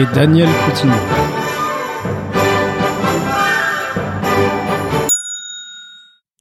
Et 0.00 0.06
Daniel 0.14 0.48
Coutinho. 0.64 1.37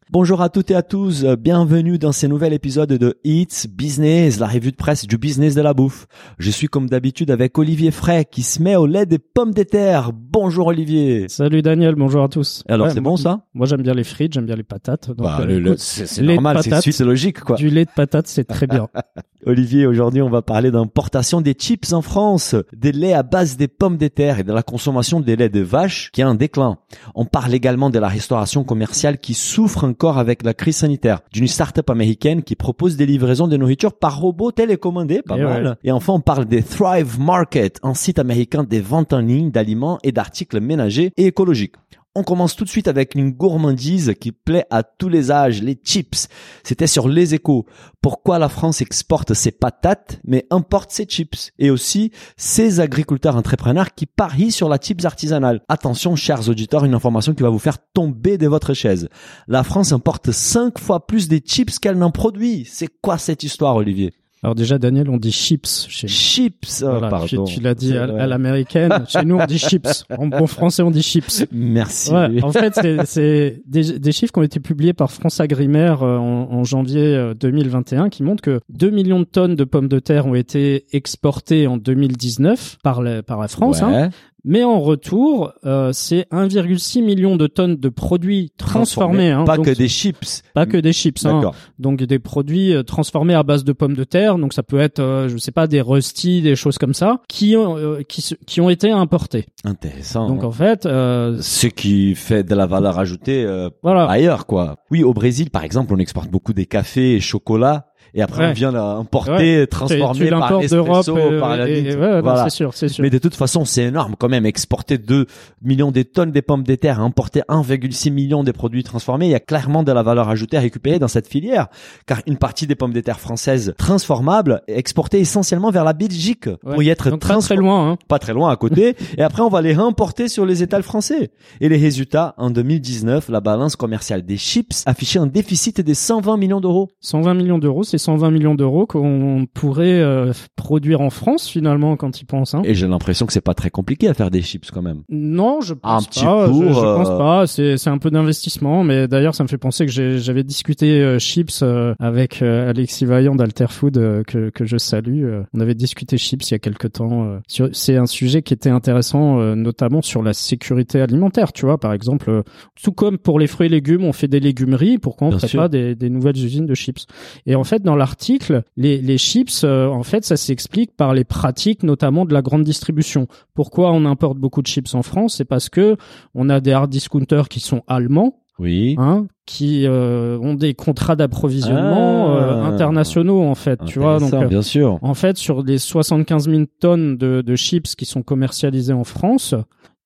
Bonjour 0.09 0.41
à 0.41 0.47
toutes 0.47 0.71
et 0.71 0.75
à 0.75 0.83
tous, 0.83 1.25
bienvenue 1.37 1.97
dans 1.99 2.13
ce 2.13 2.27
nouvel 2.27 2.53
épisode 2.53 2.93
de 2.93 3.19
It's 3.25 3.67
Business, 3.67 4.39
la 4.39 4.47
revue 4.47 4.71
de 4.71 4.77
presse 4.77 5.05
du 5.05 5.17
business 5.17 5.53
de 5.53 5.61
la 5.61 5.73
bouffe. 5.73 6.07
Je 6.39 6.49
suis 6.49 6.67
comme 6.67 6.87
d'habitude 6.87 7.29
avec 7.29 7.57
Olivier 7.57 7.91
Fray 7.91 8.23
qui 8.23 8.41
se 8.43 8.63
met 8.63 8.77
au 8.77 8.85
lait 8.85 9.05
des 9.05 9.19
pommes 9.19 9.53
de 9.53 9.63
terre. 9.63 10.11
Bonjour 10.13 10.67
Olivier. 10.67 11.25
Salut 11.27 11.61
Daniel, 11.61 11.95
bonjour 11.95 12.23
à 12.23 12.29
tous. 12.29 12.63
Alors 12.69 12.87
Ouais, 12.87 12.93
c'est 12.93 13.01
bon 13.01 13.17
ça? 13.17 13.41
Moi 13.53 13.67
j'aime 13.67 13.81
bien 13.81 13.93
les 13.93 14.05
frites, 14.05 14.31
j'aime 14.31 14.45
bien 14.45 14.55
les 14.55 14.63
patates. 14.63 15.09
Donc, 15.09 15.17
Bah, 15.17 15.39
euh, 15.41 15.75
C'est 15.77 16.07
c'est 16.07 16.21
lait 16.21 16.37
de 16.37 16.41
normal, 16.41 16.63
c'est 16.63 16.99
logique 17.01 17.41
quoi. 17.41 17.57
Du 17.57 17.69
lait 17.69 17.83
de 17.83 17.91
patate, 17.93 18.27
c'est 18.27 18.45
très 18.45 18.65
bien. 18.65 18.87
Olivier, 19.45 19.85
aujourd'hui 19.87 20.21
on 20.21 20.29
va 20.29 20.41
parler 20.41 20.71
d'importation 20.71 21.41
des 21.41 21.53
chips 21.53 21.91
en 21.93 22.01
France, 22.01 22.55
des 22.73 22.91
laits 22.93 23.13
à 23.13 23.23
base 23.23 23.57
des 23.57 23.67
pommes 23.67 23.97
de 23.97 24.07
terre 24.07 24.39
et 24.39 24.43
de 24.43 24.53
la 24.53 24.63
consommation 24.63 25.19
des 25.19 25.35
laits 25.35 25.53
de 25.53 25.61
vache 25.61 26.11
qui 26.13 26.21
a 26.21 26.27
un 26.27 26.35
déclin. 26.35 26.77
On 27.13 27.25
parle 27.25 27.53
également 27.53 27.89
de 27.89 27.99
la 27.99 28.07
restauration 28.07 28.63
commerciale 28.63 29.17
qui 29.19 29.33
souffre 29.33 29.83
encore 29.97 30.19
avec 30.19 30.43
la 30.43 30.53
crise 30.53 30.77
sanitaire, 30.77 31.21
d'une 31.33 31.47
start-up 31.47 31.89
américaine 31.89 32.43
qui 32.43 32.55
propose 32.55 32.97
des 32.97 33.07
livraisons 33.07 33.47
de 33.47 33.57
nourriture 33.57 33.93
par 33.93 34.19
robot 34.19 34.51
télécommandé, 34.51 35.23
pas 35.23 35.37
Et 35.39 35.41
mal. 35.41 35.65
ouais. 35.65 35.73
Et 35.83 35.91
enfin 35.91 36.13
on 36.13 36.19
parle 36.19 36.45
des 36.45 36.61
Thrive 36.61 37.19
Market, 37.19 37.79
un 37.81 37.95
site 37.95 38.19
américain 38.19 38.63
des 38.63 38.79
ventes 38.79 39.11
en 39.11 39.21
ligne 39.21 39.49
d'aliments 39.49 39.97
et 40.03 40.11
d'articles 40.11 40.59
ménagers 40.59 41.13
et 41.17 41.25
écologiques. 41.25 41.73
On 42.19 42.23
commence 42.23 42.55
tout 42.55 42.63
de 42.63 42.69
suite 42.69 42.87
avec 42.87 43.13
une 43.13 43.29
gourmandise 43.29 44.15
qui 44.19 44.31
plaît 44.31 44.65
à 44.71 44.81
tous 44.81 45.07
les 45.07 45.29
âges, 45.29 45.61
les 45.61 45.75
chips. 45.75 46.29
C'était 46.63 46.87
sur 46.87 47.07
Les 47.07 47.35
Échos. 47.35 47.67
Pourquoi 48.01 48.39
la 48.39 48.49
France 48.49 48.81
exporte 48.81 49.35
ses 49.35 49.51
patates 49.51 50.19
mais 50.23 50.47
importe 50.49 50.89
ses 50.89 51.05
chips? 51.05 51.51
Et 51.59 51.69
aussi 51.69 52.11
ses 52.35 52.79
agriculteurs 52.79 53.35
entrepreneurs 53.35 53.93
qui 53.93 54.07
parient 54.07 54.49
sur 54.49 54.67
la 54.67 54.79
chips 54.79 55.05
artisanale. 55.05 55.61
Attention, 55.69 56.15
chers 56.15 56.49
auditeurs, 56.49 56.85
une 56.85 56.95
information 56.95 57.35
qui 57.35 57.43
va 57.43 57.49
vous 57.49 57.59
faire 57.59 57.77
tomber 57.93 58.39
de 58.39 58.47
votre 58.47 58.73
chaise. 58.73 59.09
La 59.47 59.61
France 59.61 59.91
importe 59.91 60.31
cinq 60.31 60.79
fois 60.79 61.05
plus 61.05 61.27
de 61.27 61.37
chips 61.37 61.77
qu'elle 61.77 61.99
n'en 61.99 62.09
produit. 62.09 62.65
C'est 62.67 62.89
quoi 62.99 63.19
cette 63.19 63.43
histoire, 63.43 63.75
Olivier? 63.75 64.11
Alors 64.43 64.53
déjà 64.55 64.77
Daniel, 64.77 65.09
on 65.09 65.17
dit 65.17 65.31
chips 65.31 65.87
chez 65.89 66.05
nous. 66.07 66.13
Chips, 66.13 66.83
oh, 66.83 66.89
Voilà, 66.89 67.09
pardon. 67.09 67.43
tu, 67.45 67.55
tu 67.55 67.59
l'as 67.59 67.73
dit 67.73 67.97
à, 67.97 68.27
l'américaine. 68.27 68.91
Chez 69.07 69.25
nous, 69.25 69.37
on 69.37 69.45
dit 69.45 69.57
chips. 69.59 70.05
En 70.17 70.27
bon 70.27 70.45
français, 70.47 70.83
on 70.83 70.91
dit 70.91 71.01
chips. 71.01 71.45
Merci. 71.51 72.11
Ouais, 72.11 72.43
en 72.43 72.51
fait, 72.51 72.73
c'est- 73.05 73.61
des, 73.65 73.97
des 73.99 74.11
chiffres 74.11 74.31
qui 74.31 74.39
ont 74.39 74.43
été 74.43 74.59
publiés 74.59 74.93
par 74.93 75.11
France 75.11 75.39
Agrimaire 75.39 76.03
euh, 76.03 76.17
en, 76.17 76.51
en 76.51 76.63
janvier 76.63 77.15
euh, 77.15 77.33
2021 77.33 78.09
qui 78.09 78.23
montrent 78.23 78.41
que 78.43 78.59
2 78.69 78.89
millions 78.91 79.19
de 79.19 79.25
tonnes 79.25 79.55
de 79.55 79.63
pommes 79.63 79.87
de 79.87 79.99
terre 79.99 80.27
ont 80.27 80.35
été 80.35 80.85
exportées 80.93 81.65
en 81.67 81.77
2019 81.77 82.77
par 82.83 83.01
la, 83.01 83.23
par 83.23 83.39
la 83.39 83.47
France. 83.47 83.81
hein. 83.81 84.09
Mais 84.49 84.63
en 84.63 84.79
retour, 84.79 85.51
euh, 85.65 85.91
c'est 85.93 86.25
1,6 86.31 87.03
million 87.03 87.35
de 87.35 87.47
tonnes 87.47 87.75
de 87.75 87.89
produits 87.89 88.51
transformés. 88.57 89.29
hein. 89.29 89.43
Pas 89.43 89.57
Donc, 89.57 89.65
que 89.65 89.71
des 89.71 89.89
chips. 89.89 90.41
pas 90.53 90.65
que 90.65 90.77
des 90.77 90.93
chips. 90.93 91.25
hein. 91.25 91.51
Donc 91.79 92.01
des 92.01 92.17
produits 92.17 92.73
euh, 92.73 92.81
transformés 92.83 93.33
à 93.33 93.43
base 93.43 93.65
de 93.65 93.73
pommes 93.73 93.95
de 93.95 94.05
terre. 94.05 94.37
Donc 94.37 94.53
ça 94.53 94.63
peut 94.63 94.79
être, 94.79 94.99
euh, 94.99 95.27
je 95.27 95.37
sais 95.37 95.51
pas, 95.51 95.67
des 95.67 95.81
rusty, 95.81 96.41
des 96.41 96.55
choses 96.55 96.77
comme 96.77 96.93
ça, 96.93 97.19
qui 97.27 97.57
ont 97.57 97.77
euh, 97.77 98.01
qui, 98.07 98.23
qui 98.45 98.61
ont 98.61 98.69
été 98.69 98.89
importés. 98.89 99.47
Intéressant. 99.65 100.29
Donc 100.29 100.43
en 100.45 100.51
fait, 100.51 100.85
euh, 100.85 101.37
ce 101.41 101.67
qui 101.67 102.15
fait 102.15 102.43
de 102.43 102.55
la 102.55 102.65
valeur 102.67 102.97
ajoutée 102.99 103.43
euh, 103.43 103.69
voilà. 103.83 104.05
ailleurs 104.05 104.45
quoi. 104.45 104.77
Oui, 104.91 105.03
au 105.03 105.13
Brésil 105.13 105.49
par 105.49 105.63
exemple, 105.65 105.93
on 105.93 105.97
exporte 105.97 106.29
beaucoup 106.31 106.53
des 106.53 106.65
cafés 106.65 107.15
et 107.15 107.19
chocolats 107.19 107.87
et 108.13 108.21
après 108.21 108.43
Ouais. 108.45 108.49
on 108.51 108.53
vient 108.53 108.71
l'importer, 108.71 109.59
Ouais. 109.59 109.67
transformer 109.67 110.25
tu, 110.25 110.31
par. 110.31 110.59
Nespresso, 110.59 111.17
euh, 111.17 111.39
par 111.39 111.57
la 111.57 111.69
et- 111.69 111.79
et- 111.79 111.95
ouais, 111.95 112.21
voilà. 112.21 112.43
c'est 112.45 112.55
sûr, 112.55 112.73
c'est 112.73 112.87
sûr. 112.87 113.01
Mais 113.01 113.09
de 113.09 113.17
toute 113.17 113.35
façon, 113.35 113.65
c'est 113.65 113.83
énorme 113.83 114.15
quand 114.17 114.29
même. 114.29 114.45
Exporter 114.45 114.97
2 114.97 115.25
millions 115.61 115.91
de 115.91 116.01
tonnes 116.03 116.31
de 116.31 116.39
pommes 116.41 116.63
de 116.63 116.75
terre, 116.75 116.99
importer 116.99 117.41
1,6 117.47 118.11
million 118.11 118.43
de 118.43 118.51
produits 118.51 118.83
transformés, 118.83 119.27
il 119.27 119.31
y 119.31 119.35
a 119.35 119.39
clairement 119.39 119.83
de 119.83 119.91
la 119.91 120.03
valeur 120.03 120.29
ajoutée 120.29 120.57
à 120.57 120.61
récupérer 120.61 120.99
dans 120.99 121.07
cette 121.07 121.27
filière. 121.27 121.67
Car 122.05 122.19
une 122.27 122.37
partie 122.37 122.67
des 122.67 122.75
pommes 122.75 122.93
de 122.93 123.01
terre 123.01 123.19
françaises 123.19 123.73
transformables 123.77 124.61
est 124.67 124.77
exportée 124.77 125.19
essentiellement 125.19 125.71
vers 125.71 125.83
la 125.83 125.93
Belgique 125.93 126.49
pour 126.61 126.81
y 126.83 126.89
être 126.89 127.09
Donc 127.09 127.19
très 127.21 127.37
très 127.39 127.55
loin. 127.55 127.91
Hein. 127.91 127.97
pas 128.07 128.19
très 128.19 128.33
loin 128.33 128.49
à 128.51 128.55
côté, 128.55 128.95
et 129.17 129.21
après 129.21 129.41
on 129.41 129.49
va 129.49 129.61
les 129.61 129.73
réimporter 129.73 130.27
sur 130.27 130.45
les 130.45 130.63
étals 130.63 130.83
français. 130.83 131.31
Et 131.61 131.69
les 131.69 131.77
résultats, 131.77 132.33
en 132.37 132.49
2019, 132.49 133.29
la 133.29 133.39
balance 133.41 133.75
commerciale 133.75 134.23
des 134.23 134.37
chips 134.37 134.83
affichait 134.85 135.19
un 135.19 135.27
déficit 135.27 135.81
de 135.81 135.93
120 135.93 136.37
millions 136.37 136.61
d'euros. 136.61 136.89
120 137.01 137.33
millions 137.33 137.57
d'euros, 137.57 137.83
c'est 137.83 137.96
120 137.97 138.31
millions 138.31 138.55
d'euros 138.55 138.85
qu'on 138.85 139.45
pourrait 139.53 139.99
euh, 140.01 140.33
produire 140.55 141.01
en 141.01 141.09
France 141.09 141.47
finalement 141.47 141.95
quand 141.95 142.21
ils 142.21 142.25
pensent. 142.25 142.53
Hein. 142.55 142.61
Et 142.65 142.73
j'ai 142.73 142.87
l'impression 142.87 143.25
que 143.25 143.33
c'est 143.33 143.41
pas 143.41 143.53
très 143.53 143.69
compliqué 143.69 144.07
à 144.07 144.13
faire 144.13 144.31
des 144.31 144.41
chips 144.41 144.71
quand 144.71 144.81
même. 144.81 145.01
Non, 145.09 145.61
je 145.61 145.73
pense 145.73 146.03
Un 146.03 146.07
petit 146.07 146.23
pas. 146.23 146.47
four, 146.47 146.63
je, 146.63 146.67
je 146.69 146.79
pense 146.79 147.09
euh, 147.09 147.17
pas. 147.17 147.47
C'est 147.47 147.77
c'est 147.77 147.89
un 147.89 147.97
peu 147.97 148.11
d'investissement, 148.11 148.83
mais 148.83 149.07
d'ailleurs 149.07 149.35
ça 149.35 149.43
me 149.43 149.47
fait 149.47 149.57
penser 149.57 149.85
que 149.85 149.91
j'avais 149.91 150.43
discuté 150.43 151.01
euh, 151.01 151.19
chips 151.19 151.63
avec 151.99 152.41
Alexis 152.41 153.05
Vaillant 153.05 153.35
d'Alterfood 153.35 154.23
que 154.25 154.49
que 154.49 154.65
je 154.65 154.77
salue. 154.77 155.25
on 155.53 155.59
avait 155.59 155.75
discuté 155.75 156.17
chips 156.17 156.49
il 156.49 156.53
y 156.53 156.55
a 156.55 156.59
quelque 156.59 156.87
temps. 156.87 157.39
C'est 157.71 157.97
un 157.97 158.05
sujet 158.05 158.41
qui 158.41 158.53
était 158.53 158.69
intéressant, 158.69 159.37
notamment 159.55 160.01
sur 160.01 160.23
la 160.23 160.33
sécurité 160.33 161.01
alimentaire. 161.01 161.53
Tu 161.53 161.65
vois, 161.65 161.77
par 161.79 161.93
exemple, 161.93 162.43
tout 162.81 162.91
comme 162.91 163.17
pour 163.17 163.39
les 163.39 163.47
fruits 163.47 163.67
et 163.67 163.69
légumes, 163.69 164.03
on 164.03 164.13
fait 164.13 164.27
des 164.27 164.39
légumeries. 164.39 164.97
Pourquoi 164.97 165.27
on 165.27 165.31
Bien 165.31 165.39
ferait 165.39 165.57
pas 165.57 165.67
des, 165.69 165.95
des 165.95 166.09
nouvelles 166.09 166.37
usines 166.37 166.65
de 166.65 166.75
chips 166.75 167.05
Et 167.45 167.55
en 167.55 167.63
fait, 167.63 167.83
dans 167.87 167.95
l'article, 167.95 168.61
les, 168.75 169.01
les 169.01 169.17
chips, 169.17 169.63
euh, 169.63 169.87
en 169.87 170.03
fait, 170.03 170.23
ça 170.25 170.37
s'explique 170.37 170.95
par 170.95 171.13
les 171.13 171.23
pratiques, 171.23 171.81
notamment 171.83 172.25
de 172.25 172.33
la 172.33 172.41
grande 172.41 172.63
distribution. 172.63 173.27
Pourquoi 173.55 173.91
on 173.93 174.05
importe 174.05 174.37
beaucoup 174.37 174.61
de 174.61 174.67
chips 174.67 174.93
en 174.93 175.01
France? 175.01 175.35
C'est 175.37 175.45
parce 175.45 175.69
que 175.69 175.97
on 176.35 176.49
a 176.49 176.59
des 176.59 176.73
hard 176.73 176.89
discounters 176.89 177.49
qui 177.49 177.59
sont 177.59 177.81
allemands, 177.87 178.39
Oui. 178.59 178.95
hein, 178.99 179.27
qui 179.45 179.85
euh, 179.87 180.37
ont 180.39 180.53
des 180.53 180.73
contrats 180.73 181.15
d'approvisionnement 181.15 182.27
Ah. 182.35 182.41
euh, 182.41 182.63
internationaux 182.65 183.41
en 183.43 183.55
fait. 183.55 183.79
Tu 183.85 183.99
vois, 183.99 184.19
donc 184.19 184.33
bien 184.49 184.61
sûr. 184.61 184.99
en 185.01 185.13
fait, 185.13 185.37
sur 185.37 185.63
les 185.63 185.77
75 185.77 186.49
000 186.49 186.63
tonnes 186.79 187.17
de, 187.17 187.41
de 187.41 187.55
chips 187.55 187.95
qui 187.95 188.05
sont 188.05 188.21
commercialisées 188.23 188.93
en 188.93 189.03
France, 189.05 189.55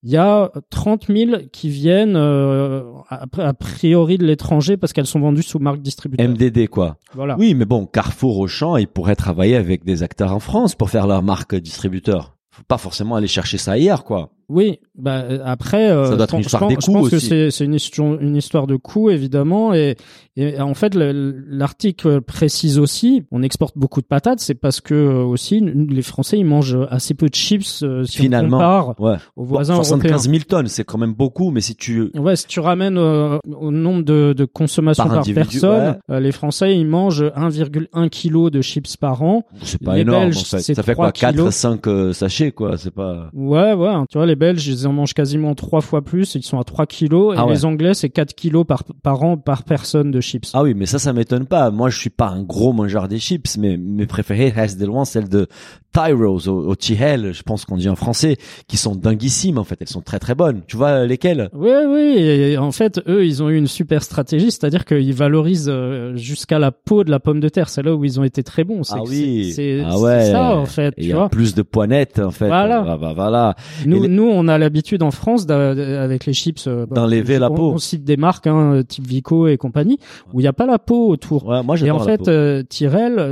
il 0.02 0.10
y 0.10 0.16
a 0.16 0.50
30 0.70 1.06
000 1.06 1.30
qui 1.52 1.68
viennent 1.68 2.16
euh, 2.16 2.82
a, 3.08 3.26
a 3.38 3.54
priori 3.54 4.18
de 4.18 4.26
l'étranger 4.26 4.76
parce 4.76 4.92
qu'elles 4.92 5.06
sont 5.06 5.20
vendues 5.20 5.42
sous 5.42 5.58
marque 5.58 5.80
distributeur. 5.80 6.28
MDD 6.28 6.68
quoi. 6.68 6.96
Voilà. 7.14 7.36
Oui, 7.38 7.54
mais 7.54 7.64
bon, 7.64 7.86
Carrefour, 7.86 8.38
Auchan, 8.38 8.76
ils 8.76 8.88
pourraient 8.88 9.16
travailler 9.16 9.56
avec 9.56 9.84
des 9.84 10.02
acteurs 10.02 10.32
en 10.32 10.40
France 10.40 10.74
pour 10.74 10.90
faire 10.90 11.06
leur 11.06 11.22
marque 11.22 11.54
distributeur. 11.54 12.36
Faut 12.50 12.64
pas 12.68 12.78
forcément 12.78 13.14
aller 13.16 13.28
chercher 13.28 13.58
ça 13.58 13.72
ailleurs 13.72 14.04
quoi. 14.04 14.30
Oui, 14.48 14.80
bah 14.98 15.22
euh, 15.22 15.38
après, 15.44 15.90
euh, 15.90 16.04
Ça 16.10 16.16
doit 16.16 16.24
être 16.24 16.34
une 16.34 16.42
je 16.42 16.48
des 16.48 16.58
pense, 16.58 16.74
coûts 16.74 16.80
je 16.80 16.98
pense 16.98 17.08
que 17.10 17.18
c'est 17.18 17.50
c'est 17.50 17.64
une 17.64 17.74
histoire 17.74 18.20
une 18.20 18.36
histoire 18.36 18.66
de 18.66 18.76
coûts 18.76 19.08
évidemment 19.10 19.72
et, 19.72 19.96
et 20.36 20.60
en 20.60 20.74
fait 20.74 20.94
le- 20.94 21.34
l'article 21.48 22.20
précise 22.20 22.78
aussi, 22.78 23.24
on 23.30 23.42
exporte 23.42 23.78
beaucoup 23.78 24.00
de 24.02 24.06
patates, 24.06 24.40
c'est 24.40 24.54
parce 24.54 24.80
que 24.82 24.94
euh, 24.94 25.22
aussi 25.24 25.60
les 25.60 26.02
Français 26.02 26.38
ils 26.38 26.44
mangent 26.44 26.76
assez 26.90 27.14
peu 27.14 27.28
de 27.30 27.34
chips 27.34 27.82
euh, 27.82 28.04
si 28.04 28.18
Finalement. 28.18 28.56
on 28.56 28.60
compare 28.60 29.00
Ouais. 29.00 29.16
aux 29.36 29.42
Bon, 29.44 29.48
voisins 29.48 29.76
75 29.76 30.10
européens. 30.10 30.32
000 30.32 30.44
tonnes, 30.46 30.66
c'est 30.68 30.84
quand 30.84 30.98
même 30.98 31.14
beaucoup, 31.14 31.50
mais 31.50 31.60
si 31.62 31.74
tu 31.74 32.10
Ouais, 32.16 32.36
si 32.36 32.46
tu 32.46 32.60
ramènes 32.60 32.98
euh, 32.98 33.38
au 33.58 33.70
nombre 33.70 34.02
de, 34.04 34.34
de 34.36 34.44
consommation 34.44 35.04
Par 35.08 35.22
personne, 35.24 35.96
euh, 36.10 36.20
les 36.20 36.32
Français 36.32 36.76
ils 36.76 36.86
mangent 36.86 37.22
1,1 37.22 38.08
kg 38.10 38.50
de 38.50 38.60
chips 38.60 38.96
par 38.98 39.22
an. 39.22 39.44
c'est 39.62 39.82
pas 39.82 39.94
Les 39.94 40.02
énorme 40.02 40.24
Belges, 40.24 40.38
en 40.38 40.44
fait. 40.44 40.60
Ça 40.74 40.82
fait 40.82 40.92
3 40.92 41.06
quoi 41.06 41.12
4 41.12 41.30
kilos. 41.32 41.54
5 41.54 41.86
euh, 41.86 42.12
sachets 42.12 42.52
quoi, 42.52 42.76
c'est 42.76 42.90
pas 42.90 43.30
Ouais, 43.32 43.72
ouais. 43.72 43.92
Tu 44.10 44.18
vois, 44.18 44.26
les 44.26 44.36
Belges, 44.36 44.68
ils 44.82 44.88
en 44.88 44.92
mangent 44.92 45.14
quasiment 45.14 45.54
trois 45.54 45.80
fois 45.80 46.02
plus. 46.02 46.34
Ils 46.34 46.42
sont 46.42 46.58
à 46.58 46.64
3 46.64 46.86
kilos. 46.86 47.34
Et 47.34 47.38
Ah 47.38 47.46
ouais. 47.46 47.52
les 47.52 47.64
Anglais, 47.64 47.94
c'est 47.94 48.10
4 48.10 48.34
kilos 48.34 48.66
par, 48.66 48.84
par 49.02 49.22
an 49.22 49.36
par 49.36 49.62
personne 49.62 50.10
de 50.10 50.20
chips. 50.20 50.50
Ah 50.54 50.62
oui, 50.62 50.74
mais 50.74 50.86
ça, 50.86 50.98
ça 50.98 51.12
m'étonne 51.12 51.46
pas. 51.46 51.70
Moi, 51.70 51.88
je 51.90 51.98
suis 51.98 52.10
pas 52.10 52.28
un 52.28 52.42
gros 52.42 52.72
mangeur 52.72 53.08
des 53.08 53.18
chips, 53.18 53.56
mais 53.58 53.76
mes 53.76 54.06
préférées 54.06 54.50
restent 54.50 54.78
de 54.80 54.86
loin 54.86 55.04
celles 55.04 55.28
de 55.28 55.46
Tyros 55.92 56.48
au, 56.48 56.68
au 56.68 56.74
Tyrrell, 56.76 57.32
je 57.32 57.42
pense 57.42 57.64
qu'on 57.64 57.76
dit 57.76 57.88
en 57.88 57.96
français, 57.96 58.36
qui 58.66 58.76
sont 58.76 58.94
dinguissimes 58.96 59.58
en 59.58 59.64
fait. 59.64 59.76
Elles 59.80 59.88
sont 59.88 60.00
très 60.00 60.18
très 60.18 60.34
bonnes. 60.34 60.62
Tu 60.66 60.76
vois 60.76 60.88
euh, 60.88 61.06
lesquelles? 61.06 61.50
Oui, 61.52 61.70
oui. 61.86 62.14
Et 62.18 62.56
en 62.58 62.72
fait, 62.72 63.00
eux, 63.08 63.24
ils 63.26 63.42
ont 63.42 63.50
eu 63.50 63.56
une 63.56 63.66
super 63.66 64.02
stratégie, 64.02 64.50
c'est-à-dire 64.50 64.84
qu'ils 64.84 65.12
valorisent 65.14 65.68
euh, 65.68 66.16
jusqu'à 66.16 66.58
la 66.58 66.72
peau 66.72 67.04
de 67.04 67.10
la 67.10 67.20
pomme 67.20 67.40
de 67.40 67.48
terre. 67.48 67.68
C'est 67.68 67.82
là 67.82 67.94
où 67.94 68.04
ils 68.04 68.18
ont 68.18 68.24
été 68.24 68.42
très 68.42 68.64
bons. 68.64 68.82
Ah 68.90 69.02
oui. 69.06 69.52
c'est 69.54 69.82
Ah 69.84 69.98
ouais. 69.98 70.30
ça 70.30 70.56
en 70.56 70.66
fait. 70.66 70.94
Il 70.98 71.06
y 71.06 71.12
a 71.12 71.28
plus 71.28 71.54
de 71.54 71.62
poignettes 71.62 72.18
en 72.18 72.30
fait. 72.30 72.46
Voilà. 72.46 72.84
Ah, 72.88 72.96
bah, 72.96 73.12
voilà. 73.14 73.54
Nous, 73.86 74.02
les- 74.02 74.08
nous, 74.08 74.28
on 74.28 74.48
a 74.48 74.58
l'habitude 74.58 75.02
en 75.02 75.10
France 75.10 75.46
d'a- 75.46 76.02
avec 76.02 76.26
les 76.26 76.32
chips 76.32 76.66
euh, 76.66 76.86
bah, 76.86 76.96
D'enlever 76.96 77.38
la 77.38 77.50
on- 77.50 77.54
peau. 77.54 77.72
On 77.72 77.78
cite 77.78 78.04
des 78.04 78.16
marques, 78.16 78.46
hein, 78.46 78.82
type 78.86 79.06
Vico 79.06 79.46
et 79.46 79.56
compagnie, 79.56 79.98
où 80.32 80.40
il 80.40 80.44
n'y 80.44 80.48
a 80.48 80.52
pas 80.52 80.66
la 80.66 80.78
peau 80.78 81.08
autour. 81.08 81.46
Ouais, 81.46 81.62
moi 81.62 81.76
Et 81.78 81.90
en 81.90 81.98
la 81.98 82.04
fait, 82.04 82.18
peau. 82.18 82.28
euh, 82.30 82.62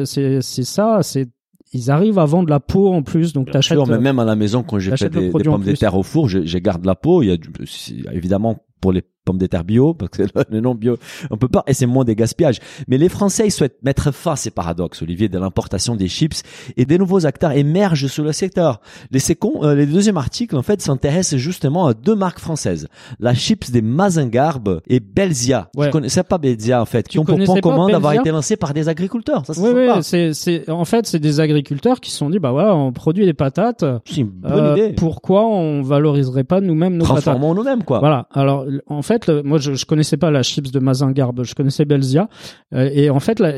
c'est 0.05 0.41
c'est 0.43 0.63
ça, 0.65 0.99
c'est 1.03 1.29
ils 1.73 1.91
arrivent 1.91 2.19
à 2.19 2.25
vendre 2.25 2.49
la 2.49 2.61
peau 2.61 2.93
en 2.93 3.03
plus, 3.03 3.33
donc 3.33 3.47
t'achètes. 3.53 3.77
mais 3.87 3.99
même 4.03 4.19
à 4.19 4.25
la 4.25 4.35
maison, 4.37 4.63
quand 4.63 4.79
j'ai 4.79 4.91
fait 5.05 5.11
des, 5.21 5.27
des 5.39 5.45
pommes 5.51 5.63
de 5.63 5.67
terre 5.81 5.95
au 5.97 6.03
four, 6.03 6.29
je, 6.29 6.45
je 6.45 6.59
garde 6.59 6.85
la 6.85 6.95
peau. 6.95 7.23
Il 7.23 7.27
y 7.29 7.33
a 7.33 7.37
du- 7.37 7.51
évidemment 8.13 8.65
pour 8.81 8.93
les 8.93 9.03
pommes 9.25 9.39
de 9.39 9.47
terre 9.47 9.65
bio, 9.65 9.95
parce 9.95 10.11
que 10.11 10.23
le, 10.51 10.61
nom 10.61 10.75
bio, 10.75 10.97
on 11.31 11.37
peut 11.37 11.49
pas, 11.49 11.63
et 11.67 11.75
c'est 11.75 11.87
moins 11.87 12.05
des 12.05 12.17
gaspillages. 12.17 12.59
Mais 12.89 12.99
les 12.99 13.09
Français, 13.09 13.47
ils 13.47 13.51
souhaitent 13.51 13.83
mettre 13.83 14.13
fin 14.13 14.33
à 14.33 14.37
ces 14.37 14.51
paradoxes, 14.51 15.03
Olivier, 15.03 15.29
de 15.29 15.39
l'importation 15.39 15.95
des 15.95 16.09
chips, 16.09 16.43
et 16.77 16.85
des 16.85 16.99
nouveaux 16.99 17.27
acteurs 17.27 17.53
émergent 17.53 18.07
sur 18.07 18.25
le 18.25 18.33
secteur. 18.33 18.81
Les 19.11 19.19
second, 19.19 19.65
euh, 19.65 19.75
les 19.75 19.87
deuxième 19.87 20.17
article, 20.17 20.57
en 20.57 20.63
fait, 20.63 20.81
s'intéresse 20.81 21.37
justement 21.37 21.87
à 21.87 21.95
deux 21.95 22.15
marques 22.15 22.39
françaises. 22.39 22.89
La 23.19 23.35
chips 23.35 23.71
des 23.71 23.83
Mazingarbe 23.83 24.81
et 24.89 25.01
Belzia. 25.01 25.69
Ouais. 25.77 25.87
Je 25.87 25.91
connaissais 25.91 26.23
pas 26.23 26.39
Belzia, 26.39 26.81
en 26.81 26.87
fait, 26.87 27.07
qui 27.07 27.13
Tu 27.13 27.19
ont 27.19 27.25
pour 27.25 27.39
point 27.45 27.61
commun 27.61 27.89
d'avoir 27.89 28.15
été 28.15 28.31
lancés 28.31 28.57
par 28.57 28.75
des 28.75 28.89
agriculteurs. 28.89 29.45
Ça, 29.47 29.53
Oui, 29.57 29.71
oui, 29.75 29.89
c'est, 30.03 30.33
c'est, 30.33 30.69
en 30.71 30.85
fait, 30.85 31.07
c'est 31.07 31.19
des 31.19 31.41
agriculteurs 31.41 32.01
qui 32.01 32.11
se 32.11 32.17
sont 32.17 32.31
dit, 32.31 32.39
bah 32.39 32.53
voilà, 32.53 32.75
on 32.75 32.93
produit 32.93 33.27
des 33.27 33.35
patates. 33.35 33.85
C'est 34.05 34.21
une 34.21 34.29
bonne 34.29 34.53
euh, 34.53 34.77
idée. 34.77 34.95
pourquoi 34.95 35.47
on 35.47 35.83
valoriserait 35.83 36.45
pas 36.45 36.61
nous-mêmes 36.61 36.97
nos 36.97 37.05
patates? 37.05 37.25
Transformons 37.25 37.55
nous-mêmes, 37.55 37.85
quoi. 37.85 37.99
Voilà. 37.99 38.27
Alors, 38.33 38.67
en 38.87 39.03
fait, 39.03 39.10
le- 39.27 39.43
moi, 39.43 39.59
je, 39.59 39.75
je 39.75 39.85
connaissais 39.87 40.17
pas 40.17 40.31
la 40.31 40.43
chips 40.43 40.71
de 40.71 40.79
Mazingarbe, 40.79 41.45
je 41.45 41.55
connaissais 41.55 41.85
Belzia, 41.85 42.29
Euh, 42.73 42.89
et 42.93 43.11
en 43.11 43.19
fait, 43.21 43.41
la- 43.41 43.53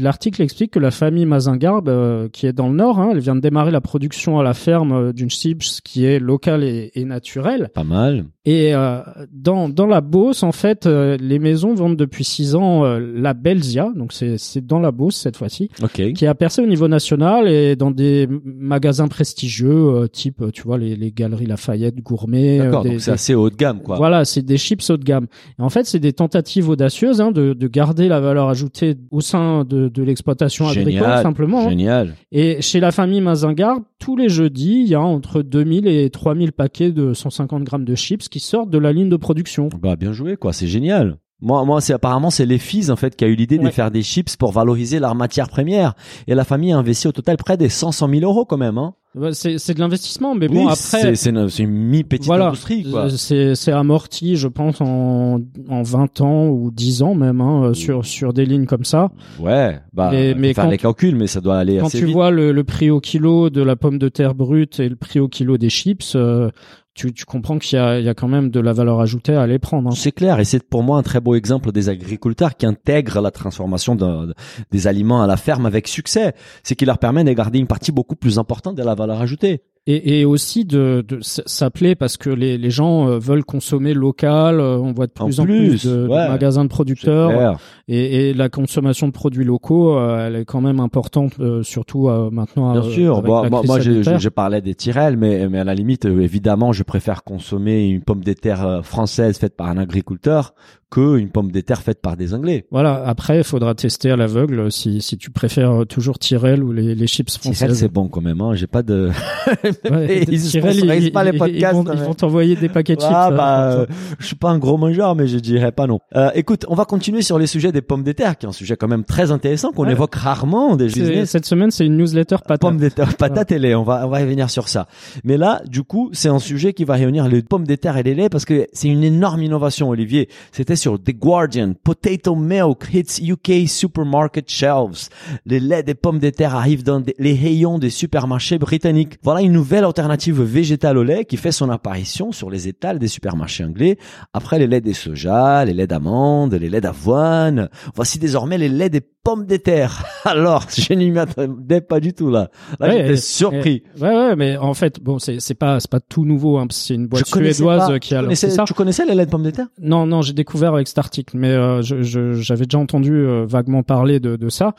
l'article 0.00 0.42
explique 0.42 0.72
que 0.72 0.78
la 0.78 0.90
famille 0.90 1.24
Mazingarbe, 1.24 1.88
euh, 1.88 2.28
qui 2.30 2.46
est 2.46 2.52
dans 2.52 2.68
le 2.68 2.74
Nord, 2.74 2.98
hein, 3.00 3.10
elle 3.12 3.20
vient 3.20 3.34
de 3.34 3.40
démarrer 3.40 3.70
la 3.70 3.80
production 3.80 4.38
à 4.38 4.42
la 4.42 4.52
ferme 4.54 4.92
euh, 4.92 5.12
d'une 5.12 5.30
chips 5.30 5.80
qui 5.82 6.04
est 6.04 6.18
locale 6.18 6.62
et, 6.64 6.90
et 6.94 7.04
naturelle. 7.04 7.70
Pas 7.74 7.84
mal. 7.84 8.26
Et 8.44 8.74
euh, 8.74 9.00
dans 9.32 9.68
dans 9.68 9.86
la 9.86 10.00
Beauce, 10.00 10.42
en 10.42 10.52
fait, 10.52 10.86
les 10.86 11.38
maisons 11.38 11.74
vendent 11.74 11.96
depuis 11.96 12.24
six 12.24 12.54
ans 12.54 12.82
la 12.98 13.34
Belzia, 13.34 13.92
donc 13.94 14.12
c'est 14.12 14.66
dans 14.66 14.78
la 14.78 14.90
Beauce 14.90 15.16
cette 15.16 15.36
fois-ci 15.36 15.68
qui 16.14 16.26
a 16.26 16.34
percé 16.34 16.62
au 16.62 16.66
niveau 16.66 16.88
national 16.88 17.46
et 17.48 17.76
dans 17.76 17.90
des 17.90 18.26
magasins 18.44 19.08
prestigieux, 19.08 20.08
type, 20.12 20.42
tu 20.52 20.62
vois, 20.62 20.78
les, 20.78 20.96
les 20.96 21.12
galeries 21.12 21.46
Lafayette, 21.46 21.96
Gourmet. 22.02 22.58
D'accord, 22.58 22.84
donc 22.84 23.00
c'est 23.00 23.10
assez 23.10 23.34
haut 23.34 23.50
de 23.50 23.56
gamme, 23.56 23.80
quoi. 23.82 23.96
Voilà, 23.96 24.24
c'est 24.24 24.42
des 24.42 24.56
chips 24.56 24.90
de 24.98 25.04
gamme. 25.04 25.26
Et 25.58 25.62
en 25.62 25.68
fait, 25.70 25.86
c'est 25.86 25.98
des 25.98 26.12
tentatives 26.12 26.68
audacieuses 26.68 27.20
hein, 27.20 27.30
de, 27.30 27.52
de 27.54 27.66
garder 27.68 28.08
la 28.08 28.20
valeur 28.20 28.48
ajoutée 28.48 28.96
au 29.10 29.20
sein 29.20 29.64
de, 29.64 29.88
de 29.88 30.02
l'exploitation 30.02 30.66
agricole, 30.68 30.92
Génial, 30.92 31.22
simplement. 31.22 31.60
hein. 31.60 31.68
Génial. 31.70 32.14
Et 32.32 32.60
chez 32.60 32.80
la 32.80 32.90
famille 32.92 33.20
Mazingarbe, 33.20 33.84
tous 33.98 34.16
les 34.16 34.28
jeudis, 34.28 34.82
il 34.84 34.88
y 34.88 34.94
a 34.94 35.00
entre 35.00 35.42
2000 35.42 35.86
et 35.86 36.10
3000 36.10 36.52
paquets 36.52 36.92
de 36.92 37.14
150 37.14 37.64
grammes 37.64 37.84
de 37.84 37.94
chips 37.94 38.28
qui 38.28 38.40
sortent 38.40 38.70
de 38.70 38.78
la 38.78 38.92
ligne 38.92 39.08
de 39.08 39.16
production. 39.16 39.68
Bah 39.80 39.96
bien 39.96 40.12
joué, 40.12 40.36
quoi. 40.36 40.52
C'est 40.52 40.66
génial. 40.66 41.16
Moi, 41.40 41.64
moi, 41.64 41.80
c'est 41.80 41.92
apparemment 41.92 42.30
c'est 42.30 42.46
les 42.46 42.58
fils 42.58 42.90
en 42.90 42.96
fait 42.96 43.14
qui 43.14 43.24
a 43.24 43.28
eu 43.28 43.36
l'idée 43.36 43.58
de 43.58 43.70
faire 43.70 43.92
des 43.92 44.02
chips 44.02 44.36
pour 44.36 44.50
valoriser 44.50 44.98
leur 44.98 45.14
matière 45.14 45.48
première. 45.48 45.94
Et 46.26 46.34
la 46.34 46.42
famille 46.44 46.72
a 46.72 46.78
investi 46.78 47.06
au 47.06 47.12
total 47.12 47.36
près 47.36 47.56
des 47.56 47.68
100 47.68 47.92
100 47.92 48.08
000 48.08 48.22
euros 48.22 48.44
quand 48.44 48.56
même. 48.56 48.76
Hein. 48.76 48.94
Bah, 49.14 49.32
C'est 49.32 49.58
c'est 49.58 49.74
de 49.74 49.80
l'investissement, 49.80 50.34
mais 50.34 50.48
Oui, 50.48 50.54
bon, 50.56 50.68
après... 50.68 51.14
c'est 51.16 51.30
une, 51.30 51.48
c'est 51.48 51.62
une 51.62 51.70
mi-petite 51.70 52.26
Voilà, 52.26 52.48
industrie, 52.48 52.84
quoi. 52.84 53.08
C'est 53.10 53.72
amorti, 53.72 54.36
je 54.36 54.48
pense, 54.48 54.80
en, 54.80 55.40
en 55.68 55.82
20 55.82 56.20
ans 56.20 56.46
ou 56.48 56.70
10 56.70 57.02
ans 57.02 57.14
même, 57.14 57.40
hein, 57.40 57.72
sur, 57.74 58.04
sur 58.04 58.32
des 58.32 58.44
lignes 58.46 58.66
comme 58.66 58.84
ça. 58.84 59.10
Ouais, 59.40 59.80
bah, 59.92 60.10
Mais- 60.12 60.34
mais 60.34 60.52
faire 60.54 60.64
quand- 60.64 60.70
les 60.70 60.78
calculs, 60.78 61.16
mais 61.16 61.26
ça 61.26 61.40
doit 61.40 61.56
aller 61.58 61.78
Quand 61.78 61.86
assez 61.86 61.98
tu 61.98 62.04
vite. 62.04 62.14
vois 62.14 62.30
le, 62.30 62.52
le 62.52 62.64
prix 62.64 62.90
au 62.90 63.00
kilo 63.00 63.50
de 63.50 63.62
la 63.62 63.76
pomme 63.76 63.98
de 63.98 64.08
terre 64.08 64.34
brute 64.34 64.78
et 64.78 64.88
le 64.88 64.96
prix 64.96 65.20
au 65.20 65.28
kilo 65.28 65.56
des 65.58 65.70
chips, 65.70 66.12
euh, 66.14 66.50
tu, 66.98 67.12
tu 67.12 67.24
comprends 67.24 67.58
qu'il 67.58 67.78
y 67.78 67.80
a, 67.80 67.98
il 68.00 68.04
y 68.04 68.08
a 68.08 68.14
quand 68.14 68.26
même 68.28 68.50
de 68.50 68.58
la 68.60 68.72
valeur 68.72 69.00
ajoutée 69.00 69.34
à 69.34 69.42
aller 69.42 69.58
prendre. 69.60 69.88
hein. 69.88 69.94
C'est 69.94 70.10
clair, 70.12 70.40
et 70.40 70.44
c'est 70.44 70.62
pour 70.62 70.82
moi 70.82 70.98
un 70.98 71.02
très 71.02 71.20
beau 71.20 71.36
exemple 71.36 71.70
des 71.70 71.88
agriculteurs 71.88 72.56
qui 72.56 72.66
intègrent 72.66 73.20
la 73.20 73.30
transformation 73.30 73.94
de- 73.94 74.34
des 74.72 74.86
aliments 74.88 75.22
à 75.22 75.26
la 75.28 75.36
ferme 75.36 75.64
avec 75.66 75.86
succès. 75.86 76.34
C'est 76.64 76.74
qui 76.74 76.84
leur 76.84 76.98
permet 76.98 77.22
de 77.22 77.32
garder 77.32 77.58
une 77.60 77.68
partie 77.68 77.92
beaucoup 77.92 78.16
plus 78.16 78.38
importante 78.38 78.74
de 78.74 78.82
la 78.82 78.94
valeur 78.96 79.20
ajoutée. 79.20 79.62
Et, 79.90 80.20
et 80.20 80.24
aussi 80.26 80.66
de, 80.66 81.02
de 81.08 81.16
s- 81.20 81.40
s'appeler 81.46 81.94
parce 81.94 82.18
que 82.18 82.28
les, 82.28 82.58
les 82.58 82.70
gens 82.70 83.08
euh, 83.08 83.18
veulent 83.18 83.44
consommer 83.44 83.94
local. 83.94 84.60
euh, 84.60 84.76
On 84.76 84.92
voit 84.92 85.06
de 85.06 85.12
plus 85.12 85.40
en 85.40 85.44
plus, 85.44 85.68
plus 85.80 85.86
de, 85.86 86.02
de 86.02 86.06
magasins 86.08 86.64
de 86.64 86.68
producteurs 86.68 87.58
et, 87.88 88.28
et 88.28 88.34
la 88.34 88.50
consommation 88.50 89.06
de 89.06 89.12
produits 89.12 89.44
locaux, 89.46 89.96
euh, 89.96 90.26
elle 90.26 90.36
est 90.36 90.44
quand 90.44 90.60
même 90.60 90.78
importante, 90.80 91.32
surtout 91.62 92.08
maintenant. 92.30 92.72
Bien 92.72 92.82
sûr. 92.82 93.16
avec 93.18 93.26
Bon, 93.28 93.42
la 93.44 93.48
moi, 93.48 93.60
crise 93.60 93.68
moi, 93.70 93.80
sanitaire. 93.80 94.18
je, 94.18 94.22
je 94.24 94.28
parlais 94.28 94.60
des 94.60 94.74
Tyrrell, 94.74 95.16
mais, 95.16 95.48
mais 95.48 95.60
à 95.60 95.64
la 95.64 95.74
limite, 95.74 96.04
évidemment, 96.04 96.72
je 96.72 96.82
préfère 96.82 97.24
consommer 97.24 97.88
une 97.88 98.02
pomme 98.02 98.22
de 98.22 98.32
terre 98.34 98.80
française 98.82 99.38
faite 99.38 99.56
par 99.56 99.68
un 99.68 99.78
agriculteur 99.78 100.52
que 100.90 101.18
une 101.18 101.28
pomme 101.28 101.50
terre 101.62 101.82
faite 101.82 102.00
par 102.00 102.16
des 102.16 102.32
Anglais. 102.34 102.66
Voilà. 102.70 103.02
Après, 103.06 103.38
il 103.38 103.44
faudra 103.44 103.74
tester 103.74 104.10
à 104.10 104.16
l'aveugle 104.16 104.72
si, 104.72 105.00
si 105.02 105.18
tu 105.18 105.30
préfères 105.30 105.86
toujours 105.88 106.18
Tyrrell 106.18 106.62
ou 106.62 106.72
les, 106.72 106.94
les 106.94 107.06
chips 107.06 107.36
françaises. 107.38 107.74
c'est 107.78 107.92
bon 107.92 108.08
quand 108.08 108.20
même. 108.22 108.40
Hein. 108.40 108.54
J'ai 108.54 108.66
pas 108.66 108.82
de. 108.82 109.10
Ouais, 109.90 110.24
ils 110.28 110.40
sponsorisent 110.40 111.04
ils- 111.06 111.12
pas 111.12 111.24
les 111.24 111.32
podcasts. 111.32 111.76
Ils 111.78 111.84
vont, 111.84 112.08
mais- 112.08 112.14
t'envoyer 112.14 112.56
des 112.56 112.68
paquets 112.68 112.96
de 112.96 113.00
chips. 113.00 113.10
Ah 113.12 113.28
euh, 113.30 113.36
bah, 113.36 113.70
euh, 113.72 113.86
je 114.18 114.26
suis 114.26 114.36
pas 114.36 114.50
un 114.50 114.58
gros 114.58 114.76
mangeur, 114.76 115.14
mais 115.14 115.26
je 115.26 115.38
dirais 115.38 115.72
pas 115.72 115.86
non. 115.86 116.00
Euh, 116.16 116.30
écoute, 116.34 116.64
on 116.68 116.74
va 116.74 116.84
continuer 116.84 117.22
sur 117.22 117.38
les 117.38 117.46
sujets 117.46 117.72
des 117.72 117.80
pommes 117.82 118.04
terre, 118.12 118.36
qui 118.38 118.46
est 118.46 118.48
un 118.48 118.52
sujet 118.52 118.76
quand 118.76 118.88
même 118.88 119.04
très 119.04 119.30
intéressant 119.30 119.72
qu'on 119.72 119.84
Ouais. 119.84 119.92
évoque 119.92 120.14
rarement 120.14 120.76
des 120.76 120.86
business. 120.86 121.30
Cette 121.30 121.44
semaine, 121.46 121.70
c'est 121.70 121.86
une 121.86 121.96
newsletter 121.96 122.36
patate. 122.46 122.60
Pommes 122.60 122.78
de 122.78 122.88
terre, 122.88 123.16
patates 123.16 123.52
et 123.52 123.58
lait. 123.58 123.74
On 123.74 123.82
va, 123.84 124.06
on 124.06 124.10
va 124.10 124.18
revenir 124.18 124.50
sur 124.50 124.68
ça. 124.68 124.86
Mais 125.24 125.36
là, 125.36 125.62
du 125.66 125.82
coup, 125.82 126.10
c'est 126.12 126.28
un 126.28 126.38
sujet 126.38 126.72
qui 126.72 126.84
va 126.84 126.94
réunir 126.94 127.28
les 127.28 127.42
pommes 127.42 127.64
terre 127.74 127.96
et 127.96 128.02
les 128.02 128.14
laits 128.14 128.30
parce 128.30 128.44
que 128.44 128.66
c'est 128.72 128.88
une 128.88 129.04
énorme 129.04 129.42
innovation, 129.42 129.88
Olivier. 129.90 130.28
C'était 130.52 130.76
sur 130.78 130.98
The 131.02 131.10
Guardian. 131.12 131.74
Potato 131.84 132.34
milk 132.34 132.88
hits 132.92 133.20
UK 133.22 133.68
supermarket 133.68 134.48
shelves. 134.50 135.08
Les 135.44 135.60
laits 135.60 135.84
des 135.86 135.94
pommes 135.94 136.18
de 136.18 136.30
terre 136.30 136.54
arrivent 136.54 136.84
dans 136.84 137.02
les 137.18 137.34
rayons 137.34 137.78
des 137.78 137.90
supermarchés 137.90 138.58
britanniques. 138.58 139.16
Voilà 139.22 139.42
une 139.42 139.52
nouvelle 139.52 139.84
alternative 139.84 140.40
végétale 140.42 140.96
au 140.96 141.02
lait 141.02 141.24
qui 141.24 141.36
fait 141.36 141.52
son 141.52 141.68
apparition 141.70 142.32
sur 142.32 142.48
les 142.50 142.68
étals 142.68 142.98
des 142.98 143.08
supermarchés 143.08 143.64
anglais. 143.64 143.98
Après 144.32 144.58
les 144.58 144.66
laits 144.66 144.82
des 144.84 144.94
soja, 144.94 145.64
les 145.64 145.74
laits 145.74 145.90
d'amandes, 145.90 146.54
les 146.54 146.70
laits 146.70 146.82
d'avoine. 146.84 147.68
Voici 147.94 148.18
désormais 148.18 148.58
les 148.58 148.68
laits 148.68 148.92
des 148.92 149.00
pommes 149.00 149.44
de 149.46 149.56
terre. 149.56 150.04
Alors, 150.24 150.64
je 150.74 150.94
n'y 150.94 151.10
m'attendais 151.10 151.80
pas 151.80 152.00
du 152.00 152.14
tout 152.14 152.30
là. 152.30 152.50
Là, 152.80 152.88
Ouais, 152.88 152.92
j'étais 152.98 153.12
et- 153.14 153.16
surpris. 153.16 153.82
Ouais, 154.00 154.08
ouais, 154.08 154.36
mais 154.36 154.56
en 154.56 154.72
fait, 154.74 155.00
bon, 155.02 155.18
c'est 155.18 155.54
pas 155.54 155.80
c'est 155.80 155.90
pas 155.90 156.00
tout 156.00 156.24
nouveau. 156.24 156.56
Hein, 156.58 156.66
parce 156.66 156.80
que 156.80 156.86
c'est 156.86 156.94
une 156.94 157.06
boîte 157.08 157.24
Je 157.26 157.30
suédoise 157.52 157.88
pas. 157.88 157.98
qui 157.98 158.14
a 158.14 158.22
lancé 158.22 158.48
ça. 158.50 158.64
tu 158.64 158.74
connaissais 158.74 159.04
les 159.04 159.14
laits 159.14 159.26
de 159.26 159.30
pommes 159.30 159.42
de 159.42 159.50
terre? 159.50 159.66
Non, 159.80 160.06
non, 160.06 160.22
j'ai 160.22 160.32
découvert 160.32 160.67
avec 160.74 160.88
cet 160.88 160.98
article, 160.98 161.36
mais 161.36 161.48
euh, 161.50 161.82
je- 161.82 162.02
je- 162.02 162.32
j'avais 162.34 162.64
déjà 162.66 162.78
entendu 162.78 163.12
euh, 163.12 163.44
vaguement 163.46 163.82
parler 163.82 164.20
de, 164.20 164.36
de 164.36 164.48
ça. 164.48 164.74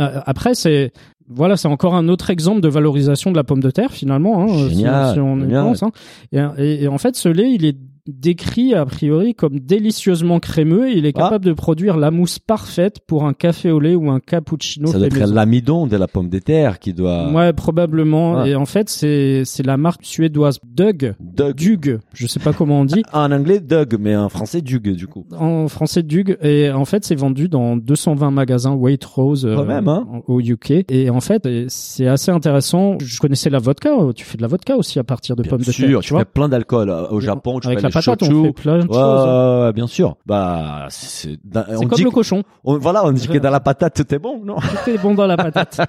Euh, 0.00 0.20
après, 0.26 0.54
c'est 0.54 0.92
voilà, 1.28 1.56
c'est 1.56 1.68
encore 1.68 1.94
un 1.94 2.08
autre 2.08 2.28
exemple 2.30 2.60
de 2.60 2.68
valorisation 2.68 3.30
de 3.30 3.36
la 3.36 3.44
pomme 3.44 3.60
de 3.62 3.70
terre 3.70 3.92
finalement. 3.92 4.42
Hein, 4.42 4.48
si- 4.48 4.68
Génial, 4.70 5.14
si, 5.14 5.20
on 5.20 5.36
y 5.38 5.40
génial. 5.42 5.64
pense. 5.64 5.82
hein. 5.82 5.90
Et, 6.32 6.40
et- 6.58 6.82
et 6.84 6.88
en 6.88 6.98
fait, 6.98 7.16
ce 7.16 7.28
lait, 7.28 7.50
il 7.52 7.64
est 7.64 7.76
décrit 8.06 8.74
a 8.74 8.84
priori 8.84 9.34
comme 9.34 9.60
délicieusement 9.60 10.40
crémeux. 10.40 10.88
et 10.88 10.96
Il 10.98 11.06
est 11.06 11.12
Ah. 11.16 11.22
capable 11.22 11.44
de 11.44 11.52
produire 11.52 11.96
la 11.96 12.10
mousse 12.10 12.38
parfaite 12.38 12.98
pour 13.06 13.24
un 13.24 13.32
café 13.32 13.70
au 13.70 13.80
lait 13.80 13.94
ou 13.94 14.10
un 14.10 14.20
cappuccino. 14.20 14.88
Ça 14.88 14.98
doit 14.98 15.06
être 15.06 15.18
l'amidon 15.32 15.86
de 15.86 15.96
la 15.96 16.08
pomme 16.08 16.28
de 16.28 16.38
terre 16.38 16.78
qui 16.78 16.92
doit. 16.94 17.30
Ouais, 17.32 17.52
probablement. 17.52 18.42
Ouais. 18.42 18.50
Et 18.50 18.54
en 18.56 18.66
fait, 18.66 18.88
c'est 18.88 19.42
c'est 19.44 19.64
la 19.64 19.76
marque 19.76 20.04
suédoise 20.04 20.58
Dug. 20.64 21.14
Doug. 21.20 21.54
Dug, 21.56 21.98
je 22.14 22.26
sais 22.26 22.40
pas 22.40 22.52
comment 22.52 22.80
on 22.80 22.84
dit. 22.84 23.02
En 23.12 23.30
anglais, 23.30 23.60
Doug, 23.60 23.96
mais 24.00 24.16
en 24.16 24.28
français, 24.28 24.60
Dug, 24.62 24.90
du 24.94 25.06
coup. 25.06 25.24
En 25.38 25.68
français, 25.68 26.02
Dug. 26.02 26.36
Et 26.42 26.70
en 26.70 26.84
fait, 26.84 27.04
c'est 27.04 27.14
vendu 27.14 27.48
dans 27.48 27.76
220 27.76 28.30
magasins 28.30 28.72
Waitrose 28.72 29.46
euh, 29.46 29.64
même, 29.64 29.86
hein. 29.88 30.06
en- 30.10 30.22
au 30.32 30.40
UK. 30.40 30.84
Et 30.90 31.10
en 31.10 31.20
fait, 31.20 31.48
c'est 31.68 32.06
assez 32.08 32.30
intéressant. 32.30 32.96
Je 33.00 33.18
connaissais 33.20 33.50
la 33.50 33.58
vodka. 33.58 33.90
Tu 34.14 34.24
fais 34.24 34.36
de 34.36 34.42
la 34.42 34.48
vodka 34.48 34.76
aussi 34.76 34.98
à 34.98 35.04
partir 35.04 35.36
de 35.36 35.42
Bien 35.42 35.50
pommes 35.50 35.60
de 35.60 35.70
sûr, 35.70 35.86
terre. 35.88 35.98
tu 36.00 36.06
Tu 36.08 36.12
vois 36.14 36.20
fais 36.20 36.24
plein 36.32 36.48
d'alcool. 36.48 36.90
Euh, 36.90 37.06
Au 37.10 37.20
Japon, 37.20 37.60
tu 37.60 37.68
Avec 37.68 37.78
fais 37.78 37.82
la 37.84 37.90
les 38.00 38.04
patate, 38.04 38.24
shochu. 38.24 38.34
on 38.36 38.44
fait 38.44 38.52
plein 38.52 38.78
de 38.78 38.82
Ouais, 38.88 38.94
choses. 38.94 39.26
ouais, 39.26 39.66
ouais, 39.66 39.72
bien 39.72 39.86
sûr. 39.86 40.16
Bah, 40.26 40.86
c'est, 40.90 41.38
comme 41.52 41.88
dit 41.90 42.04
le 42.04 42.10
cochon. 42.10 42.42
on- 42.64 42.78
voilà, 42.78 43.04
on 43.04 43.12
dit 43.12 43.28
que 43.28 43.38
dans 43.38 43.50
la 43.50 43.60
patate, 43.60 43.94
tout 43.94 44.14
est 44.14 44.18
bon, 44.18 44.40
non? 44.44 44.56
Tout 44.84 44.90
est 44.90 44.98
bon 44.98 45.14
dans 45.14 45.26
la 45.26 45.36
patate. 45.36 45.80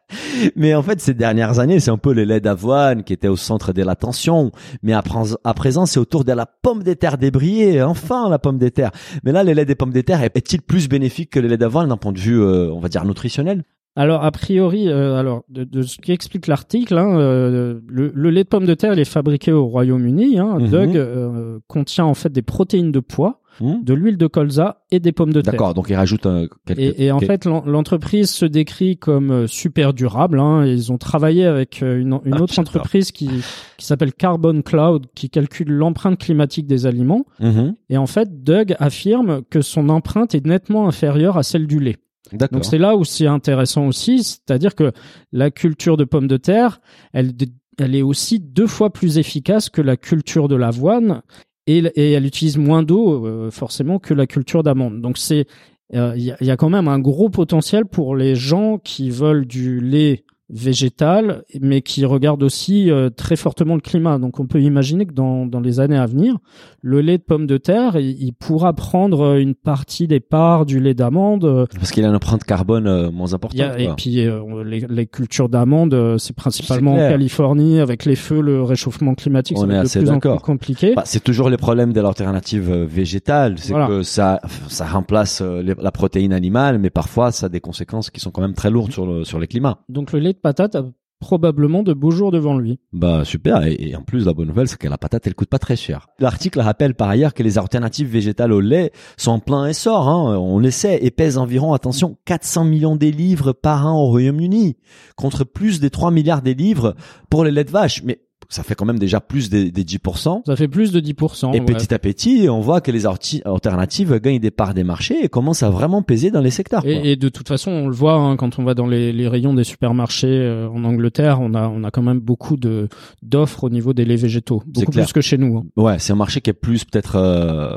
Mais 0.56 0.74
en 0.74 0.82
fait, 0.82 1.00
ces 1.00 1.14
dernières 1.14 1.58
années, 1.58 1.80
c'est 1.80 1.90
un 1.90 1.98
peu 1.98 2.12
les 2.12 2.24
laits 2.24 2.42
d'avoine 2.44 3.02
qui 3.04 3.12
étaient 3.12 3.28
au 3.28 3.36
centre 3.36 3.72
de 3.72 3.82
l'attention. 3.82 4.50
Mais 4.82 4.92
à, 4.92 5.02
à 5.44 5.54
présent, 5.54 5.86
c'est 5.86 5.98
autour 6.00 6.24
de 6.24 6.32
la 6.32 6.46
pomme 6.46 6.82
des 6.82 6.96
terres 6.96 7.18
débrillée. 7.18 7.82
Enfin, 7.82 8.28
la 8.28 8.38
pomme 8.38 8.58
des 8.58 8.70
terres. 8.70 8.90
Mais 9.24 9.32
là, 9.32 9.42
les 9.42 9.54
laits 9.54 9.66
des 9.68 9.74
pommes 9.74 9.92
des 9.92 10.02
terres 10.02 10.22
est- 10.22 10.36
est-il 10.36 10.62
plus 10.62 10.88
bénéfique 10.88 11.30
que 11.30 11.40
les 11.40 11.48
laits 11.48 11.60
d'avoine 11.60 11.88
d'un 11.88 11.96
point 11.96 12.12
de 12.12 12.18
vue, 12.18 12.40
euh, 12.40 12.70
on 12.72 12.80
va 12.80 12.88
dire, 12.88 13.04
nutritionnel? 13.04 13.64
Alors 13.96 14.22
a 14.24 14.30
priori, 14.30 14.88
euh, 14.88 15.16
alors 15.16 15.42
de, 15.48 15.64
de 15.64 15.82
ce 15.82 15.96
qui 15.98 16.12
explique 16.12 16.46
l'article, 16.46 16.98
hein, 16.98 17.18
euh, 17.18 17.80
le, 17.88 18.12
le 18.14 18.30
lait 18.30 18.44
de 18.44 18.48
pomme 18.48 18.66
de 18.66 18.74
terre 18.74 18.92
il 18.92 18.98
est 19.00 19.04
fabriqué 19.06 19.52
au 19.52 19.66
Royaume-Uni. 19.66 20.38
Hein, 20.38 20.58
Mhm. 20.60 20.68
Doug 20.70 20.96
euh, 20.96 21.58
contient 21.66 22.04
en 22.04 22.14
fait 22.14 22.30
des 22.30 22.42
protéines 22.42 22.92
de 22.92 23.00
pois, 23.00 23.40
Hmm 23.58 23.76
de 23.82 23.94
l'huile 23.94 24.18
de 24.18 24.26
colza 24.26 24.82
et 24.90 25.00
des 25.00 25.12
pommes 25.12 25.32
de 25.32 25.40
terre. 25.40 25.52
D'accord, 25.54 25.72
donc 25.72 25.86
il 25.88 25.94
rajoute 25.94 26.26
euh, 26.26 26.46
quelques... 26.66 26.78
Et, 26.78 27.06
et 27.06 27.10
en 27.10 27.20
fait, 27.20 27.46
l'en- 27.46 27.64
l'entreprise 27.64 28.28
se 28.28 28.44
décrit 28.44 28.98
comme 28.98 29.30
euh, 29.30 29.46
super 29.46 29.94
durable. 29.94 30.40
Hein. 30.40 30.66
Ils 30.66 30.92
ont 30.92 30.98
travaillé 30.98 31.46
avec 31.46 31.82
euh, 31.82 31.98
une, 31.98 32.18
une 32.26 32.34
Ah, 32.34 32.42
autre 32.42 32.58
entreprise 32.58 33.12
qui, 33.12 33.30
qui 33.78 33.86
s'appelle 33.86 34.12
Carbon 34.12 34.60
Cloud, 34.60 35.06
qui 35.14 35.30
calcule 35.30 35.70
l'empreinte 35.72 36.18
climatique 36.18 36.66
des 36.66 36.84
aliments. 36.84 37.24
Mhm. 37.40 37.76
Et 37.88 37.96
en 37.96 38.06
fait, 38.06 38.44
Doug 38.44 38.76
affirme 38.78 39.40
que 39.48 39.62
son 39.62 39.88
empreinte 39.88 40.34
est 40.34 40.44
nettement 40.44 40.86
inférieure 40.86 41.38
à 41.38 41.42
celle 41.42 41.66
du 41.66 41.80
lait. 41.80 41.96
Donc 42.32 42.64
c'est 42.64 42.78
là 42.78 42.96
où 42.96 43.04
c'est 43.04 43.26
intéressant 43.26 43.86
aussi, 43.86 44.22
c'est-à-dire 44.22 44.74
que 44.74 44.92
la 45.32 45.50
culture 45.50 45.96
de 45.96 46.04
pommes 46.04 46.26
de 46.26 46.36
terre, 46.36 46.80
elle, 47.12 47.34
est 47.78 48.02
aussi 48.02 48.40
deux 48.40 48.66
fois 48.66 48.92
plus 48.92 49.18
efficace 49.18 49.68
que 49.68 49.80
la 49.80 49.96
culture 49.96 50.48
de 50.48 50.56
l'avoine 50.56 51.22
et, 51.66 51.82
elle 52.12 52.26
utilise 52.26 52.58
moins 52.58 52.82
d'eau 52.82 53.26
euh, 53.26 53.50
forcément 53.50 53.98
que 53.98 54.14
la 54.14 54.26
culture 54.26 54.62
d'amande. 54.62 55.00
Donc 55.00 55.18
c'est 55.18 55.46
euh, 55.94 56.14
il 56.16 56.34
y 56.40 56.50
a 56.50 56.56
quand 56.56 56.70
même 56.70 56.88
un 56.88 56.98
gros 56.98 57.28
potentiel 57.28 57.86
pour 57.86 58.16
les 58.16 58.34
gens 58.34 58.78
qui 58.78 59.10
veulent 59.10 59.46
du 59.46 59.80
lait 59.80 60.24
végétal, 60.48 61.42
mais 61.60 61.80
qui 61.82 62.04
regardent 62.04 62.42
aussi 62.42 62.90
euh, 62.90 63.10
très 63.10 63.36
fortement 63.36 63.74
le 63.74 63.80
climat. 63.80 64.18
Donc 64.18 64.40
on 64.40 64.46
peut 64.46 64.60
imaginer 64.60 65.06
que 65.06 65.12
dans, 65.12 65.46
dans 65.46 65.60
les 65.60 65.80
années 65.80 65.96
à 65.96 66.06
venir, 66.06 66.36
le 66.82 67.00
lait 67.00 67.18
de 67.18 67.22
pomme 67.22 67.46
de 67.46 67.56
terre, 67.56 67.96
il, 67.96 68.16
il 68.22 68.32
pourra 68.32 68.72
prendre 68.72 69.36
une 69.38 69.54
partie 69.54 70.06
des 70.06 70.20
parts 70.20 70.66
du 70.66 70.80
lait 70.80 70.94
d'amande. 70.94 71.44
euh, 71.44 71.66
Parce 71.76 71.90
qu'il 71.90 72.04
a 72.04 72.08
une 72.08 72.14
empreinte 72.14 72.44
carbone 72.44 72.86
euh, 72.86 73.10
moins 73.10 73.34
importante. 73.34 73.60
a- 73.60 73.78
et 73.78 73.88
puis 73.96 74.20
euh, 74.26 74.64
les, 74.64 74.80
les 74.88 75.06
cultures 75.06 75.48
d'amandes, 75.48 75.94
euh, 75.94 76.18
c'est 76.18 76.34
principalement 76.36 76.94
en. 76.94 77.08
Californie 77.08 77.78
avec 77.80 78.04
les 78.04 78.16
feux, 78.16 78.40
le 78.40 78.62
réchauffement 78.62 79.14
climatique, 79.14 79.56
On 79.58 79.62
ça 79.62 79.66
va 79.66 79.74
est 79.74 79.78
être 79.78 79.94
de 79.94 80.00
plus 80.00 80.10
en 80.10 80.18
plus 80.18 80.38
compliqué. 80.40 80.94
Bah, 80.94 81.02
c'est 81.06 81.22
toujours 81.22 81.48
les 81.50 81.56
problèmes 81.56 81.92
de 81.92 82.00
l'alternative 82.00 82.70
euh, 82.70 82.84
végétale, 82.86 83.54
c'est 83.58 83.72
Voilà. 83.72 83.86
que 83.88 84.02
ça 84.02 84.40
ça 84.68 84.84
remplace 84.86 85.40
euh, 85.42 85.62
les- 85.62 85.74
la 85.80 85.92
protéine 85.92 86.32
animale, 86.32 86.78
mais 86.78 86.90
parfois 86.90 87.30
ça 87.32 87.46
a 87.46 87.48
des 87.48 87.60
conséquences 87.60 88.10
qui 88.10 88.20
sont 88.20 88.30
quand 88.30 88.40
même 88.42 88.54
très 88.54 88.70
lourdes 88.70 88.92
sur 88.92 89.06
le 89.06 89.24
sur 89.24 89.38
les 89.38 89.46
climats. 89.46 89.78
Donc 89.88 90.12
le 90.12 90.18
lait 90.18 90.34
de 90.36 90.40
patate 90.40 90.76
a 90.76 90.84
probablement 91.18 91.82
de 91.82 91.94
beaux 91.94 92.10
jours 92.10 92.30
devant 92.30 92.58
lui. 92.58 92.78
Bah 92.92 93.24
super 93.24 93.66
et, 93.66 93.76
et 93.78 93.96
en 93.96 94.02
plus 94.02 94.26
la 94.26 94.34
bonne 94.34 94.48
nouvelle 94.48 94.68
c'est 94.68 94.78
que 94.78 94.88
la 94.88 94.98
patate 94.98 95.26
elle 95.26 95.34
coûte 95.34 95.48
pas 95.48 95.58
très 95.58 95.76
cher. 95.76 96.08
L'article 96.18 96.60
rappelle 96.60 96.94
par 96.94 97.08
ailleurs 97.08 97.34
que 97.34 97.42
les 97.42 97.58
alternatives 97.58 98.08
végétales 98.08 98.52
au 98.52 98.60
lait 98.60 98.92
sont 99.16 99.32
en 99.32 99.38
plein 99.38 99.66
essor, 99.66 100.08
hein, 100.08 100.36
on 100.38 100.58
le 100.58 100.70
sait, 100.70 100.98
et 101.02 101.10
pèsent 101.10 101.38
environ 101.38 101.72
attention 101.72 102.18
400 102.26 102.64
millions 102.64 102.96
des 102.96 103.12
livres 103.12 103.52
par 103.52 103.86
an 103.86 103.98
au 104.02 104.06
Royaume-Uni 104.08 104.76
contre 105.16 105.44
plus 105.44 105.80
des 105.80 105.90
3 105.90 106.10
milliards 106.10 106.42
des 106.42 106.54
livres 106.54 106.94
pour 107.30 107.44
les 107.44 107.50
laits 107.50 107.66
de 107.66 107.72
vache, 107.72 108.02
mais 108.04 108.20
ça 108.48 108.62
fait 108.62 108.74
quand 108.74 108.84
même 108.84 108.98
déjà 108.98 109.20
plus 109.20 109.50
des, 109.50 109.70
des 109.70 109.84
10%. 109.84 110.42
Ça 110.46 110.56
fait 110.56 110.68
plus 110.68 110.92
de 110.92 111.00
10%. 111.00 111.54
Et 111.54 111.60
ouais. 111.60 111.64
petit 111.64 111.92
à 111.92 111.98
petit, 111.98 112.46
on 112.48 112.60
voit 112.60 112.80
que 112.80 112.90
les 112.90 113.04
alternatives 113.06 114.18
gagnent 114.20 114.38
des 114.38 114.50
parts 114.50 114.74
des 114.74 114.84
marchés 114.84 115.24
et 115.24 115.28
commencent 115.28 115.62
à 115.62 115.70
vraiment 115.70 116.02
peser 116.02 116.30
dans 116.30 116.40
les 116.40 116.50
secteurs. 116.50 116.82
quoi. 116.82 116.90
Et, 116.90 117.16
de 117.16 117.28
toute 117.28 117.48
façon, 117.48 117.70
on 117.70 117.88
le 117.88 117.94
voit 117.94 118.14
hein, 118.14 118.36
quand 118.36 118.58
on 118.58 118.64
va 118.64 118.74
dans 118.74 118.86
les, 118.86 119.12
les 119.12 119.28
rayons 119.28 119.54
des 119.54 119.64
supermarchés 119.64 120.26
euh, 120.28 120.68
en 120.68 120.84
Angleterre, 120.84 121.40
on 121.40 121.54
a 121.54 121.68
on 121.68 121.82
a 121.84 121.90
quand 121.90 122.02
même 122.02 122.20
beaucoup 122.20 122.56
de 122.56 122.88
d'offres 123.22 123.64
au 123.64 123.70
niveau 123.70 123.92
des 123.92 124.04
laits 124.04 124.20
végétaux, 124.20 124.62
beaucoup 124.66 124.92
plus 124.92 125.12
que 125.12 125.20
chez 125.20 125.38
nous. 125.38 125.58
hein. 125.58 125.64
Ouais, 125.76 125.98
c'est 125.98 126.12
un 126.12 126.16
marché 126.16 126.40
qui 126.40 126.50
est 126.50 126.52
plus 126.52 126.84
peut-être 126.84 127.16
euh, 127.16 127.76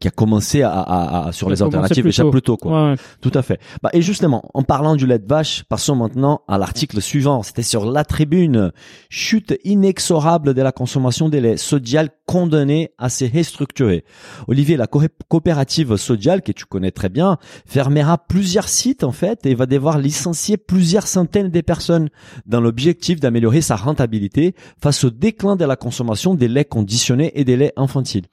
qui 0.00 0.08
a 0.08 0.10
commencé 0.10 0.62
à, 0.62 0.70
à- 0.72 1.26
à- 1.28 1.32
sur 1.32 1.48
les 1.48 1.62
alternatives 1.62 2.02
plus 2.02 2.08
déjà 2.10 2.22
tôt. 2.24 2.30
plus 2.30 2.42
tôt 2.42 2.56
quoi. 2.56 2.72
Ouais, 2.72 2.90
ouais. 2.92 2.96
Tout 3.20 3.32
à 3.34 3.42
fait. 3.42 3.60
Bah, 3.82 3.90
et 3.92 4.02
justement, 4.02 4.42
en 4.54 4.62
parlant 4.62 4.96
du 4.96 5.06
lait 5.06 5.18
de 5.18 5.26
vache, 5.26 5.64
passons 5.68 5.96
maintenant 5.96 6.42
à 6.48 6.58
l'article 6.58 7.00
suivant. 7.00 7.42
C'était 7.42 7.62
sur 7.62 7.90
la 7.90 8.04
tribune. 8.04 8.72
Chute 9.08 9.54
inexorable 9.64 10.01
de 10.10 10.62
la 10.62 10.72
consommation 10.72 11.28
des 11.28 11.40
laits. 11.40 11.58
Sodial 11.58 12.10
condamné 12.26 12.90
à 12.98 13.08
se 13.08 13.24
restructurer. 13.24 14.04
Olivier, 14.48 14.76
la 14.76 14.86
co- 14.86 15.02
coopérative 15.28 15.96
Sodial, 15.96 16.42
que 16.42 16.52
tu 16.52 16.64
connais 16.64 16.90
très 16.90 17.08
bien, 17.08 17.38
fermera 17.66 18.18
plusieurs 18.18 18.68
sites 18.68 19.04
en 19.04 19.12
fait 19.12 19.46
et 19.46 19.54
va 19.54 19.66
devoir 19.66 19.98
licencier 19.98 20.56
plusieurs 20.56 21.06
centaines 21.06 21.50
de 21.50 21.60
personnes 21.60 22.08
dans 22.46 22.60
l'objectif 22.60 23.20
d'améliorer 23.20 23.60
sa 23.60 23.76
rentabilité 23.76 24.54
face 24.80 25.04
au 25.04 25.10
déclin 25.10 25.56
de 25.56 25.64
la 25.64 25.76
consommation 25.76 26.34
des 26.34 26.48
laits 26.48 26.68
conditionnés 26.68 27.32
et 27.34 27.44
des 27.44 27.56
laits 27.56 27.72
infantiles. 27.76 28.26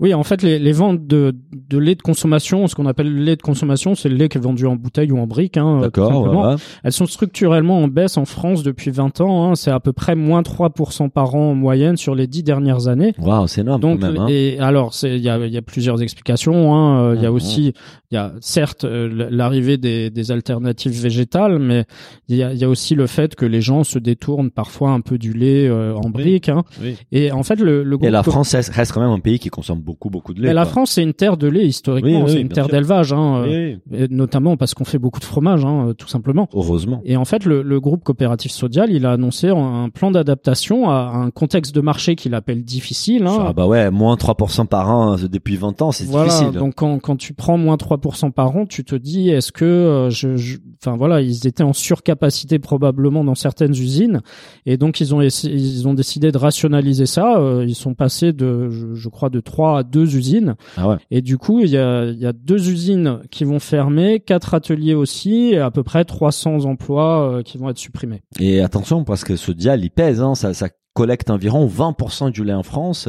Oui, 0.00 0.14
en 0.14 0.22
fait, 0.24 0.42
les, 0.42 0.58
les 0.58 0.72
ventes 0.72 1.06
de, 1.06 1.34
de 1.68 1.78
lait 1.78 1.94
de 1.94 2.02
consommation, 2.02 2.66
ce 2.66 2.74
qu'on 2.74 2.86
appelle 2.86 3.12
le 3.14 3.22
lait 3.22 3.36
de 3.36 3.42
consommation, 3.42 3.94
c'est 3.94 4.08
le 4.08 4.16
lait 4.16 4.28
qui 4.28 4.38
est 4.38 4.40
vendu 4.40 4.66
en 4.66 4.74
bouteille 4.76 5.12
ou 5.12 5.18
en 5.18 5.26
brique. 5.26 5.56
Hein, 5.58 5.80
D'accord, 5.82 6.26
ouais. 6.50 6.54
Elles 6.84 6.92
sont 6.92 7.06
structurellement 7.06 7.78
en 7.82 7.88
baisse 7.88 8.16
en 8.16 8.24
France 8.24 8.62
depuis 8.62 8.90
20 8.90 9.20
ans. 9.20 9.50
Hein, 9.50 9.54
c'est 9.56 9.70
à 9.70 9.78
peu 9.78 9.92
près 9.92 10.14
moins 10.14 10.40
3% 10.42 11.10
par 11.10 11.34
an 11.34 11.50
en 11.50 11.54
moyenne 11.54 11.96
sur 11.96 12.14
les 12.14 12.26
10 12.26 12.42
dernières 12.42 12.88
années. 12.88 13.12
Waouh, 13.18 13.46
c'est 13.46 13.60
énorme 13.60 13.80
Donc, 13.80 14.00
quand 14.00 14.10
même. 14.12 14.20
hein. 14.22 14.26
et 14.28 14.58
alors, 14.58 14.92
il 15.02 15.18
y 15.18 15.28
a, 15.28 15.38
y 15.46 15.56
a 15.58 15.62
plusieurs 15.62 16.02
explications. 16.02 16.74
Hein. 16.74 17.00
Euh, 17.10 17.14
Il 17.16 17.22
y 17.22 17.26
a 17.26 17.30
Mhm. 17.30 17.36
aussi, 17.36 17.72
il 18.10 18.14
y 18.14 18.16
a 18.16 18.32
certes 18.40 18.84
euh, 18.84 19.28
l'arrivée 19.30 19.76
des, 19.76 20.10
des 20.10 20.30
alternatives 20.32 20.92
végétales, 21.00 21.58
mais 21.58 21.84
il 22.28 22.36
y 22.36 22.42
a, 22.42 22.52
y 22.54 22.64
a 22.64 22.68
aussi 22.68 22.94
le 22.94 23.06
fait 23.06 23.34
que 23.34 23.44
les 23.44 23.60
gens 23.60 23.84
se 23.84 23.98
détournent 23.98 24.50
parfois 24.50 24.90
un 24.90 25.00
peu 25.00 25.18
du 25.18 25.32
lait 25.32 25.68
euh, 25.68 25.94
en 25.94 26.08
brique. 26.10 26.48
Hein. 26.48 26.62
Oui. 26.82 26.96
Et 27.12 27.30
en 27.32 27.42
fait, 27.42 27.60
le, 27.60 27.82
le 27.82 27.98
Et 28.02 28.10
la 28.10 28.22
France 28.22 28.54
reste 28.54 28.92
quand 28.92 29.00
même 29.00 29.10
un 29.10 29.20
pays 29.20 29.38
qui 29.38 29.48
consomme 29.50 29.80
beaucoup, 29.80 29.89
beaucoup 30.10 30.34
de 30.34 30.40
lait. 30.40 30.48
mais 30.48 30.54
la 30.54 30.62
quoi. 30.62 30.70
France, 30.72 30.92
c'est 30.92 31.02
une 31.02 31.14
terre 31.14 31.36
de 31.36 31.46
lait 31.48 31.66
historiquement, 31.66 32.18
Oui, 32.20 32.24
oui, 32.26 32.32
c'est 32.32 32.40
une 32.40 32.48
terre 32.48 32.68
d'élevage, 32.68 33.12
hein, 33.12 33.44
euh, 33.46 33.76
Oui, 33.90 34.06
notamment 34.10 34.56
parce 34.56 34.74
qu'on 34.74 34.84
fait 34.84 34.98
beaucoup 34.98 35.20
de 35.20 35.24
fromage, 35.24 35.64
hein, 35.64 35.88
euh, 35.88 35.92
tout 35.94 36.08
simplement. 36.08 36.48
Heureusement. 36.54 37.00
Et 37.04 37.16
en 37.16 37.24
fait, 37.24 37.44
le, 37.44 37.62
le 37.62 37.80
groupe 37.80 38.04
coopératif 38.04 38.52
Sodial, 38.52 38.90
il 38.92 39.06
a 39.06 39.12
annoncé 39.12 39.48
un, 39.48 39.88
plan 39.90 40.10
d'adaptation 40.10 40.88
à 40.90 41.10
un 41.14 41.30
contexte 41.30 41.74
de 41.74 41.80
marché 41.80 42.14
qu'il 42.16 42.34
appelle 42.34 42.62
difficile. 42.64 43.26
Hein. 43.26 43.46
Ah 43.48 43.52
bah 43.52 43.66
ouais, 43.66 43.90
moins 43.90 44.14
3% 44.16 44.66
par 44.66 44.90
an 44.90 45.18
euh, 45.18 45.28
depuis 45.28 45.56
20 45.56 45.82
ans, 45.82 45.92
c'est 45.92 46.04
voilà, 46.04 46.28
difficile. 46.30 46.52
donc 46.58 46.74
quand, 46.76 46.98
quand 46.98 47.16
tu 47.16 47.34
prends 47.34 47.58
moins 47.58 47.76
3% 47.76 48.30
par 48.32 48.56
an, 48.56 48.66
tu 48.66 48.84
te 48.84 48.94
dis 48.94 49.30
est-ce 49.30 49.52
que 49.52 50.08
je, 50.10 50.36
je- 50.36 50.58
enfin 50.82 50.96
voilà, 50.96 51.20
ils 51.20 51.46
étaient 51.46 51.62
en 51.62 51.72
surcapacité 51.72 52.58
probablement 52.58 53.24
dans 53.24 53.34
certaines 53.34 53.72
usines 53.72 54.20
et 54.66 54.76
donc 54.76 55.00
ils 55.00 55.14
ont 55.14 55.20
ils 55.20 55.88
ont 55.88 55.94
décidé 55.94 56.32
de 56.32 56.38
rationaliser 56.38 57.06
ça, 57.06 57.40
ils 57.66 57.74
sont 57.74 57.94
passés 57.94 58.32
de 58.32 58.68
je, 58.70 58.94
je 58.94 59.08
crois 59.08 59.30
de 59.30 59.40
3 59.40 59.78
à 59.78 59.79
2 59.82 60.16
usines 60.16 60.54
Ah 60.76 60.88
ouais. 60.88 60.96
et 61.10 61.20
du 61.22 61.38
coup, 61.38 61.60
il 61.60 61.68
y 61.70 61.76
a, 61.78 62.04
il 62.06 62.18
y 62.18 62.26
a 62.26 62.32
deux 62.32 62.70
usines 62.70 63.20
qui 63.30 63.44
vont 63.44 63.58
fermer, 63.60 64.20
quatre 64.20 64.54
ateliers 64.54 64.94
aussi, 64.94 65.50
et 65.52 65.58
à 65.58 65.70
peu 65.70 65.82
près 65.82 66.04
300 66.04 66.64
emplois 66.64 67.38
euh, 67.38 67.42
qui 67.42 67.58
vont 67.58 67.68
être 67.70 67.78
supprimés. 67.78 68.22
Et 68.38 68.60
attention, 68.60 69.04
parce 69.04 69.24
que 69.24 69.36
ce 69.36 69.52
dial, 69.52 69.82
il 69.84 69.90
pèse, 69.90 70.20
hein, 70.20 70.34
ça, 70.34 70.54
ça 70.54 70.68
collecte 70.92 71.30
environ 71.30 71.66
20% 71.66 72.30
du 72.32 72.42
lait 72.44 72.52
en 72.52 72.64
France, 72.64 73.08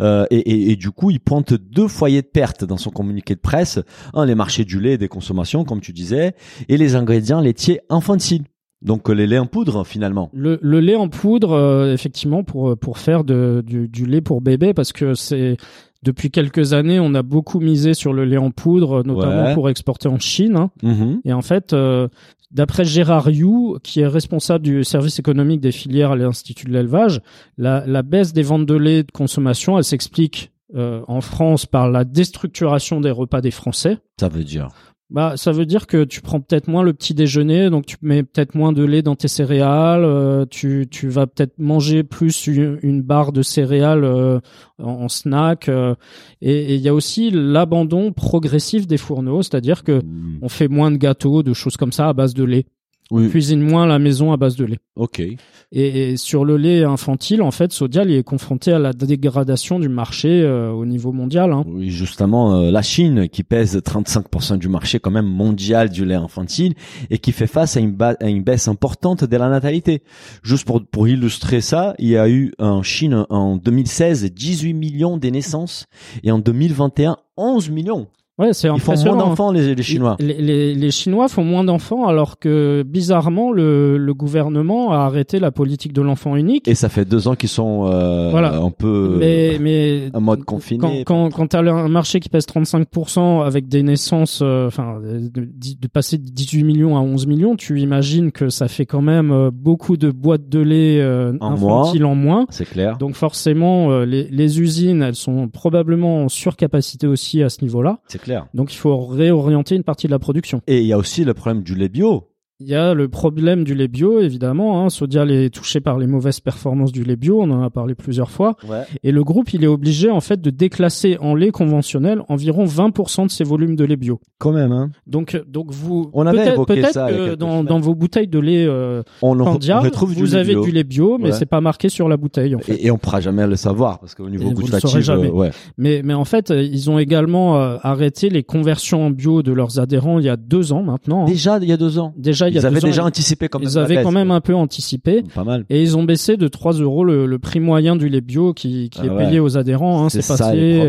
euh, 0.00 0.24
et, 0.30 0.38
et, 0.38 0.72
et 0.72 0.76
du 0.76 0.90
coup, 0.90 1.10
il 1.10 1.20
pointe 1.20 1.52
deux 1.52 1.86
foyers 1.88 2.22
de 2.22 2.26
perte 2.26 2.64
dans 2.64 2.78
son 2.78 2.90
communiqué 2.90 3.34
de 3.34 3.40
presse, 3.40 3.78
un, 4.14 4.24
les 4.24 4.34
marchés 4.34 4.64
du 4.64 4.80
lait 4.80 4.92
et 4.94 4.98
des 4.98 5.08
consommations, 5.08 5.64
comme 5.64 5.80
tu 5.80 5.92
disais, 5.92 6.34
et 6.68 6.76
les 6.78 6.94
ingrédients 6.96 7.40
laitiers 7.40 7.80
infantiles. 7.90 8.44
Donc 8.80 9.08
les 9.08 9.26
laits 9.26 9.40
en 9.40 9.46
poudre, 9.46 9.84
finalement. 9.84 10.30
Le, 10.32 10.58
le 10.62 10.78
lait 10.78 10.94
en 10.94 11.08
poudre, 11.08 11.50
euh, 11.50 11.92
effectivement, 11.92 12.44
pour 12.44 12.78
pour 12.78 12.98
faire 12.98 13.24
de, 13.24 13.60
du, 13.66 13.88
du 13.88 14.06
lait 14.06 14.20
pour 14.20 14.40
bébé, 14.40 14.72
parce 14.72 14.92
que 14.92 15.14
c'est 15.14 15.56
depuis 16.02 16.30
quelques 16.30 16.72
années, 16.72 17.00
on 17.00 17.14
a 17.14 17.22
beaucoup 17.22 17.60
misé 17.60 17.92
sur 17.94 18.12
le 18.12 18.24
lait 18.24 18.36
en 18.36 18.50
poudre, 18.50 19.02
notamment 19.04 19.44
Ouais. 19.46 19.54
pour 19.54 19.68
exporter 19.68 20.08
en 20.08 20.18
Chine. 20.18 20.56
hein. 20.56 20.70
Mhm. 20.82 21.20
Et 21.24 21.32
en 21.32 21.42
fait, 21.42 21.72
euh, 21.72 22.08
d'après 22.52 22.84
Gérard 22.84 23.28
You, 23.30 23.78
qui 23.82 24.00
est 24.00 24.06
responsable 24.06 24.64
du 24.64 24.84
service 24.84 25.18
économique 25.18 25.60
des 25.60 25.72
filières 25.72 26.12
à 26.12 26.16
l'Institut 26.16 26.66
de 26.66 26.72
l'élevage, 26.72 27.20
la, 27.56 27.84
la 27.86 28.02
baisse 28.02 28.32
des 28.32 28.42
ventes 28.42 28.66
de 28.66 28.74
lait 28.76 29.02
de 29.02 29.10
consommation, 29.10 29.76
elle 29.76 29.84
s'explique 29.84 30.52
euh, 30.76 31.00
en 31.08 31.20
France 31.22 31.64
par 31.66 31.90
la 31.90 32.04
déstructuration 32.04 33.00
des 33.00 33.10
repas 33.10 33.40
des 33.40 33.50
Français. 33.50 33.98
Ça 34.20 34.28
veut 34.28 34.44
dire. 34.44 34.68
Bah, 35.10 35.38
ça 35.38 35.52
veut 35.52 35.64
dire 35.64 35.86
que 35.86 36.04
tu 36.04 36.20
prends 36.20 36.40
peut-être 36.40 36.68
moins 36.68 36.82
le 36.82 36.92
petit 36.92 37.14
déjeuner, 37.14 37.70
donc 37.70 37.86
tu 37.86 37.96
mets 38.02 38.22
peut-être 38.22 38.54
moins 38.54 38.72
de 38.72 38.84
lait 38.84 39.00
dans 39.00 39.16
tes 39.16 39.28
céréales, 39.28 40.04
euh, 40.04 40.44
tu, 40.44 40.86
tu 40.90 41.08
vas 41.08 41.26
peut-être 41.26 41.58
manger 41.58 42.02
plus 42.02 42.46
une, 42.46 42.78
une 42.82 43.00
barre 43.00 43.32
de 43.32 43.40
céréales 43.40 44.04
euh, 44.04 44.38
en, 44.82 44.90
en 44.90 45.08
snack, 45.08 45.70
euh, 45.70 45.94
et 46.42 46.74
il 46.74 46.80
y 46.82 46.88
a 46.88 46.94
aussi 46.94 47.30
l'abandon 47.30 48.12
progressif 48.12 48.86
des 48.86 48.98
fourneaux, 48.98 49.42
c'est-à-dire 49.42 49.82
que 49.82 50.02
Mm. 50.02 50.38
on 50.42 50.48
fait 50.48 50.68
moins 50.68 50.90
de 50.90 50.96
gâteaux, 50.96 51.42
de 51.42 51.52
choses 51.54 51.76
comme 51.76 51.92
ça 51.92 52.08
à 52.08 52.12
base 52.12 52.34
de 52.34 52.44
lait. 52.44 52.66
On 53.10 53.22
Oui. 53.22 53.30
cuisine 53.30 53.60
moins 53.62 53.86
la 53.86 53.98
maison 53.98 54.32
à 54.32 54.36
base 54.36 54.56
de 54.56 54.66
lait. 54.66 54.78
Ok. 54.94 55.20
Et, 55.20 55.38
et 55.72 56.16
sur 56.18 56.44
le 56.44 56.56
lait 56.58 56.84
infantile, 56.84 57.40
en 57.40 57.50
fait, 57.50 57.72
Sodial 57.72 58.10
est 58.10 58.22
confronté 58.22 58.70
à 58.72 58.78
la 58.78 58.92
dégradation 58.92 59.78
du 59.80 59.88
marché 59.88 60.42
euh, 60.42 60.70
au 60.70 60.84
niveau 60.84 61.12
mondial. 61.12 61.52
Hein. 61.52 61.64
Oui, 61.66 61.90
justement, 61.90 62.54
euh, 62.56 62.70
la 62.70 62.82
Chine 62.82 63.28
qui 63.28 63.44
pèse 63.44 63.76
35% 63.78 64.58
du 64.58 64.68
marché 64.68 64.98
quand 65.00 65.10
même 65.10 65.26
mondial 65.26 65.88
du 65.88 66.04
lait 66.04 66.14
infantile 66.16 66.74
et 67.08 67.18
qui 67.18 67.32
fait 67.32 67.46
face 67.46 67.76
à 67.76 67.80
une, 67.80 67.92
ba- 67.92 68.16
à 68.20 68.28
une 68.28 68.42
baisse 68.42 68.68
importante 68.68 69.24
de 69.24 69.36
la 69.38 69.48
natalité. 69.48 70.02
Juste 70.42 70.66
pour, 70.66 70.84
pour 70.84 71.08
illustrer 71.08 71.60
ça, 71.62 71.94
il 71.98 72.08
y 72.08 72.16
a 72.18 72.28
eu 72.28 72.52
en 72.58 72.82
Chine 72.82 73.24
en 73.30 73.56
2016 73.56 74.24
18 74.32 74.74
millions 74.74 75.16
de 75.16 75.28
naissances 75.28 75.86
et 76.24 76.30
en 76.30 76.38
2021 76.38 77.16
11 77.38 77.70
millions. 77.70 78.08
Ouais, 78.38 78.52
c'est 78.52 78.68
Ils 78.68 78.80
font 78.80 78.94
moins 78.94 79.12
hein. 79.14 79.16
d'enfants, 79.16 79.50
les, 79.52 79.74
les 79.74 79.82
Chinois. 79.82 80.16
Les, 80.20 80.34
les, 80.34 80.74
les 80.74 80.90
Chinois 80.90 81.28
font 81.28 81.42
moins 81.44 81.64
d'enfants 81.64 82.06
alors 82.06 82.38
que 82.38 82.84
bizarrement 82.86 83.50
le, 83.50 83.96
le 83.98 84.14
gouvernement 84.14 84.92
a 84.92 84.98
arrêté 84.98 85.40
la 85.40 85.50
politique 85.50 85.92
de 85.92 86.02
l'enfant 86.02 86.36
unique. 86.36 86.68
Et 86.68 86.74
ça 86.74 86.88
fait 86.88 87.04
deux 87.04 87.26
ans 87.28 87.34
qu'ils 87.34 87.48
sont 87.48 87.86
euh, 87.90 88.30
Voilà. 88.30 88.56
un 88.56 88.70
peu 88.70 89.16
mais 89.18 89.58
mais 89.60 90.10
en 90.14 90.20
mode 90.20 90.44
confiné. 90.44 91.02
quand 91.04 91.28
quand, 91.28 91.30
quand 91.34 91.46
t'as 91.48 91.60
un 91.62 91.88
marché 91.88 92.20
qui 92.20 92.28
pèse 92.28 92.46
35% 92.46 93.44
avec 93.44 93.68
des 93.68 93.82
naissances, 93.82 94.40
euh, 94.42 94.66
enfin 94.68 95.00
de, 95.02 95.28
de- 95.28 95.48
de 95.80 95.88
passer 95.88 96.18
de 96.18 96.24
18 96.30 96.62
millions 96.64 96.96
à 96.96 97.00
11 97.00 97.26
millions, 97.26 97.56
tu 97.56 97.80
imagines 97.80 98.30
que 98.32 98.48
ça 98.50 98.68
fait 98.68 98.86
quand 98.86 99.02
même 99.02 99.30
euh, 99.32 99.50
beaucoup 99.52 99.96
de 99.96 100.10
boîtes 100.10 100.48
de 100.48 100.60
lait 100.60 101.00
euh, 101.00 101.32
En 101.40 101.52
infantiles 101.54 102.04
en 102.04 102.14
moins. 102.14 102.46
C'est 102.50 102.64
clair. 102.68 102.98
Donc 102.98 103.14
forcément, 103.14 103.90
euh, 103.90 104.04
les, 104.04 104.28
les 104.30 104.60
usines, 104.60 105.02
elles 105.02 105.14
sont 105.14 105.48
probablement 105.48 106.24
en 106.24 106.28
surcapacité 106.28 107.06
aussi 107.06 107.42
à 107.42 107.48
ce 107.48 107.62
niveau-là. 107.62 107.98
C'est 108.08 108.20
clair. 108.20 108.27
Donc 108.54 108.72
il 108.72 108.76
faut 108.76 109.06
réorienter 109.06 109.74
une 109.74 109.84
partie 109.84 110.06
de 110.06 110.12
la 110.12 110.18
production. 110.18 110.62
Et 110.66 110.80
il 110.80 110.86
y 110.86 110.92
a 110.92 110.98
aussi 110.98 111.24
le 111.24 111.34
problème 111.34 111.62
du 111.62 111.74
lait 111.74 111.88
bio. 111.88 112.27
Il 112.60 112.66
y 112.66 112.74
a 112.74 112.92
le 112.92 113.06
problème 113.08 113.62
du 113.62 113.76
lait 113.76 113.86
bio, 113.86 114.18
évidemment. 114.20 114.84
Hein. 114.84 114.90
Sodial 114.90 115.30
est 115.30 115.48
touché 115.50 115.80
par 115.80 115.96
les 115.96 116.08
mauvaises 116.08 116.40
performances 116.40 116.90
du 116.90 117.04
lait 117.04 117.14
bio, 117.14 117.40
on 117.40 117.48
en 117.52 117.62
a 117.62 117.70
parlé 117.70 117.94
plusieurs 117.94 118.32
fois. 118.32 118.56
Ouais. 118.68 118.82
Et 119.04 119.12
le 119.12 119.22
groupe, 119.22 119.52
il 119.54 119.62
est 119.62 119.68
obligé 119.68 120.10
en 120.10 120.20
fait 120.20 120.40
de 120.40 120.50
déclasser 120.50 121.18
en 121.20 121.36
lait 121.36 121.52
conventionnel 121.52 122.20
environ 122.28 122.64
20% 122.64 123.26
de 123.26 123.30
ses 123.30 123.44
volumes 123.44 123.76
de 123.76 123.84
lait 123.84 123.94
bio. 123.94 124.18
Quand 124.38 124.50
même, 124.50 124.72
hein. 124.72 124.90
Donc, 125.06 125.40
donc 125.46 125.70
vous, 125.70 126.10
On 126.12 126.26
avait 126.26 126.38
peut-être 126.38 126.52
évoqué 126.54 126.74
peut-être 126.80 126.92
ça 126.94 127.08
que 127.12 127.34
dans, 127.36 127.62
dans 127.62 127.78
vos 127.78 127.94
bouteilles 127.94 128.26
de 128.26 128.40
lait 128.40 128.66
euh, 128.66 129.04
On, 129.22 129.36
du 129.56 129.70
vous 130.16 130.34
avez 130.34 130.54
bio. 130.54 130.64
du 130.64 130.72
lait 130.72 130.82
bio, 130.84 131.16
mais 131.18 131.26
Ouais. 131.26 131.32
c'est 131.32 131.46
pas 131.46 131.60
marqué 131.60 131.88
sur 131.88 132.08
la 132.08 132.16
bouteille. 132.16 132.56
En 132.56 132.58
fait. 132.58 132.72
Et, 132.74 132.86
et 132.86 132.90
on 132.90 132.98
pourra 132.98 133.20
jamais 133.20 133.46
le 133.46 133.54
savoir 133.54 134.00
parce 134.00 134.16
qu'au 134.16 134.28
niveau 134.28 134.50
gustatif, 134.50 135.08
euh, 135.08 135.28
ouais. 135.30 135.50
Mais, 135.76 136.00
mais 136.04 136.14
en 136.14 136.24
fait, 136.24 136.50
euh, 136.50 136.60
ils 136.60 136.90
ont 136.90 136.98
également 136.98 137.56
euh, 137.60 137.76
arrêté 137.82 138.30
les 138.30 138.42
conversions 138.42 139.06
en 139.06 139.10
bio 139.10 139.44
de 139.44 139.52
leurs 139.52 139.78
adhérents 139.78 140.18
il 140.18 140.24
y 140.24 140.28
a 140.28 140.36
deux 140.36 140.72
ans 140.72 140.82
maintenant. 140.82 141.22
hein. 141.22 141.26
Déjà, 141.26 141.58
il 141.62 141.68
y 141.68 141.72
a 141.72 141.76
deux 141.76 142.00
ans. 142.00 142.14
Déjà, 142.16 142.47
il 142.48 142.54
y 142.54 142.58
a 142.58 142.60
Ils 142.62 142.66
avaient 142.66 142.84
ans, 142.84 142.88
déjà 142.88 143.04
anticipé 143.04 143.48
quand 143.48 143.58
même. 143.58 143.68
ils 143.68 143.78
avaient 143.78 144.02
quand 144.02 144.10
même 144.12 144.30
un 144.30 144.40
peu 144.40 144.54
anticipé. 144.54 145.22
Pas 145.34 145.44
mal. 145.44 145.64
Et 145.70 145.82
ils 145.82 145.96
ont 145.96 146.04
baissé 146.04 146.36
de 146.36 146.48
3 146.48 146.72
euros 146.74 147.04
le, 147.04 147.26
le 147.26 147.38
prix 147.38 147.60
moyen 147.60 147.96
du 147.96 148.08
lait 148.08 148.20
bio 148.20 148.52
qui, 148.54 148.90
qui 148.90 149.00
Ah 149.02 149.06
est 149.06 149.10
ouais. 149.10 149.24
payé 149.26 149.40
aux 149.40 149.56
adhérents. 149.56 150.04
Hein. 150.04 150.08
C'est 150.08 150.26
passé 150.26 150.88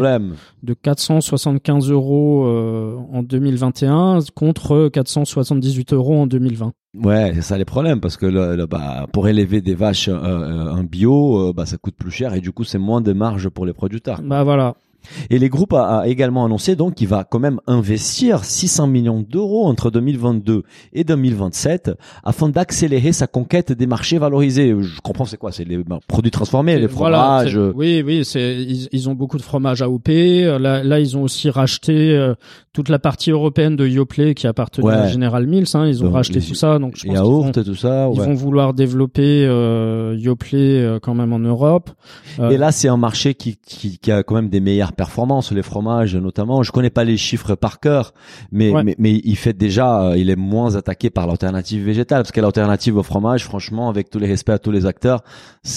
de 0.64 0.74
475 0.74 1.90
euros 1.92 2.46
euh, 2.46 2.96
en 3.14 3.24
2021 3.24 4.20
contre 4.36 4.90
478 4.90 5.94
euros 5.94 6.20
en 6.22 6.28
2020. 6.28 6.74
Ouais, 7.04 7.32
c'est 7.36 7.42
ça 7.42 7.58
les 7.58 7.66
problèmes 7.66 8.00
parce 8.02 8.18
que 8.18 8.26
le, 8.26 8.56
le- 8.56 8.66
bah, 8.66 9.06
pour 9.14 9.28
élever 9.28 9.62
des 9.62 9.76
vaches 9.76 10.08
euh, 10.10 10.14
euh, 10.16 10.72
en 10.72 10.84
bio, 10.84 11.50
euh, 11.50 11.54
bah, 11.54 11.66
ça 11.66 11.78
coûte 11.78 11.96
plus 11.96 12.12
cher 12.12 12.34
et 12.34 12.42
du 12.42 12.52
coup 12.52 12.64
c'est 12.64 12.80
moins 12.80 13.00
de 13.02 13.14
marge 13.14 13.50
pour 13.50 13.66
les 13.66 13.74
producteurs. 13.74 14.22
Bah 14.24 14.44
voilà. 14.44 14.76
Et 15.30 15.40
les 15.40 15.50
groupes 15.50 15.74
a, 15.74 16.00
a 16.02 16.08
également 16.08 16.46
annoncé 16.46 16.76
donc 16.76 16.96
qu'il 16.96 17.08
va 17.08 17.24
quand 17.24 17.40
même 17.40 17.60
investir 17.68 18.44
600 18.44 18.88
millions 18.88 19.26
d'euros 19.28 19.66
entre 19.68 19.90
2022 19.92 20.64
et 20.94 21.04
2027 21.04 21.92
afin 22.24 22.50
d'accélérer 22.50 23.12
sa 23.12 23.28
conquête 23.28 23.72
des 23.72 23.88
marchés 23.88 24.18
valorisés. 24.18 24.76
Je 24.80 25.00
comprends 25.02 25.26
c'est 25.26 25.38
quoi, 25.38 25.52
c'est 25.52 25.64
les 25.66 25.78
bah, 25.78 26.00
produits 26.08 26.32
transformés, 26.32 26.78
les 26.80 26.88
fromages. 26.88 27.54
c'est- 27.54 27.76
oui, 27.76 28.04
oui, 28.06 28.24
c'est 28.26 28.56
ils, 28.58 28.88
ils 28.92 29.10
ont 29.10 29.14
beaucoup 29.16 29.38
de 29.38 29.42
fromage 29.42 29.82
AOP. 29.82 30.10
Euh, 30.10 30.60
Là, 30.60 30.84
là, 30.84 31.00
ils 31.00 31.16
ont 31.18 31.22
aussi 31.24 31.50
racheté 31.50 32.12
euh, 32.16 32.34
toute 32.74 32.90
la 32.90 33.00
partie 33.00 33.32
européenne 33.32 33.76
de 33.76 33.88
Yoplait 33.88 34.34
qui 34.36 34.46
appartenait 34.48 34.88
Ouais. 34.88 34.94
à 34.94 35.08
General 35.08 35.46
Mills. 35.48 35.66
Hein, 35.74 35.88
ils 35.88 36.02
ont 36.02 36.08
Donc, 36.08 36.16
racheté 36.16 36.40
les- 36.40 36.46
tout 36.46 36.54
ça, 36.56 36.80
donc 36.80 36.96
je 36.98 37.06
pense 37.06 37.16
yaourts 37.16 37.46
vont, 37.46 37.52
et 37.52 37.64
tout 37.64 37.76
ça. 37.76 38.10
ils 38.14 38.20
vont 38.22 38.34
vouloir 38.34 38.74
développer 38.74 39.46
euh, 39.46 40.16
Yoplait 40.20 40.82
euh, 40.82 41.00
quand 41.02 41.14
même 41.16 41.32
en 41.34 41.40
Europe. 41.40 41.90
Euh, 42.40 42.50
Et 42.50 42.58
là, 42.58 42.72
c'est 42.72 42.88
un 42.90 42.98
marché 42.98 43.34
qui, 43.36 43.58
qui, 43.58 43.98
qui 44.00 44.12
a 44.12 44.24
quand 44.24 44.36
même 44.36 44.50
des 44.50 44.60
meilleures 44.90 44.96
performances, 44.96 45.52
les 45.52 45.62
fromages 45.64 46.16
notamment. 46.16 46.64
Je 46.64 46.72
connais 46.72 46.90
pas 46.90 47.04
les 47.04 47.18
chiffres 47.18 47.56
par 47.56 47.80
cœur, 47.80 48.14
mais, 48.52 48.72
Ouais. 48.72 48.84
mais, 48.84 48.96
mais 48.98 49.22
il 49.24 49.36
fait 49.36 49.54
déjà, 49.54 50.02
euh, 50.10 50.18
il 50.18 50.30
est 50.30 50.36
moins 50.36 50.76
attaqué 50.76 51.10
par 51.10 51.28
l'alternative 51.28 51.84
végétale, 51.84 52.22
parce 52.24 52.32
que 52.32 52.42
l'alternative 52.42 52.98
au 52.98 53.04
fromage, 53.04 53.44
franchement, 53.46 53.90
avec 53.90 54.10
tous 54.10 54.20
les 54.20 54.28
respects 54.28 54.50
à 54.50 54.60
tous 54.60 54.72
les 54.72 54.86
acteurs, 54.86 55.22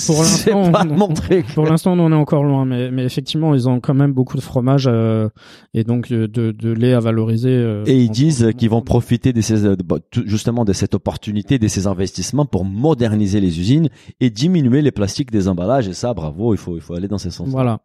Pour 0.06 0.24
c'est 0.24 0.50
l'instant, 0.52 0.72
pas 0.72 0.84
on- 0.88 0.96
montré. 0.96 1.42
Pour 1.54 1.66
l'instant, 1.66 1.92
on 1.92 2.00
en 2.00 2.12
est 2.12 2.14
encore 2.16 2.44
loin, 2.44 2.64
mais, 2.64 2.90
mais 2.90 3.04
effectivement, 3.04 3.54
ils 3.54 3.68
ont 3.68 3.80
quand 3.80 3.94
même 3.94 4.12
beaucoup 4.12 4.36
de 4.36 4.42
fromage 4.42 4.86
euh, 4.90 5.28
et 5.74 5.84
donc 5.84 6.10
euh, 6.12 6.26
de, 6.28 6.52
de 6.52 6.72
lait 6.72 6.94
à 6.94 7.00
valoriser. 7.00 7.50
euh, 7.50 7.84
Et 7.86 8.02
ils 8.02 8.08
en- 8.08 8.12
disent 8.12 8.44
en- 8.44 8.52
qu'ils 8.52 8.70
vont 8.70 8.82
profiter 8.82 9.32
de 9.32 9.40
ces, 9.40 9.56
justement 10.26 10.64
de 10.64 10.72
cette 10.72 10.94
opportunité, 10.94 11.58
de 11.58 11.68
ces 11.68 11.86
investissements 11.86 12.46
pour 12.46 12.64
moderniser 12.64 13.40
les 13.40 13.60
usines 13.60 13.88
et 14.20 14.30
diminuer 14.30 14.82
les 14.82 14.92
plastiques 14.92 15.30
des 15.30 15.48
emballages. 15.48 15.88
Et 15.88 15.94
ça, 15.94 16.14
bravo, 16.14 16.54
il 16.54 16.58
faut, 16.58 16.76
il 16.76 16.80
faut 16.80 16.94
aller 16.94 17.08
dans 17.08 17.18
ce 17.18 17.30
sens. 17.30 17.48
Voilà. 17.48 17.80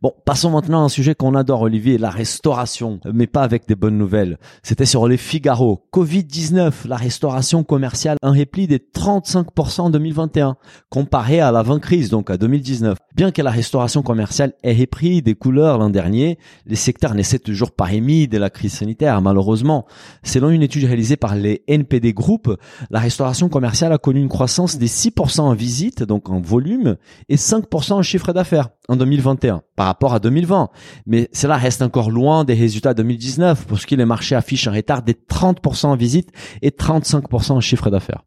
Bon, 0.00 0.12
passons 0.24 0.50
maintenant 0.50 0.82
à 0.82 0.84
un 0.84 0.88
sujet 0.88 1.14
qu'on 1.14 1.34
adore, 1.34 1.62
Olivier, 1.62 1.98
la 1.98 2.10
restauration, 2.10 3.00
mais 3.12 3.26
pas 3.26 3.42
avec 3.42 3.66
des 3.68 3.74
bonnes 3.74 3.98
nouvelles. 3.98 4.38
C'était 4.62 4.86
sur 4.86 5.06
les 5.08 5.16
Figaro. 5.16 5.84
Covid-19, 5.92 6.86
la 6.86 6.96
restauration 6.96 7.64
commerciale, 7.64 8.16
un 8.22 8.32
repli 8.32 8.66
des 8.66 8.78
35% 8.78 9.80
en 9.82 9.90
2021, 9.90 10.56
comparé 10.90 11.40
à 11.40 11.52
l'avant-crise, 11.52 12.10
donc 12.10 12.30
à 12.30 12.36
2019. 12.36 12.98
Bien 13.14 13.30
que 13.30 13.42
la 13.42 13.50
restauration 13.50 14.02
commerciale 14.02 14.54
ait 14.62 14.74
repris 14.74 15.22
des 15.22 15.34
couleurs 15.34 15.78
l'an 15.78 15.90
dernier, 15.90 16.38
les 16.66 16.76
secteurs 16.76 17.14
n'essaient 17.14 17.38
toujours 17.38 17.72
pas 17.72 17.92
émis 17.92 18.28
de 18.28 18.38
la 18.38 18.50
crise 18.50 18.72
sanitaire, 18.72 19.20
malheureusement. 19.20 19.86
Selon 20.22 20.50
une 20.50 20.62
étude 20.62 20.84
réalisée 20.84 21.16
par 21.16 21.36
les 21.36 21.62
NPD 21.68 22.12
Group, 22.12 22.56
la 22.90 23.00
restauration 23.00 23.48
commerciale 23.48 23.92
a 23.92 23.98
connu 23.98 24.20
une 24.20 24.28
croissance 24.28 24.78
des 24.78 24.88
6% 24.88 25.40
en 25.40 25.54
visite, 25.54 26.02
donc 26.02 26.30
en 26.30 26.40
volume, 26.40 26.96
et 27.28 27.36
5% 27.36 27.92
en 27.92 28.02
chiffre 28.02 28.32
d'affaires 28.32 28.70
en 28.88 28.96
2021 28.98 29.62
par 29.76 29.86
rapport 29.86 30.12
à 30.14 30.18
2020. 30.20 30.68
Mais 31.06 31.28
cela 31.32 31.56
reste 31.56 31.82
encore 31.82 32.10
loin 32.10 32.44
des 32.44 32.54
résultats 32.54 32.94
2019 32.94 33.66
parce 33.66 33.86
que 33.86 33.94
les 33.94 34.04
marchés 34.04 34.34
affichent 34.34 34.68
un 34.68 34.72
retard 34.72 35.02
des 35.02 35.14
30% 35.14 35.86
en 35.86 35.96
visite 35.96 36.28
et 36.60 36.70
35% 36.70 37.52
en 37.52 37.60
chiffre 37.60 37.88
d'affaires. 37.90 38.22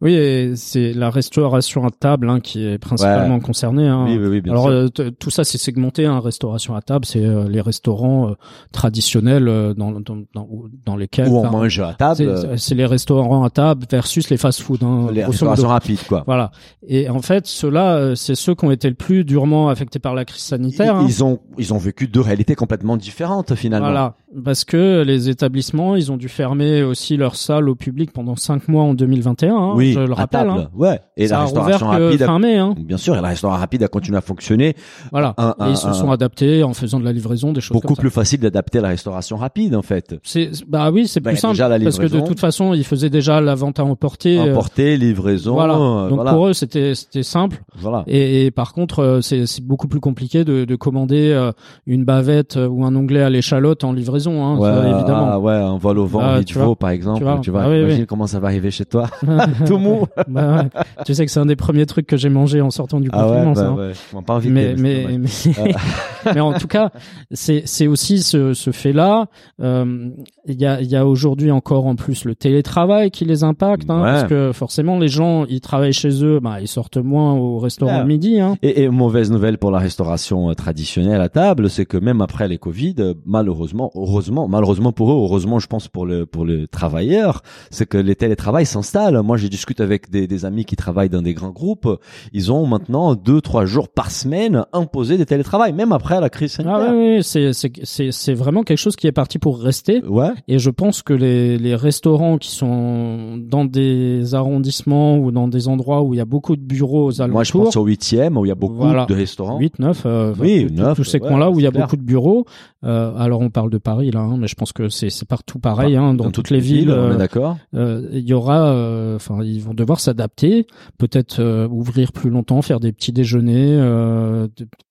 Oui, 0.00 0.52
c'est 0.56 0.92
la 0.92 1.10
restauration 1.10 1.84
à 1.86 1.90
table 1.90 2.28
hein, 2.30 2.40
qui 2.40 2.64
est 2.64 2.78
principalement 2.78 3.40
concernée. 3.40 3.86
hein. 3.88 4.04
Oui, 4.08 4.16
oui, 4.18 4.26
oui, 4.28 4.40
bien 4.40 4.52
Alors 4.52 4.64
sûr. 4.66 4.72
euh, 5.00 5.10
tout 5.18 5.30
ça 5.30 5.44
c'est 5.44 5.58
segmenté. 5.58 6.06
Hein, 6.06 6.20
restauration 6.20 6.74
à 6.74 6.82
table, 6.82 7.04
c'est 7.04 7.24
euh, 7.24 7.48
les 7.48 7.60
restaurants 7.60 8.30
euh, 8.30 8.34
traditionnels 8.72 9.48
euh, 9.48 9.74
dans, 9.74 9.92
dans, 9.92 10.16
dans, 10.34 10.48
dans 10.84 10.96
lesquels 10.96 11.28
Où 11.28 11.38
on 11.38 11.50
mange 11.50 11.80
à 11.80 11.94
table, 11.94 12.56
c'est- 12.58 12.74
les 12.74 12.86
restaurants 12.86 13.42
à 13.44 13.50
table 13.50 13.86
versus 13.90 14.28
les 14.30 14.36
fast-food. 14.36 14.82
Hein, 14.82 15.08
les 15.12 15.24
restaurations 15.24 15.68
rapides, 15.68 16.02
quoi. 16.06 16.24
Voilà. 16.26 16.50
Et 16.86 17.08
en 17.08 17.20
fait, 17.22 17.46
ceux-là, 17.46 17.96
euh, 17.96 18.14
c'est 18.14 18.34
ceux 18.34 18.54
qui 18.54 18.64
ont 18.66 18.70
été 18.70 18.88
le 18.88 18.94
plus 18.94 19.24
durement 19.24 19.68
affectés 19.70 19.98
par 19.98 20.14
la 20.14 20.24
crise 20.26 20.42
sanitaire. 20.42 20.85
Hein. 20.86 21.00
Ils, 21.02 21.08
ils 21.08 21.24
ont, 21.24 21.38
ils 21.58 21.74
ont 21.74 21.78
vécu 21.78 22.06
deux 22.08 22.20
réalités 22.20 22.54
complètement 22.54 22.96
différentes 22.96 23.54
finalement. 23.54 23.86
Voilà, 23.88 24.14
parce 24.44 24.64
que 24.64 25.02
les 25.06 25.28
établissements, 25.28 25.96
ils 25.96 26.12
ont 26.12 26.16
dû 26.16 26.28
fermer 26.28 26.82
aussi 26.82 27.16
leurs 27.16 27.36
salles 27.36 27.68
au 27.68 27.74
public 27.74 28.12
pendant 28.12 28.36
cinq 28.36 28.68
mois 28.68 28.82
en 28.84 28.94
2021. 28.94 29.54
hein, 29.56 29.72
oui, 29.74 29.92
je 29.92 30.00
le 30.00 30.12
rappelle. 30.12 30.48
hein. 30.48 30.68
Ouais. 30.74 31.00
Et 31.16 31.28
Ça 31.28 31.36
la 31.38 31.42
restauration 31.44 31.86
rapide, 31.88 32.22
a- 32.22 32.38
mai. 32.38 32.58
Bien 32.78 32.96
sûr, 32.96 33.16
et 33.16 33.20
la 33.20 33.28
restauration 33.28 33.60
rapide 33.60 33.82
a 33.82 33.88
continué 33.88 34.18
à 34.18 34.20
fonctionner. 34.20 34.74
Voilà. 35.10 35.34
Un- 35.38 35.54
Et 35.66 35.70
ils 35.70 35.76
se 35.76 35.86
un- 35.86 35.92
sont 35.92 36.10
adaptés 36.10 36.62
en 36.62 36.74
faisant 36.74 37.00
de 37.00 37.04
la 37.04 37.12
livraison, 37.12 37.52
des 37.52 37.60
choses 37.60 37.74
Beaucoup 37.74 37.88
comme 37.88 37.96
ça. 37.96 38.00
plus 38.00 38.10
facile 38.10 38.40
d'adapter 38.40 38.80
la 38.80 38.88
restauration 38.88 39.36
rapide 39.36 39.74
en 39.74 39.82
fait. 39.82 40.14
C'est 40.22 40.50
bah 40.68 40.90
oui, 40.90 41.06
c'est 41.08 41.20
Bah, 41.20 41.30
plus 41.30 41.38
simple 41.38 41.54
déjà 41.54 41.68
la 41.68 41.78
parce 41.80 41.98
que 41.98 42.06
de 42.06 42.20
toute 42.20 42.40
façon, 42.40 42.74
ils 42.74 42.84
faisaient 42.84 43.10
déjà 43.10 43.40
la 43.40 43.54
vente 43.54 43.78
à 43.80 43.84
emporter. 43.84 44.38
euh, 44.38 44.50
Emporter, 44.52 44.96
livraison, 44.96 45.54
voilà. 45.54 45.74
euh, 45.74 46.08
Donc 46.08 46.16
voilà. 46.16 46.32
pour 46.32 46.48
eux, 46.48 46.52
c'était 46.52 46.94
c'était 46.94 47.22
simple. 47.22 47.62
voilà. 47.76 48.04
Et, 48.06 48.46
et 48.46 48.50
par 48.50 48.72
contre, 48.72 49.00
euh, 49.00 49.20
c'est 49.20 49.46
c'est 49.46 49.64
beaucoup 49.64 49.88
plus 49.88 50.00
compliqué 50.00 50.44
de, 50.44 50.64
de 50.64 50.75
commander 50.76 51.30
euh, 51.32 51.52
une 51.86 52.04
bavette 52.04 52.56
euh, 52.56 52.66
ou 52.68 52.84
un 52.84 52.94
onglet 52.96 53.22
à 53.22 53.30
l'échalote 53.30 53.84
en 53.84 53.92
livraison, 53.92 54.44
hein, 54.44 54.58
Ouais, 54.58 54.68
ça, 54.68 54.82
évidemment. 54.88 55.28
ah, 55.32 55.38
ouais, 55.38 55.52
un 55.54 55.76
vol 55.78 55.98
au 55.98 56.06
vent, 56.06 56.20
Ah, 56.22 56.44
tu 56.44 56.58
vois, 56.58 56.74
par 56.76 56.90
exemple. 56.90 57.18
tu 57.18 57.24
vois. 57.24 57.38
Tu 57.42 57.50
vois, 57.50 57.62
Ah 57.64 57.76
imagine 57.76 58.00
oui. 58.00 58.06
comment 58.06 58.26
ça 58.26 58.40
va 58.40 58.48
arriver 58.48 58.70
chez 58.70 58.84
toi. 58.84 59.06
Tout 59.66 59.78
mou. 59.78 60.06
Bah 60.28 60.56
ouais. 60.56 60.82
Tu 61.04 61.14
sais 61.14 61.24
que 61.26 61.30
c'est 61.32 61.40
un 61.40 61.46
des 61.46 61.56
premiers 61.56 61.86
trucs 61.86 62.06
que 62.06 62.16
j'ai 62.16 62.28
mangé 62.28 62.60
en 62.60 62.70
sortant 62.70 63.00
du 63.00 63.08
Ah 63.12 63.26
ouais, 63.28 63.44
confinement, 63.44 63.74
bah, 63.74 63.82
hein. 63.88 63.92
m'en 64.12 64.22
pas 64.22 64.34
envie 64.34 64.50
mais 64.50 64.74
mais 64.76 65.06
mais, 65.18 65.26
mais 66.34 66.40
en 66.40 66.52
tout 66.54 66.66
cas 66.66 66.90
c'est 67.32 67.86
aussi 67.86 68.22
ce 68.22 68.54
ce 68.54 68.70
fait 68.70 68.92
là 68.92 69.26
il 69.60 70.60
y 70.60 70.66
a 70.66 70.80
il 70.80 70.86
y 70.90 70.96
a 70.96 71.06
aujourd'hui 71.06 71.50
encore 71.50 71.86
en 71.86 71.96
plus 71.96 72.24
le 72.24 72.34
télétravail 72.34 73.10
qui 73.10 73.24
les 73.24 73.44
impacte 73.44 73.88
hein, 73.90 74.00
parce 74.02 74.24
que 74.24 74.52
forcément 74.52 74.98
les 74.98 75.08
gens 75.08 75.44
ils 75.46 75.60
travaillent 75.60 75.92
chez 75.92 76.24
eux 76.24 76.40
bah 76.40 76.60
ils 76.60 76.68
sortent 76.68 76.96
moins 76.98 77.34
au 77.34 77.58
restaurant 77.58 78.00
le 78.00 78.06
midi 78.06 78.40
hein 78.40 78.56
Et, 78.62 78.82
et 78.82 78.88
mauvaise 78.88 79.30
nouvelle 79.30 79.58
pour 79.58 79.70
la 79.70 79.78
restauration 79.78 80.50
euh, 80.50 80.54
traditionnelle 80.70 81.20
à 81.20 81.28
table, 81.28 81.70
c'est 81.70 81.86
que 81.86 81.96
même 81.96 82.20
après 82.20 82.48
les 82.48 82.58
Covid, 82.58 82.96
malheureusement, 83.24 83.92
heureusement, 83.94 84.48
malheureusement 84.48 84.90
pour 84.90 85.12
eux, 85.12 85.14
heureusement 85.26 85.60
je 85.60 85.68
pense 85.68 85.86
pour 85.86 86.04
le 86.06 86.26
pour 86.26 86.44
les 86.44 86.66
travailleurs, 86.66 87.42
c'est 87.70 87.86
que 87.86 87.98
les 87.98 88.16
télétravail 88.16 88.66
s'installent. 88.66 89.22
Moi, 89.22 89.36
j'ai 89.36 89.48
discuté 89.48 89.84
avec 89.84 90.10
des, 90.10 90.26
des 90.26 90.44
amis 90.44 90.64
qui 90.64 90.74
travaillent 90.74 91.08
dans 91.08 91.22
des 91.22 91.34
grands 91.34 91.50
groupes. 91.60 91.88
Ils 92.32 92.50
ont 92.50 92.66
maintenant 92.66 93.14
deux 93.14 93.40
trois 93.40 93.64
jours 93.64 93.88
par 93.88 94.10
semaine 94.10 94.64
imposé 94.72 95.16
des 95.18 95.24
télétravail, 95.26 95.72
même 95.72 95.92
après 95.92 96.20
la 96.20 96.30
crise 96.30 96.56
ah 96.58 96.62
sanitaire. 96.64 96.92
oui, 96.94 97.16
oui 97.18 97.22
c'est 97.22 97.52
c'est 97.52 97.70
c'est 97.84 98.10
c'est 98.10 98.34
vraiment 98.34 98.64
quelque 98.64 98.78
chose 98.86 98.96
qui 98.96 99.06
est 99.06 99.12
parti 99.12 99.38
pour 99.38 99.60
rester 99.60 100.02
Ouais. 100.04 100.30
Et 100.48 100.58
je 100.58 100.70
pense 100.70 101.02
que 101.02 101.12
les, 101.14 101.58
les 101.58 101.76
restaurants 101.76 102.38
qui 102.38 102.50
sont 102.50 103.38
dans 103.38 103.64
des 103.64 104.34
arrondissements 104.34 105.16
ou 105.18 105.30
dans 105.30 105.46
des 105.46 105.68
endroits 105.68 106.02
où 106.02 106.12
il 106.12 106.16
y 106.16 106.20
a 106.20 106.24
beaucoup 106.24 106.56
de 106.56 106.62
bureaux 106.62 107.04
aux 107.06 107.20
alentours, 107.20 107.34
Moi, 107.34 107.44
je 107.44 107.52
pense 107.52 107.76
au 107.76 107.84
huitième 107.84 108.36
où 108.36 108.44
il 108.44 108.48
y 108.48 108.52
a 108.52 108.56
beaucoup 108.56 108.74
Voilà. 108.74 109.06
de 109.06 109.14
restaurants. 109.14 109.58
8, 109.60 109.78
9. 109.78 110.02
euh, 110.06 110.34
Oui, 110.40 110.55
tous- 110.64 110.74
9, 110.74 110.96
tous 110.96 111.04
ces 111.04 111.18
ouais, 111.20 111.28
coins-là 111.28 111.50
où 111.50 111.58
il 111.60 111.62
y 111.64 111.66
a 111.66 111.70
clair. 111.70 111.84
beaucoup 111.84 111.96
de 111.96 112.02
bureaux. 112.02 112.46
Euh, 112.84 113.12
alors 113.16 113.40
on 113.40 113.50
parle 113.50 113.70
de 113.70 113.78
Paris 113.78 114.10
là, 114.10 114.20
hein, 114.20 114.36
mais 114.38 114.46
je 114.46 114.54
pense 114.54 114.72
que 114.72 114.88
c'est 114.88 115.10
partout 115.26 115.58
pareil 115.58 115.96
hein, 115.96 116.14
dans, 116.14 116.30
toutes 116.30 116.50
les 116.50 116.60
villes. 116.60 116.90
on 116.90 116.94
euh, 116.94 117.16
d'accord. 117.16 117.56
euh, 117.74 118.08
il 118.12 118.20
y 118.28 118.32
aura, 118.32 118.70
enfin, 119.16 119.42
ils 119.42 119.60
vont 119.60 119.74
devoir 119.74 119.98
s'adapter, 120.00 120.66
peut-être 120.98 121.66
ouvrir 121.70 122.12
plus 122.12 122.30
longtemps, 122.30 122.62
faire 122.62 122.78
des 122.80 122.92
petits 122.92 123.12
déjeuners, 123.12 123.76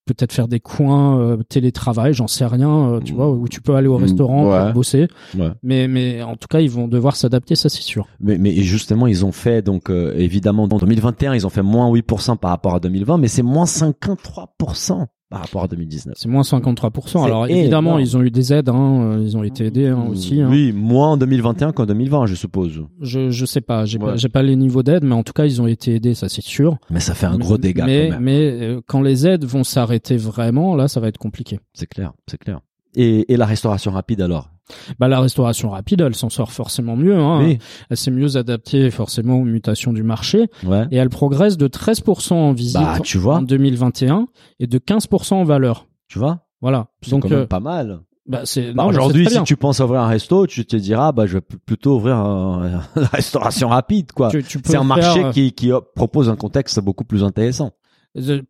peut-être 0.05 0.33
faire 0.33 0.47
des 0.47 0.59
coins 0.59 1.37
télétravail, 1.49 2.13
j'en 2.13 2.27
sais 2.27 2.45
rien, 2.45 2.99
tu 3.03 3.13
Mm. 3.13 3.15
vois, 3.15 3.29
où 3.31 3.47
tu 3.47 3.61
peux 3.61 3.75
aller 3.75 3.87
au 3.87 3.97
Mm, 3.97 4.01
restaurant 4.03 4.49
ouais. 4.51 4.63
pour 4.65 4.73
bosser. 4.73 5.07
Ouais. 5.37 5.49
Mais, 5.63 5.87
mais 5.87 6.21
en 6.21 6.35
tout 6.35 6.47
cas, 6.49 6.59
ils 6.59 6.69
vont 6.69 6.87
devoir 6.87 7.15
s'adapter, 7.15 7.55
ça 7.55 7.69
c'est 7.69 7.81
sûr. 7.81 8.07
Mais, 8.19 8.37
mais 8.37 8.51
justement, 8.61 9.07
ils 9.07 9.25
ont 9.25 9.31
fait, 9.31 9.61
donc 9.61 9.89
évidemment, 9.89 10.63
en 10.63 10.67
2021, 10.67 11.33
ils 11.33 11.45
ont 11.47 11.49
fait 11.51 11.63
moins 11.63 11.89
8% 11.91 12.35
par 12.37 12.51
rapport 12.51 12.75
à 12.75 12.79
2020, 12.79 13.17
mais 13.17 13.27
c'est 13.27 13.43
moins 13.43 13.65
53% 13.65 15.05
par 15.35 15.41
rapport 15.43 15.63
à 15.63 15.67
2019. 15.67 16.13
C'est 16.17 16.29
moins 16.29 16.43
53%. 16.43 17.01
C'est 17.07 17.17
Alors 17.19 17.45
évidemment, 17.47 17.97
énorme. 17.97 18.01
ils 18.01 18.15
ont 18.15 18.21
eu 18.21 18.31
des 18.31 18.53
aides, 18.53 18.69
hein, 18.69 19.15
euh, 19.17 19.21
ils 19.21 19.35
ont 19.35 19.43
été 19.43 19.65
aidés 19.65 19.87
hein, 19.87 20.05
aussi. 20.09 20.39
hein. 20.39 20.47
Oui, 20.49 20.71
moins 20.71 21.09
en 21.09 21.17
2021 21.17 21.73
qu'en 21.73 21.85
2020, 21.85 22.25
je 22.27 22.35
suppose. 22.35 22.81
Je 23.01 23.29
je 23.31 23.45
sais 23.45 23.59
pas, 23.59 23.83
j'ai 23.83 23.99
Ouais. 23.99 24.13
pas 24.15 24.29
pas 24.31 24.43
les 24.43 24.55
niveaux 24.55 24.81
d'aide, 24.81 25.03
mais 25.03 25.13
en 25.13 25.23
tout 25.23 25.33
cas, 25.33 25.43
ils 25.45 25.61
ont 25.61 25.67
été 25.67 25.95
aidés, 25.95 26.13
ça 26.13 26.29
c'est 26.29 26.41
sûr. 26.43 26.77
Mais 26.89 27.01
ça 27.01 27.13
fait 27.15 27.25
un 27.25 27.37
gros 27.37 27.57
dégât 27.57 27.85
Mais 27.85 28.05
quand 28.07 28.13
même. 28.15 28.23
mais 28.23 28.49
euh, 28.61 28.81
quand 28.87 29.01
les 29.01 29.27
aides 29.27 29.43
vont 29.43 29.65
s'arrêter 29.65 30.15
vraiment, 30.15 30.73
là, 30.77 30.87
ça 30.87 31.01
va 31.01 31.09
être 31.09 31.17
compliqué. 31.17 31.59
C'est 31.73 31.87
clair, 31.87 32.13
c'est 32.29 32.37
clair. 32.37 32.61
Et, 32.95 33.33
et 33.33 33.35
la 33.35 33.45
restauration 33.45 33.91
rapide 33.91 34.21
alors? 34.21 34.49
Bah 34.99 35.07
la 35.07 35.19
restauration 35.19 35.69
rapide, 35.69 36.01
elle 36.01 36.15
s'en 36.15 36.29
sort 36.29 36.51
forcément 36.51 36.95
mieux. 36.95 37.15
Hein. 37.17 37.39
Oui. 37.43 37.59
Elle 37.89 37.97
s'est 37.97 38.11
mieux 38.11 38.35
adaptée 38.37 38.89
forcément 38.91 39.35
aux 39.35 39.43
mutations 39.45 39.93
du 39.93 40.03
marché 40.03 40.47
Ouais. 40.65 40.87
et 40.91 40.97
elle 40.97 41.09
progresse 41.09 41.57
de 41.57 41.67
13% 41.67 42.33
en 42.33 42.53
visite 42.53 42.81
Bah, 42.81 42.97
tu 43.03 43.17
vois. 43.17 43.37
en 43.37 43.41
2021 43.41 44.27
et 44.59 44.67
de 44.67 44.77
15% 44.79 45.33
en 45.35 45.43
valeur. 45.43 45.87
Tu 46.07 46.19
vois 46.19 46.39
Voilà. 46.61 46.87
C'est 47.01 47.11
Donc 47.11 47.23
quand 47.23 47.29
même 47.29 47.39
euh, 47.39 47.45
pas 47.47 47.59
mal. 47.59 47.99
bah, 48.27 48.41
c'est 48.45 48.73
Bah, 48.73 48.85
Aujourd'hui, 48.85 49.29
si 49.29 49.43
tu 49.43 49.55
penses 49.55 49.79
ouvrir 49.79 50.01
un 50.01 50.07
resto, 50.07 50.47
tu 50.47 50.65
te 50.65 50.75
diras, 50.75 51.11
bah, 51.11 51.25
je 51.27 51.33
vais 51.35 51.41
pl- 51.41 51.59
plutôt 51.65 51.95
ouvrir 51.97 52.15
un, 52.17 52.81
une 52.95 53.03
restauration 53.03 53.69
rapide, 53.69 54.11
quoi. 54.13 54.29
C'est 54.63 54.75
un 54.75 54.83
marché 54.83 55.21
faire, 55.21 55.31
qui, 55.31 55.51
qui 55.53 55.71
euh, 55.71 55.79
propose 55.95 56.29
un 56.29 56.35
contexte 56.35 56.79
beaucoup 56.79 57.03
plus 57.05 57.23
intéressant. 57.23 57.71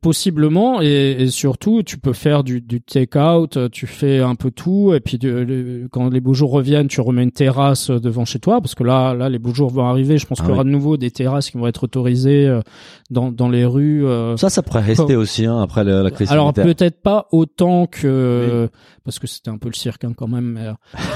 Possiblement 0.01 0.82
et, 0.82 1.15
et 1.19 1.28
surtout 1.30 1.82
tu 1.84 1.97
peux 1.97 2.13
faire 2.13 2.43
du, 2.43 2.62
du 2.62 2.82
take-out, 2.82 3.58
euh, 3.58 3.69
tu 3.69 3.88
fais 3.88 4.19
un 4.19 4.36
peu 4.36 4.51
tout 4.51 4.93
et 4.93 4.99
puis 4.99 5.17
de- 5.17 5.88
quand 5.91 6.10
les 6.10 6.19
beaux 6.21 6.34
jours 6.36 6.51
reviennent, 6.51 6.88
tu 6.88 7.01
remets 7.01 7.23
une 7.23 7.32
terrasse 7.32 7.89
euh, 7.89 7.99
devant 7.99 8.25
chez 8.25 8.39
toi 8.39 8.62
parce 8.62 8.75
que 8.75 8.84
là 8.84 9.13
là 9.13 9.28
les 9.30 9.39
beaux 9.39 9.54
jours 9.54 9.71
vont 9.71 9.86
arriver. 9.86 10.17
Je 10.17 10.25
pense 10.28 10.39
Ah 10.39 10.43
qu'il 10.43 10.51
y 10.51 10.54
aura 10.54 10.62
oui. 10.63 10.67
de 10.67 10.71
nouveau 10.71 10.97
des 10.97 11.10
terrasses 11.12 11.49
qui 11.49 11.58
vont 11.58 11.67
être 11.67 11.84
autorisées 11.84 12.47
euh, 12.47 12.62
dans 13.10 13.32
dans 13.32 13.49
les 13.49 13.65
rues. 13.65 14.06
Ça, 14.38 14.49
ça 14.49 14.62
pourrait 14.62 14.82
rester 14.82 15.15
aussi, 15.15 15.45
hein, 15.45 15.60
après 15.60 15.84
le- 15.84 16.04
la 16.04 16.12
crise 16.12 16.32
Alors 16.32 16.54
peut-être 16.54 17.01
pas 17.01 17.28
autant 17.32 17.88
que 17.88 18.69
parce 19.04 19.19
que 19.19 19.28
c'était 19.28 19.49
un 19.51 19.58
peu 19.58 19.69
le 19.69 19.75
cirque 19.75 20.04
hein, 20.04 20.13
quand 20.15 20.28
même, 20.28 20.45
mais, 20.54 20.67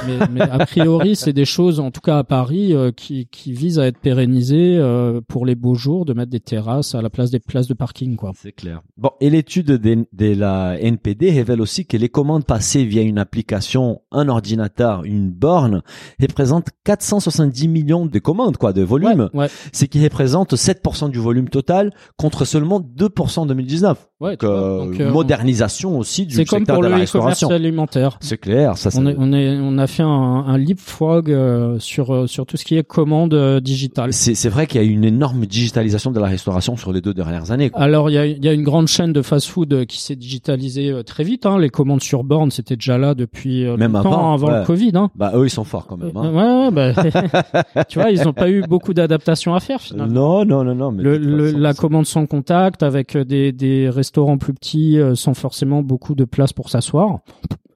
mais, 0.07 0.25
mais 0.33 0.41
a 0.41 0.65
priori 0.65 1.15
c'est 1.15 1.33
des 1.33 1.45
choses 1.45 1.79
en 1.79 1.91
tout 1.91 2.01
cas 2.01 2.17
à 2.19 2.23
Paris 2.23 2.73
qui 2.95 3.27
qui 3.27 3.53
visent 3.53 3.79
à 3.79 3.85
être 3.87 3.99
pérennisées 3.99 4.79
pour 5.27 5.45
les 5.45 5.55
beaux 5.55 5.75
jours, 5.75 6.05
de 6.05 6.13
mettre 6.13 6.31
des 6.31 6.39
terrasses 6.39 6.95
à 6.95 7.01
la 7.01 7.09
place 7.09 7.31
des 7.31 7.39
places 7.39 7.67
de 7.67 7.73
parking 7.73 8.15
quoi. 8.15 8.31
C'est 8.41 8.53
clair. 8.53 8.81
Bon, 8.95 9.11
et 9.19 9.29
l'étude 9.29 9.65
de, 9.65 10.07
de 10.13 10.33
la 10.33 10.79
NPD 10.79 11.29
révèle 11.29 11.59
aussi 11.59 11.85
que 11.85 11.97
les 11.97 12.07
commandes 12.07 12.45
passées 12.45 12.85
via 12.85 13.01
une 13.01 13.17
application, 13.17 14.01
un 14.13 14.29
ordinateur, 14.29 15.03
une 15.03 15.29
borne, 15.29 15.81
représentent 16.21 16.69
470 16.85 17.67
millions 17.67 18.05
de 18.05 18.19
commandes, 18.19 18.55
quoi, 18.55 18.71
de 18.71 18.81
volume. 18.81 19.29
Ouais, 19.33 19.41
ouais, 19.41 19.49
Ce 19.73 19.83
qui 19.83 20.01
représente 20.01 20.53
7% 20.53 21.09
du 21.09 21.19
volume 21.19 21.49
total 21.49 21.91
contre 22.15 22.45
seulement 22.45 22.79
2% 22.79 23.39
en 23.39 23.45
2019. 23.45 24.08
Ouais, 24.19 24.31
Donc, 24.31 24.41
vois. 24.43 24.49
euh, 24.51 24.77
Donc, 24.85 24.99
euh, 24.99 25.11
modernisation 25.11 25.97
aussi 25.97 26.25
du 26.25 26.35
c'est 26.35 26.45
comme 26.45 26.59
secteur 26.59 26.75
pour 26.75 26.83
de 26.83 26.89
la 26.89 26.97
restauration. 26.97 27.49
alimentaire. 27.49 28.17
C'est 28.21 28.37
clair, 28.37 28.77
ça, 28.77 28.89
On, 28.95 29.05
est, 29.07 29.15
on, 29.17 29.31
est, 29.33 29.57
on 29.61 29.77
a 29.77 29.87
fait 29.87 30.03
un, 30.03 30.07
un 30.07 30.57
leapfrog 30.57 31.31
euh, 31.31 31.77
sur 31.79 32.13
euh, 32.13 32.27
sur 32.27 32.45
tout 32.45 32.57
ce 32.57 32.65
qui 32.65 32.77
est 32.77 32.83
commande 32.83 33.33
euh, 33.33 33.59
digitale. 33.59 34.13
c'est 34.13 34.49
vrai 34.49 34.67
qu'il 34.67 34.81
y 34.81 34.83
a 34.83 34.87
une 34.87 35.03
énorme 35.05 35.45
digitalisation 35.45 36.11
de 36.11 36.19
la 36.19 36.27
restauration 36.27 36.75
sur 36.77 36.91
les 36.91 37.01
deux 37.01 37.13
dernières 37.13 37.51
années. 37.51 37.69
quoi. 37.69 37.81
Alors 37.81 38.09
il 38.09 38.13
y 38.13 38.17
a, 38.17 38.25
il 38.25 38.43
y 38.43 38.47
a 38.47 38.53
une 38.53 38.63
grande 38.63 38.87
chaîne 38.87 39.13
de 39.13 39.21
fast-food 39.21 39.85
qui 39.85 40.01
s'est 40.01 40.15
digitalisée 40.15 40.93
très 41.05 41.23
vite. 41.23 41.45
Hein. 41.45 41.57
Les 41.59 41.69
commandes 41.69 42.01
sur 42.03 42.23
borne, 42.23 42.51
c'était 42.51 42.75
déjà 42.75 42.97
là 42.97 43.15
depuis 43.15 43.63
Même 43.77 43.93
longtemps, 43.93 44.33
avant, 44.33 44.47
ouais. 44.49 44.59
le 44.59 44.65
Covid. 44.65 44.91
Hein. 44.95 45.09
Bah 45.15 45.31
eux 45.35 45.45
ils 45.45 45.49
sont 45.49 45.63
forts 45.63 45.87
quand 45.87 45.97
même. 45.97 46.11
Hein. 46.15 46.69
ouais, 46.69 46.71
bah, 46.71 47.83
tu 47.89 47.99
vois, 47.99 48.11
ils 48.11 48.21
n'ont 48.23 48.33
pas 48.33 48.49
eu 48.49 48.61
beaucoup 48.67 48.93
d'adaptations 48.93 49.55
à 49.55 49.59
faire 49.59 49.81
finalement. 49.81 50.43
non 50.43 50.45
non 50.45 50.63
non 50.63 50.75
non. 50.75 50.91
Mais 50.91 51.03
Le, 51.03 51.17
de 51.19 51.23
toute 51.23 51.33
le- 51.33 51.45
façon, 51.47 51.57
la 51.59 51.73
commande 51.73 52.05
sans 52.05 52.25
contact 52.25 52.83
avec 52.83 53.15
des, 53.17 53.51
des 53.51 53.89
restaurants 53.89 54.08
plus 54.39 54.53
petits 54.53 54.99
euh, 54.99 55.15
sans 55.15 55.33
forcément 55.33 55.81
beaucoup 55.81 56.15
de 56.15 56.25
place 56.25 56.53
pour 56.53 56.69
s'asseoir. 56.69 57.19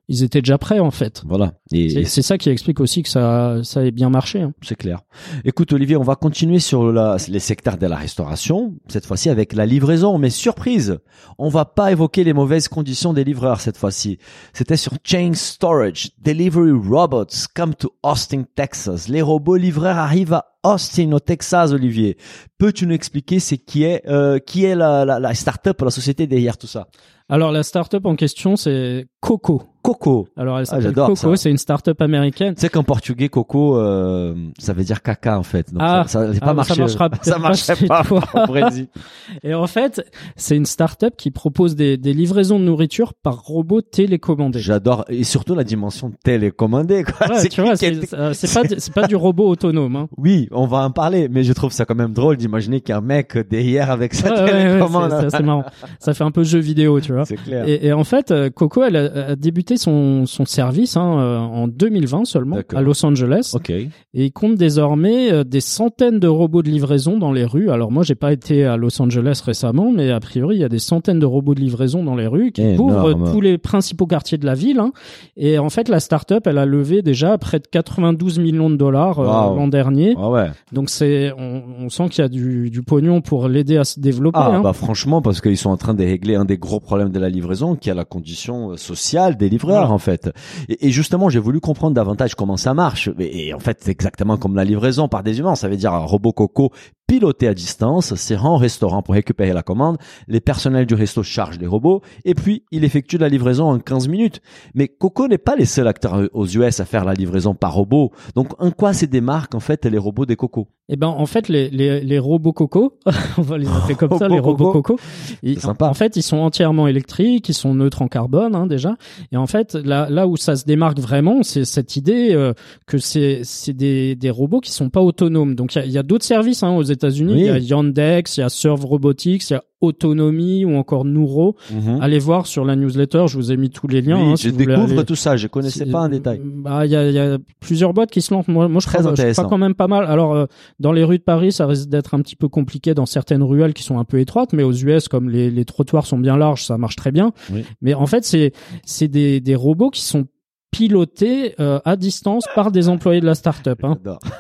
Ils 0.10 0.22
étaient 0.22 0.42
déjà 0.42 0.58
prêts 0.58 0.80
en 0.80 0.92
fait. 0.92 1.24
Voilà. 1.26 1.54
Et, 1.72 1.90
C'est 1.90 2.02
et 2.02 2.06
c'est 2.06 2.22
ça 2.22 2.38
qui 2.38 2.50
explique 2.50 2.82
aussi 2.82 3.04
que 3.04 3.10
ça, 3.10 3.62
ça 3.64 3.86
ait 3.86 3.92
bien 3.92 4.10
marché. 4.10 4.42
hein. 4.42 4.54
C'est 4.62 4.76
clair. 4.76 5.00
Écoute 5.46 5.72
Olivier, 5.72 5.96
on 5.96 6.04
va 6.04 6.16
continuer 6.16 6.60
sur 6.60 6.92
la, 6.92 7.16
les 7.30 7.40
secteurs 7.40 7.78
de 7.78 7.88
la 7.88 7.96
restauration, 7.96 8.74
cette 8.90 9.06
fois-ci 9.06 9.30
avec 9.30 9.54
la 9.54 9.66
livraison, 9.66 10.18
mais 10.18 10.30
surprise, 10.30 11.00
on 11.38 11.48
va 11.48 11.64
pas 11.64 11.94
évoquer 11.94 12.26
les 12.26 12.34
mauvaises 12.34 12.68
conditions 12.68 13.14
des 13.14 13.24
livreurs 13.24 13.62
cette 13.62 13.78
fois-ci. 13.78 14.18
C'était 14.52 14.76
sur 14.78 14.92
Chain 15.06 15.32
Storage, 15.36 16.12
Delivery 16.22 16.72
Robots 16.72 17.48
come 17.56 17.74
to 17.74 17.92
Austin, 18.04 18.44
Texas. 18.56 19.08
Les 19.08 19.22
robots 19.22 19.56
livreurs 19.56 19.98
arrivent 19.98 20.34
à 20.34 20.53
Austin, 20.64 21.12
au 21.12 21.20
Texas, 21.20 21.72
Olivier. 21.72 22.18
Peux-tu 22.58 22.88
nous 22.88 22.94
expliquer 22.96 23.40
c'est 23.40 23.58
qui 23.58 23.84
est 23.84 24.08
euh, 24.08 24.40
qui 24.40 24.64
est 24.66 24.76
la, 24.76 25.06
la, 25.06 25.20
la 25.20 25.34
start-up, 25.34 25.82
la 25.82 25.92
société 25.92 26.28
derrière 26.28 26.58
tout 26.58 26.68
ça? 26.68 26.88
Alors 27.30 27.52
la 27.52 27.64
start-up 27.64 28.06
en 28.06 28.16
question, 28.16 28.56
c'est 28.56 29.08
Coco. 29.22 29.64
Coco. 29.82 30.28
Alors 30.38 30.60
elle 30.60 30.66
s'appelle 30.66 30.86
Ah, 30.86 30.88
j'adore 30.90 31.08
Coco, 31.10 31.36
c'est 31.36 31.50
une 31.50 31.58
start-up 31.58 32.02
américaine. 32.02 32.56
Tu 32.56 32.62
sais 32.62 32.70
qu'en 32.70 32.84
portugais, 32.84 33.28
coco, 33.28 33.78
euh, 33.78 34.34
ça 34.58 34.72
veut 34.74 34.84
dire 34.84 35.02
caca 35.02 35.38
en 35.38 35.44
fait. 35.44 35.74
Donc 35.74 35.82
Ah, 35.84 36.04
ça, 36.08 36.28
ça, 36.28 36.28
n'a 36.28 36.38
ah, 36.42 36.46
pas 36.46 36.54
marché. 36.54 36.74
ça 36.74 36.80
marchera 36.80 37.10
ça 37.22 37.34
pas 37.34 37.40
marcherait 37.40 37.88
pas 37.88 38.04
toi. 38.04 38.24
au 38.34 38.48
Brésil. 38.48 38.88
Et 39.44 39.54
en 39.54 39.68
fait, 39.68 40.02
c'est 40.38 40.56
une 40.56 40.66
start-up 40.66 41.16
qui 41.18 41.32
propose 41.32 41.76
des, 41.76 41.98
des 41.98 42.14
livraisons 42.14 42.60
de 42.60 42.66
nourriture 42.66 43.14
par 43.14 43.42
robot 43.44 43.82
télécommandé. 43.82 44.60
J'adore 44.60 45.04
et 45.10 45.24
surtout 45.24 45.56
la 45.56 45.64
dimension 45.66 46.14
télécommandée. 46.24 47.04
Quoi. 47.04 47.28
Ouais, 47.28 47.50
euh, 48.14 48.34
c'est 48.34 48.54
pas 48.54 48.64
c'est 48.78 48.94
pas 48.94 49.08
du 49.08 49.16
robot 49.16 49.50
autonome. 49.50 49.96
Hein. 49.96 50.08
Oui, 50.18 50.48
on 50.56 50.66
va 50.66 50.80
en 50.86 50.92
parler, 50.92 51.28
mais 51.30 51.44
je 51.44 51.54
trouve 51.54 51.72
ça 51.72 51.86
quand 51.86 51.96
même 51.96 52.14
drôle 52.14 52.38
d'imaginer 52.38 52.82
qu'un 52.82 53.02
mec 53.02 53.38
derrière 53.50 53.92
avec 53.92 54.14
sa 54.14 54.30
Ouais, 54.30 54.36
ouais, 54.40 54.44
ouais, 54.44 54.52
télécommande. 54.70 55.28
c'est- 55.30 55.44
marrant. 55.44 55.64
Ça 56.00 56.14
fait 56.14 56.24
un 56.24 56.32
peu 56.32 56.44
jeu 56.44 56.60
vidéo, 56.60 57.00
tu 57.02 57.14
vois. 57.14 57.26
C'est 57.26 57.36
clair. 57.38 57.68
Et, 57.68 57.88
et 57.88 57.94
en 57.94 58.04
fait, 58.04 58.32
euh, 58.32 58.50
Coco, 58.50 58.84
elle 58.84 58.96
a, 58.96 59.30
a 59.32 59.36
débuté 59.36 59.78
son, 59.78 60.26
son 60.26 60.46
service 60.46 60.96
hein, 60.98 61.18
euh, 61.20 61.38
en 61.40 61.68
2020 61.68 62.26
seulement 62.26 62.60
à 62.74 62.82
Los 62.82 63.06
Angeles, 63.06 63.54
et 63.70 64.26
il 64.26 64.32
compte 64.32 64.56
désormais 64.56 65.32
euh, 65.32 65.44
des 65.44 65.62
centaines 65.62 66.20
de 66.20 66.28
robots 66.28 66.62
de 66.64 66.70
livraison 66.70 67.18
dans 67.18 67.32
les 67.32 67.46
rues. 67.46 67.70
Alors 67.70 67.92
moi, 67.92 68.04
j'ai 68.04 68.16
pas 68.16 68.32
été 68.34 68.66
à 68.66 68.78
Los 68.78 69.02
Angeles 69.02 69.42
récemment, 69.46 69.92
mais 69.92 70.12
a 70.12 70.20
priori, 70.20 70.56
il 70.58 70.62
y 70.62 70.66
a 70.66 70.70
des 70.70 70.80
centaines 70.80 71.20
de 71.20 71.26
robots 71.26 71.56
de 71.56 71.60
livraison 71.62 72.04
dans 72.04 72.16
les 72.16 72.28
rues 72.28 72.52
qui 72.52 72.62
Énorme. 72.62 73.14
couvrent 73.16 73.32
tous 73.32 73.42
les 73.42 73.58
principaux 73.58 74.06
quartiers 74.08 74.38
de 74.38 74.46
la 74.46 74.54
ville. 74.56 74.80
hein. 74.80 74.92
Et 75.38 75.58
en 75.60 75.70
fait, 75.70 75.90
la 75.90 76.00
start-up, 76.00 76.46
elle 76.48 76.58
a 76.58 76.66
levé 76.66 77.02
déjà 77.02 77.38
près 77.38 77.60
de 77.60 77.68
92 77.68 78.40
millions 78.40 78.70
de 78.70 78.76
dollars 78.76 79.20
Wow. 79.20 79.56
l'an 79.56 79.68
dernier. 79.68 80.16
Ah 80.18 80.30
ouais. 80.30 80.43
Donc 80.72 80.90
c'est, 80.90 81.32
on, 81.38 81.64
on 81.80 81.90
sent 81.90 82.10
qu'il 82.10 82.22
y 82.22 82.26
a 82.26 82.30
du, 82.30 82.70
du 82.70 82.82
pognon 82.82 83.22
pour 83.22 83.48
l'aider 83.48 83.78
à 83.78 83.84
se 83.84 84.00
développer. 84.00 84.40
Ah 84.40 84.52
hein. 84.56 84.62
bah 84.62 84.74
franchement 84.74 85.22
parce 85.22 85.42
qu'ils 85.42 85.58
sont 85.58 85.70
en 85.70 85.78
train 85.78 85.94
de 85.94 86.04
régler 86.04 86.36
un 86.36 86.46
des 86.46 86.58
gros 86.58 86.80
problèmes 86.80 87.12
de 87.12 87.20
la 87.20 87.30
livraison 87.30 87.76
qui 87.76 87.90
est 87.90 87.94
la 87.94 88.06
condition 88.06 88.72
euh, 88.72 88.78
sociale 88.78 89.38
des 89.38 89.50
livreurs 89.50 89.92
en 89.92 89.98
fait. 90.00 90.30
Et, 90.70 90.88
et 90.88 90.92
justement 90.92 91.30
j'ai 91.30 91.40
voulu 91.40 91.60
comprendre 91.60 91.96
davantage 91.96 92.36
comment 92.36 92.58
ça 92.58 92.74
marche. 92.74 93.10
Et, 93.20 93.48
et 93.48 93.54
en 93.54 93.60
fait 93.60 93.78
c'est 93.82 93.92
exactement 93.92 94.38
comme 94.38 94.56
la 94.56 94.64
livraison 94.64 95.08
par 95.08 95.24
des 95.24 95.40
humains. 95.40 95.56
Ça 95.56 95.70
veut 95.70 95.78
dire 95.78 95.94
un 95.94 96.00
robot 96.00 96.34
coco 96.34 96.72
piloté 97.14 97.48
à 97.48 97.54
distance, 97.54 98.16
se 98.16 98.34
rend 98.34 98.56
au 98.56 98.58
restaurant 98.58 99.04
pour 99.04 99.14
récupérer 99.14 99.54
la 99.54 99.62
commande. 99.62 99.98
Les 100.28 100.40
personnels 100.42 100.88
du 100.88 100.96
resto 100.96 101.22
chargent 101.22 101.60
les 101.60 101.68
robots 101.68 102.02
et 102.26 102.34
puis 102.34 102.64
il 102.72 102.84
effectue 102.84 103.20
la 103.20 103.30
livraison 103.30 103.70
en 103.70 103.78
15 103.78 104.08
minutes. 104.08 104.42
Mais 104.74 104.88
Coco 104.88 105.28
n'est 105.28 105.38
pas 105.38 105.56
les 105.56 105.66
seuls 105.66 105.88
acteurs 105.88 106.28
aux 106.34 106.48
US 106.48 106.80
à 106.80 106.86
faire 106.86 107.06
la 107.06 107.14
livraison 107.14 107.54
par 107.54 107.76
robot. 107.76 108.12
Donc 108.34 108.60
en 108.60 108.72
quoi 108.72 108.94
se 108.94 109.06
démarquent 109.06 109.54
en 109.54 109.60
fait 109.60 109.86
les 109.86 110.00
robots 110.00 110.26
des 110.26 110.36
Coco? 110.36 110.70
Eh 110.90 110.98
ben 110.98 111.08
en 111.08 111.26
fait 111.26 111.48
les 111.48 111.70
les, 111.70 112.02
les 112.02 112.20
robots 112.20 112.52
coco, 112.52 113.00
on 113.38 113.42
va 113.42 113.58
les 113.58 113.68
appeler 113.70 113.96
comme 113.96 114.18
ça, 114.18 114.28
les 114.28 114.40
robots 114.40 114.72
coco. 114.74 114.98
ils- 115.42 115.58
sympa. 115.62 115.88
En 115.88 115.94
fait, 115.94 116.18
ils 116.18 116.22
sont 116.24 116.38
entièrement 116.38 116.88
électriques, 116.90 117.48
ils 117.48 117.54
sont 117.54 117.74
neutres 117.74 118.02
en 118.02 118.10
carbone 118.10 118.54
hein, 118.54 118.68
déjà. 118.68 118.98
Et 119.32 119.38
en 119.38 119.48
fait, 119.48 119.76
là 119.76 120.10
là 120.10 120.28
où 120.28 120.36
ça 120.36 120.58
se 120.58 120.66
démarque 120.66 121.00
vraiment, 121.00 121.42
c'est 121.42 121.64
cette 121.64 121.96
idée 121.96 122.34
euh, 122.34 122.54
que 122.86 122.98
c'est 122.98 123.44
des 123.70 124.16
des 124.16 124.30
robots 124.30 124.60
qui 124.60 124.72
sont 124.72 124.90
pas 124.90 125.00
autonomes. 125.02 125.56
Donc 125.56 125.74
il 125.76 125.78
y 125.78 125.82
a, 125.82 125.86
il 125.86 125.92
y 125.94 125.98
a 125.98 126.04
d'autres 126.04 126.26
services 126.26 126.64
hein, 126.64 126.76
aux 126.76 126.84
États-Unis. 127.08 127.34
Oui. 127.34 127.40
Il 127.42 127.46
y 127.46 127.50
a 127.50 127.58
Yandex, 127.60 128.38
il 128.38 128.42
y 128.42 128.44
a 128.44 128.50
Serve 128.50 128.86
Robotics, 128.86 129.50
il 129.50 129.54
y 129.54 129.56
a 129.56 129.64
Autonomy 129.82 130.64
ou 130.66 130.76
encore 130.76 131.04
Neuro. 131.06 131.56
Mhm. 131.72 132.00
Allez 132.02 132.20
voir 132.20 132.48
sur 132.48 132.64
la 132.64 132.76
newsletter, 132.76 133.26
je 133.28 133.36
vous 133.38 133.52
ai 133.52 133.58
mis 133.58 133.70
tous 133.70 133.88
les 133.88 134.02
liens. 134.02 134.16
Oui, 134.18 134.24
hein, 134.32 134.36
je 134.38 134.50
si 134.50 134.52
découvre 134.54 134.82
aller- 134.94 135.04
tout 135.06 135.16
ça. 135.16 135.36
Je 135.36 135.48
connaissais 135.48 135.86
pas 135.86 136.02
en 136.04 136.10
détail. 136.10 136.40
Bah, 136.44 136.86
il 136.86 136.92
y 136.92 136.96
a, 136.96 137.08
il 137.10 137.14
y 137.14 137.20
a 137.20 137.38
plusieurs 137.60 137.94
boîtes 137.94 138.10
qui 138.12 138.22
se 138.22 138.34
lancent. 138.34 138.48
Moi, 138.48 138.68
moi 138.70 138.80
je 138.82 138.88
Très 138.88 139.00
crois, 139.00 139.14
je 139.16 139.32
crois 139.34 139.46
quand 139.46 139.58
même 139.58 139.76
pas 139.76 139.88
mal. 139.88 140.06
Alors, 140.06 140.34
euh, 140.34 140.46
dans 140.80 140.94
les 140.94 141.04
rues 141.04 141.18
de 141.18 141.24
Paris, 141.24 141.52
ça 141.52 141.68
risque 141.68 141.90
d'être 141.90 142.14
un 142.14 142.22
petit 142.22 142.36
peu 142.38 142.48
compliqué 142.48 142.94
dans 142.94 143.06
certaines 143.06 143.44
ruelles 143.44 143.74
qui 143.74 143.84
sont 143.84 144.00
un 144.00 144.06
peu 144.06 144.20
étroites, 144.20 144.54
mais 144.54 144.64
aux 144.64 144.72
US, 144.74 145.08
comme 145.10 145.30
les, 145.30 145.52
les 145.52 145.66
trottoirs 145.66 146.06
sont 146.06 146.18
bien 146.18 146.38
larges, 146.38 146.64
ça 146.64 146.78
marche 146.78 146.96
très 146.96 147.12
bien. 147.12 147.34
Oui. 147.52 147.64
Mais 147.82 147.94
en 147.94 148.06
fait, 148.06 148.24
c'est 148.24 148.54
c'est 148.86 149.08
des, 149.10 149.42
des 149.42 149.56
robots 149.56 149.90
qui 149.90 150.02
sont 150.02 150.26
pilotés 150.74 151.56
euh, 151.60 151.80
à 151.86 151.96
distance 151.96 152.44
par 152.56 152.72
des 152.72 152.90
employés 152.90 153.22
de 153.22 153.26
la 153.26 153.36
start-up. 153.36 153.80
Hein. 153.84 153.98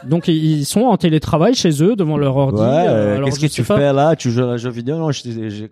Donc 0.08 0.28
ils 0.28 0.66
sont 0.66 0.82
en 0.82 0.98
télétravail 0.98 1.54
chez 1.56 1.82
eux 1.84 1.96
devant 1.96 2.18
leur 2.18 2.36
ordi. 2.36 2.62
Ouais, 2.62 2.68
Euh, 2.68 3.16
alors, 3.18 3.30
qu'est-ce 3.30 3.40
que 3.40 3.48
tu 3.48 3.64
pas- 3.64 3.78
fais 3.78 3.94
là? 3.94 4.16
Tu 4.16 4.32
joues 4.32 4.42
à 4.44 4.46
un 4.54 4.58
jeu 4.58 4.70
vidéo? 4.70 4.98
Non, 4.98 5.12
je, 5.12 5.22
je, 5.26 5.32
je, 5.50 5.66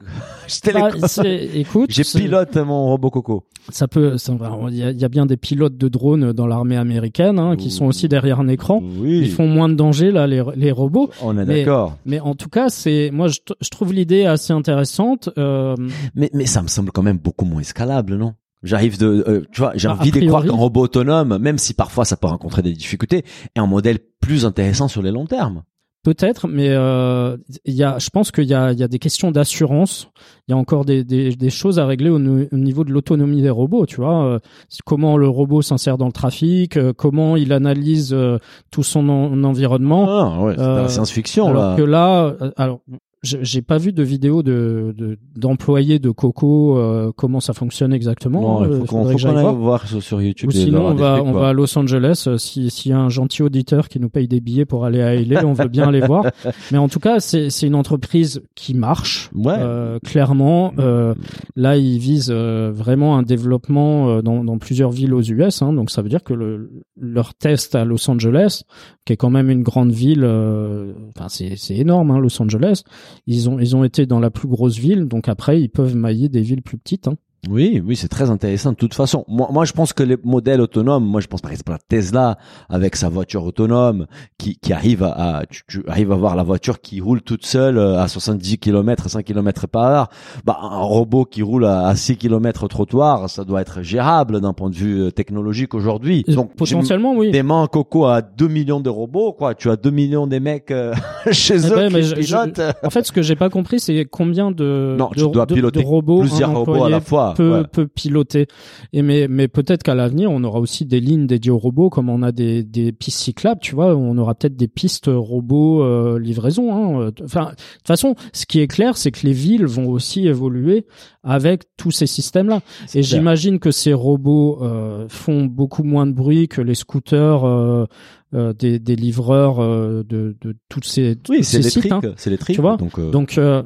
je 0.47 0.59
télécommande. 0.61 1.01
Bah, 1.01 1.23
écoute, 1.53 1.89
J'ai 1.91 2.03
pilote 2.03 2.55
mon 2.57 2.85
robot 2.85 3.09
coco. 3.09 3.43
ça 3.69 3.87
peut, 3.87 4.17
ça- 4.17 4.33
il 4.69 4.75
y, 4.77 4.83
a, 4.83 4.91
il 4.91 4.99
y 4.99 5.05
a 5.05 5.09
bien 5.09 5.25
des 5.25 5.37
pilotes 5.37 5.77
de 5.77 5.87
drones 5.87 6.31
dans 6.33 6.47
l'armée 6.47 6.77
américaine 6.77 7.39
hein, 7.39 7.55
qui 7.57 7.71
sont 7.71 7.85
aussi 7.85 8.07
derrière 8.07 8.39
un 8.39 8.47
écran. 8.47 8.81
Oui, 8.99 9.19
Ils 9.23 9.31
font 9.31 9.47
moins 9.47 9.67
de 9.69 9.75
danger 9.75 10.11
là, 10.11 10.27
les, 10.27 10.43
les 10.55 10.71
robots. 10.71 11.09
on 11.21 11.37
est 11.37 11.45
d'accord. 11.45 11.97
Mais 12.05 12.19
en 12.19 12.35
tout 12.35 12.49
cas, 12.49 12.69
c'est 12.69 13.09
moi 13.11 13.27
je 13.27 13.69
trouve 13.69 13.93
l'idée 13.93 14.25
assez 14.25 14.53
intéressante. 14.53 15.29
Euh, 15.37 15.75
Mais, 16.15 16.29
mais 16.33 16.45
ça 16.45 16.61
me 16.61 16.67
semble 16.67 16.91
quand 16.91 17.03
même 17.03 17.17
beaucoup 17.17 17.45
moins 17.45 17.61
escalable, 17.61 18.15
non? 18.15 18.33
J'arrive 18.63 18.99
de, 18.99 19.23
euh, 19.27 19.41
tu 19.51 19.59
vois, 19.61 19.71
j'ai 19.75 19.87
Bah, 19.87 19.97
envie 19.99 20.11
de 20.11 20.25
croire 20.27 20.43
qu'un 20.45 20.51
robot 20.53 20.81
autonome, 20.81 21.37
même 21.39 21.57
si 21.57 21.73
parfois 21.73 22.05
ça 22.05 22.15
peut 22.17 22.27
rencontrer 22.27 22.61
des 22.61 22.73
difficultés, 22.73 23.23
est 23.55 23.59
un 23.59 23.65
modèle 23.67 23.99
plus 24.19 24.45
intéressant 24.45 24.87
sur 24.87 25.01
les 25.01 25.11
longs 25.11 25.25
termes. 25.25 25.63
Peut-être, 26.03 26.47
mais 26.47 26.69
euh, 26.69 27.37
il 27.63 27.75
y 27.75 27.83
a, 27.83 27.99
je 27.99 28.09
pense 28.09 28.31
qu'il 28.31 28.45
y 28.45 28.55
a, 28.55 28.71
il 28.71 28.79
y 28.79 28.83
a 28.83 28.87
des 28.87 28.97
questions 28.97 29.29
d'assurance. 29.29 30.09
Il 30.47 30.51
y 30.51 30.53
a 30.55 30.57
encore 30.57 30.83
des, 30.83 31.03
des, 31.03 31.35
des 31.35 31.49
choses 31.51 31.77
à 31.77 31.85
régler 31.85 32.09
au, 32.09 32.17
niveau 32.17 32.83
de 32.83 32.91
l'autonomie 32.91 33.43
des 33.43 33.51
robots. 33.51 33.85
Tu 33.85 33.97
vois, 33.97 34.25
euh, 34.25 34.39
comment 34.83 35.15
le 35.15 35.27
robot 35.27 35.61
s'insère 35.61 35.99
dans 35.99 36.07
le 36.07 36.11
trafic, 36.11 36.75
euh, 36.75 36.91
comment 36.91 37.35
il 37.35 37.53
analyse 37.53 38.13
euh, 38.13 38.39
tout 38.71 38.81
son 38.81 39.09
en- 39.09 39.43
environnement. 39.43 40.05
Ah, 40.09 40.41
ouais, 40.43 40.53
c'est 40.57 40.61
de 40.63 40.67
la 40.67 40.89
science-fiction 40.89 41.47
alors 41.49 41.63
là. 41.71 41.75
que 41.77 41.83
là, 41.83 42.35
alors 42.57 42.79
j'ai 43.23 43.61
pas 43.61 43.77
vu 43.77 43.93
de 43.93 44.01
vidéo 44.01 44.41
de 44.41 44.95
de- 44.97 45.17
d'employés 45.35 45.99
de, 45.99 46.09
Coco 46.09 46.77
euh, 46.77 47.11
comment 47.15 47.39
ça 47.39 47.53
fonctionne 47.53 47.93
exactement. 47.93 48.41
Non, 48.41 48.65
il 48.65 48.71
Euh, 48.71 48.79
faut 48.79 48.85
qu'on 48.85 49.07
j'aille 49.17 49.21
qu'on 49.31 49.37
aille 49.37 49.41
voir. 49.43 49.55
voir 49.55 49.87
sur, 49.87 50.21
YouTube. 50.21 50.49
Ou 50.49 50.51
sinon, 50.51 50.87
on 50.87 50.93
va, 50.95 51.21
on 51.23 51.31
va 51.31 51.49
à 51.49 51.53
Los 51.53 51.77
Angeles. 51.77 52.23
euh, 52.27 52.37
Si- 52.37 52.69
S'il 52.71 52.89
y 52.91 52.93
a 52.93 52.99
un 52.99 53.09
gentil 53.09 53.43
auditeur 53.43 53.89
qui 53.89 53.99
nous 53.99 54.09
paye 54.09 54.27
des 54.27 54.41
billets 54.41 54.65
pour 54.65 54.85
aller 54.85 55.01
à 55.01 55.13
LA, 55.13 55.45
on 55.45 55.53
veut 55.53 55.67
bien 55.67 55.87
aller 55.87 56.01
voir. 56.01 56.25
Mais 56.71 56.77
en 56.79 56.87
tout 56.89 56.99
cas, 56.99 57.19
c'est 57.19 57.49
c'est 57.51 57.67
une 57.67 57.75
entreprise 57.75 58.41
qui 58.55 58.73
marche. 58.73 59.29
Ouais. 59.35 59.53
Euh, 59.55 59.99
clairement, 59.99 60.73
euh, 60.79 61.13
là, 61.55 61.77
ils 61.77 61.99
visent 61.99 62.31
euh, 62.33 62.71
vraiment 62.73 63.17
un 63.17 63.23
développement 63.23 64.09
euh, 64.09 64.21
dans, 64.23 64.43
dans 64.43 64.57
plusieurs 64.57 64.89
villes 64.91 65.13
aux 65.13 65.21
US. 65.21 65.61
Hein, 65.61 65.73
donc, 65.73 65.91
ça 65.91 66.01
veut 66.01 66.09
dire 66.09 66.23
que 66.23 66.33
le, 66.33 66.71
leur 66.99 67.35
test 67.35 67.75
à 67.75 67.85
Los 67.85 68.09
Angeles, 68.09 68.63
qui 69.05 69.13
est 69.13 69.17
quand 69.17 69.29
même 69.29 69.49
une 69.51 69.61
grande 69.63 69.91
ville, 69.91 70.23
euh, 70.23 70.93
enfin, 71.15 71.27
c'est 71.29 71.53
c'est 71.55 71.75
énorme, 71.75 72.09
hein, 72.11 72.19
Los 72.19 72.41
Angeles. 72.41 72.81
Ils 73.27 73.49
ont 73.49 73.59
ils 73.59 73.75
ont 73.75 73.83
été 73.83 74.05
dans 74.05 74.19
la 74.19 74.31
plus 74.31 74.47
grosse 74.47 74.77
ville. 74.77 75.05
Donc 75.05 75.27
après, 75.29 75.61
ils 75.61 75.69
peuvent 75.69 75.95
mailler 75.95 76.29
des 76.29 76.41
villes 76.41 76.61
plus 76.61 76.77
petites. 76.77 77.07
Hein. 77.07 77.17
Oui, 77.49 77.81
oui, 77.83 77.95
c'est 77.95 78.07
très 78.07 78.29
intéressant 78.29 78.69
de 78.71 78.75
toute 78.75 78.93
façon. 78.93 79.25
Moi, 79.27 79.49
moi, 79.51 79.65
je 79.65 79.71
pense 79.73 79.93
que 79.93 80.03
les 80.03 80.15
modèles 80.23 80.61
autonomes, 80.61 81.03
moi, 81.03 81.21
je 81.21 81.27
pense 81.27 81.41
par 81.41 81.51
exemple 81.51 81.71
à 81.73 81.79
Tesla 81.79 82.37
avec 82.69 82.95
sa 82.95 83.09
voiture 83.09 83.43
autonome 83.43 84.05
qui, 84.37 84.57
qui 84.59 84.73
arrive 84.73 85.01
à, 85.01 85.37
à- 85.39 85.45
tu, 85.47 85.63
tu 85.67 85.83
arrives 85.87 86.11
à 86.11 86.15
voir 86.15 86.35
la 86.35 86.43
voiture 86.43 86.81
qui 86.81 87.01
roule 87.01 87.23
toute 87.23 87.43
seule 87.45 87.79
euh, 87.79 87.97
à 87.99 88.07
70 88.07 88.59
km, 88.59 89.09
100 89.09 89.23
km 89.23 89.67
par 89.67 89.83
heure. 89.85 90.07
Bah, 90.45 90.59
un 90.61 90.81
robot 90.81 91.25
qui 91.25 91.41
roule 91.41 91.65
à, 91.65 91.87
à 91.87 91.95
6 91.95 92.17
km 92.17 92.63
au 92.65 92.67
trottoir, 92.67 93.27
ça 93.27 93.43
doit 93.43 93.61
être 93.61 93.81
gérable 93.81 94.39
d'un 94.39 94.53
point 94.53 94.69
de 94.69 94.75
vue 94.75 95.01
euh, 95.05 95.11
technologique 95.11 95.73
aujourd'hui. 95.73 96.23
Et 96.27 96.35
Donc, 96.35 96.55
potentiellement, 96.55 97.15
oui. 97.15 97.31
des 97.31 97.41
mains 97.41 97.65
coco 97.65 98.05
à 98.05 98.21
2 98.21 98.47
millions 98.49 98.81
de 98.81 98.89
robots, 98.91 99.33
quoi. 99.33 99.55
Tu 99.55 99.67
as 99.71 99.77
2 99.77 99.89
millions 99.89 100.27
des 100.27 100.39
mecs 100.39 100.69
euh, 100.69 100.93
chez 101.31 101.55
Eh 101.65 101.71
eux 101.71 101.75
ben, 101.75 101.91
mais 101.91 102.01
qui 102.01 102.07
je- 102.07 102.15
je- 102.21 102.21
pilotent. 102.37 102.61
En 102.83 102.91
fait, 102.91 103.03
ce 103.03 103.11
que 103.11 103.23
j'ai 103.23 103.35
pas 103.35 103.49
compris, 103.49 103.79
c'est 103.79 104.05
combien 104.05 104.51
de, 104.51 104.95
Non, 104.95 105.09
de, 105.09 105.15
tu 105.23 105.27
dois 105.31 105.47
de- 105.47 105.55
piloter 105.55 105.81
de 105.81 105.87
robots 105.87 106.19
Plusieurs 106.19 106.51
un 106.51 106.53
robots 106.53 106.83
à 106.83 106.89
la 106.91 107.01
fois. 107.01 107.30
Peut, 107.35 107.51
ouais. 107.59 107.63
peut 107.71 107.87
piloter. 107.87 108.47
Et 108.93 109.01
mais, 109.01 109.27
mais 109.27 109.47
peut-être 109.47 109.83
qu'à 109.83 109.95
l'avenir, 109.95 110.31
on 110.31 110.43
aura 110.43 110.59
aussi 110.59 110.85
des 110.85 110.99
lignes 110.99 111.27
dédiées 111.27 111.51
aux 111.51 111.57
robots, 111.57 111.89
comme 111.89 112.09
on 112.09 112.21
a 112.21 112.31
des, 112.31 112.63
des 112.63 112.91
pistes 112.91 113.19
cyclables, 113.19 113.61
tu 113.61 113.75
vois. 113.75 113.95
On 113.95 114.17
aura 114.17 114.35
peut-être 114.35 114.55
des 114.55 114.67
pistes 114.67 115.09
robots 115.09 115.83
euh, 115.83 116.19
livraison. 116.19 116.73
Hein. 116.73 117.11
Enfin, 117.23 117.51
de 117.51 117.55
toute 117.55 117.87
façon, 117.87 118.15
ce 118.33 118.45
qui 118.45 118.59
est 118.59 118.67
clair, 118.67 118.97
c'est 118.97 119.11
que 119.11 119.25
les 119.25 119.33
villes 119.33 119.65
vont 119.65 119.89
aussi 119.89 120.27
évoluer 120.27 120.85
avec 121.23 121.63
tous 121.77 121.91
ces 121.91 122.07
systèmes-là. 122.07 122.61
Et 122.95 123.03
j'imagine 123.03 123.59
que 123.59 123.71
ces 123.71 123.93
robots 123.93 124.59
euh, 124.61 125.05
font 125.09 125.45
beaucoup 125.45 125.83
moins 125.83 126.07
de 126.07 126.13
bruit 126.13 126.47
que 126.47 126.61
les 126.61 126.75
scooters 126.75 127.45
euh, 127.45 127.85
euh, 128.33 128.53
des, 128.53 128.79
des 128.79 128.95
livreurs 128.95 129.59
euh, 129.61 130.03
de, 130.07 130.35
de 130.41 130.55
toutes 130.69 130.85
ces, 130.85 131.17
Oui, 131.29 131.37
tous 131.39 131.43
c'est 131.43 131.61
ces 131.61 131.69
sites. 131.81 131.91
hein. 131.91 132.01
C'est 132.15 132.29
électrique. 132.29 132.55
Tu 132.55 132.61
vois 132.61 132.77
donc, 132.77 132.97
euh, 132.97 133.11
Donc 133.11 133.37
euh, 133.37 133.61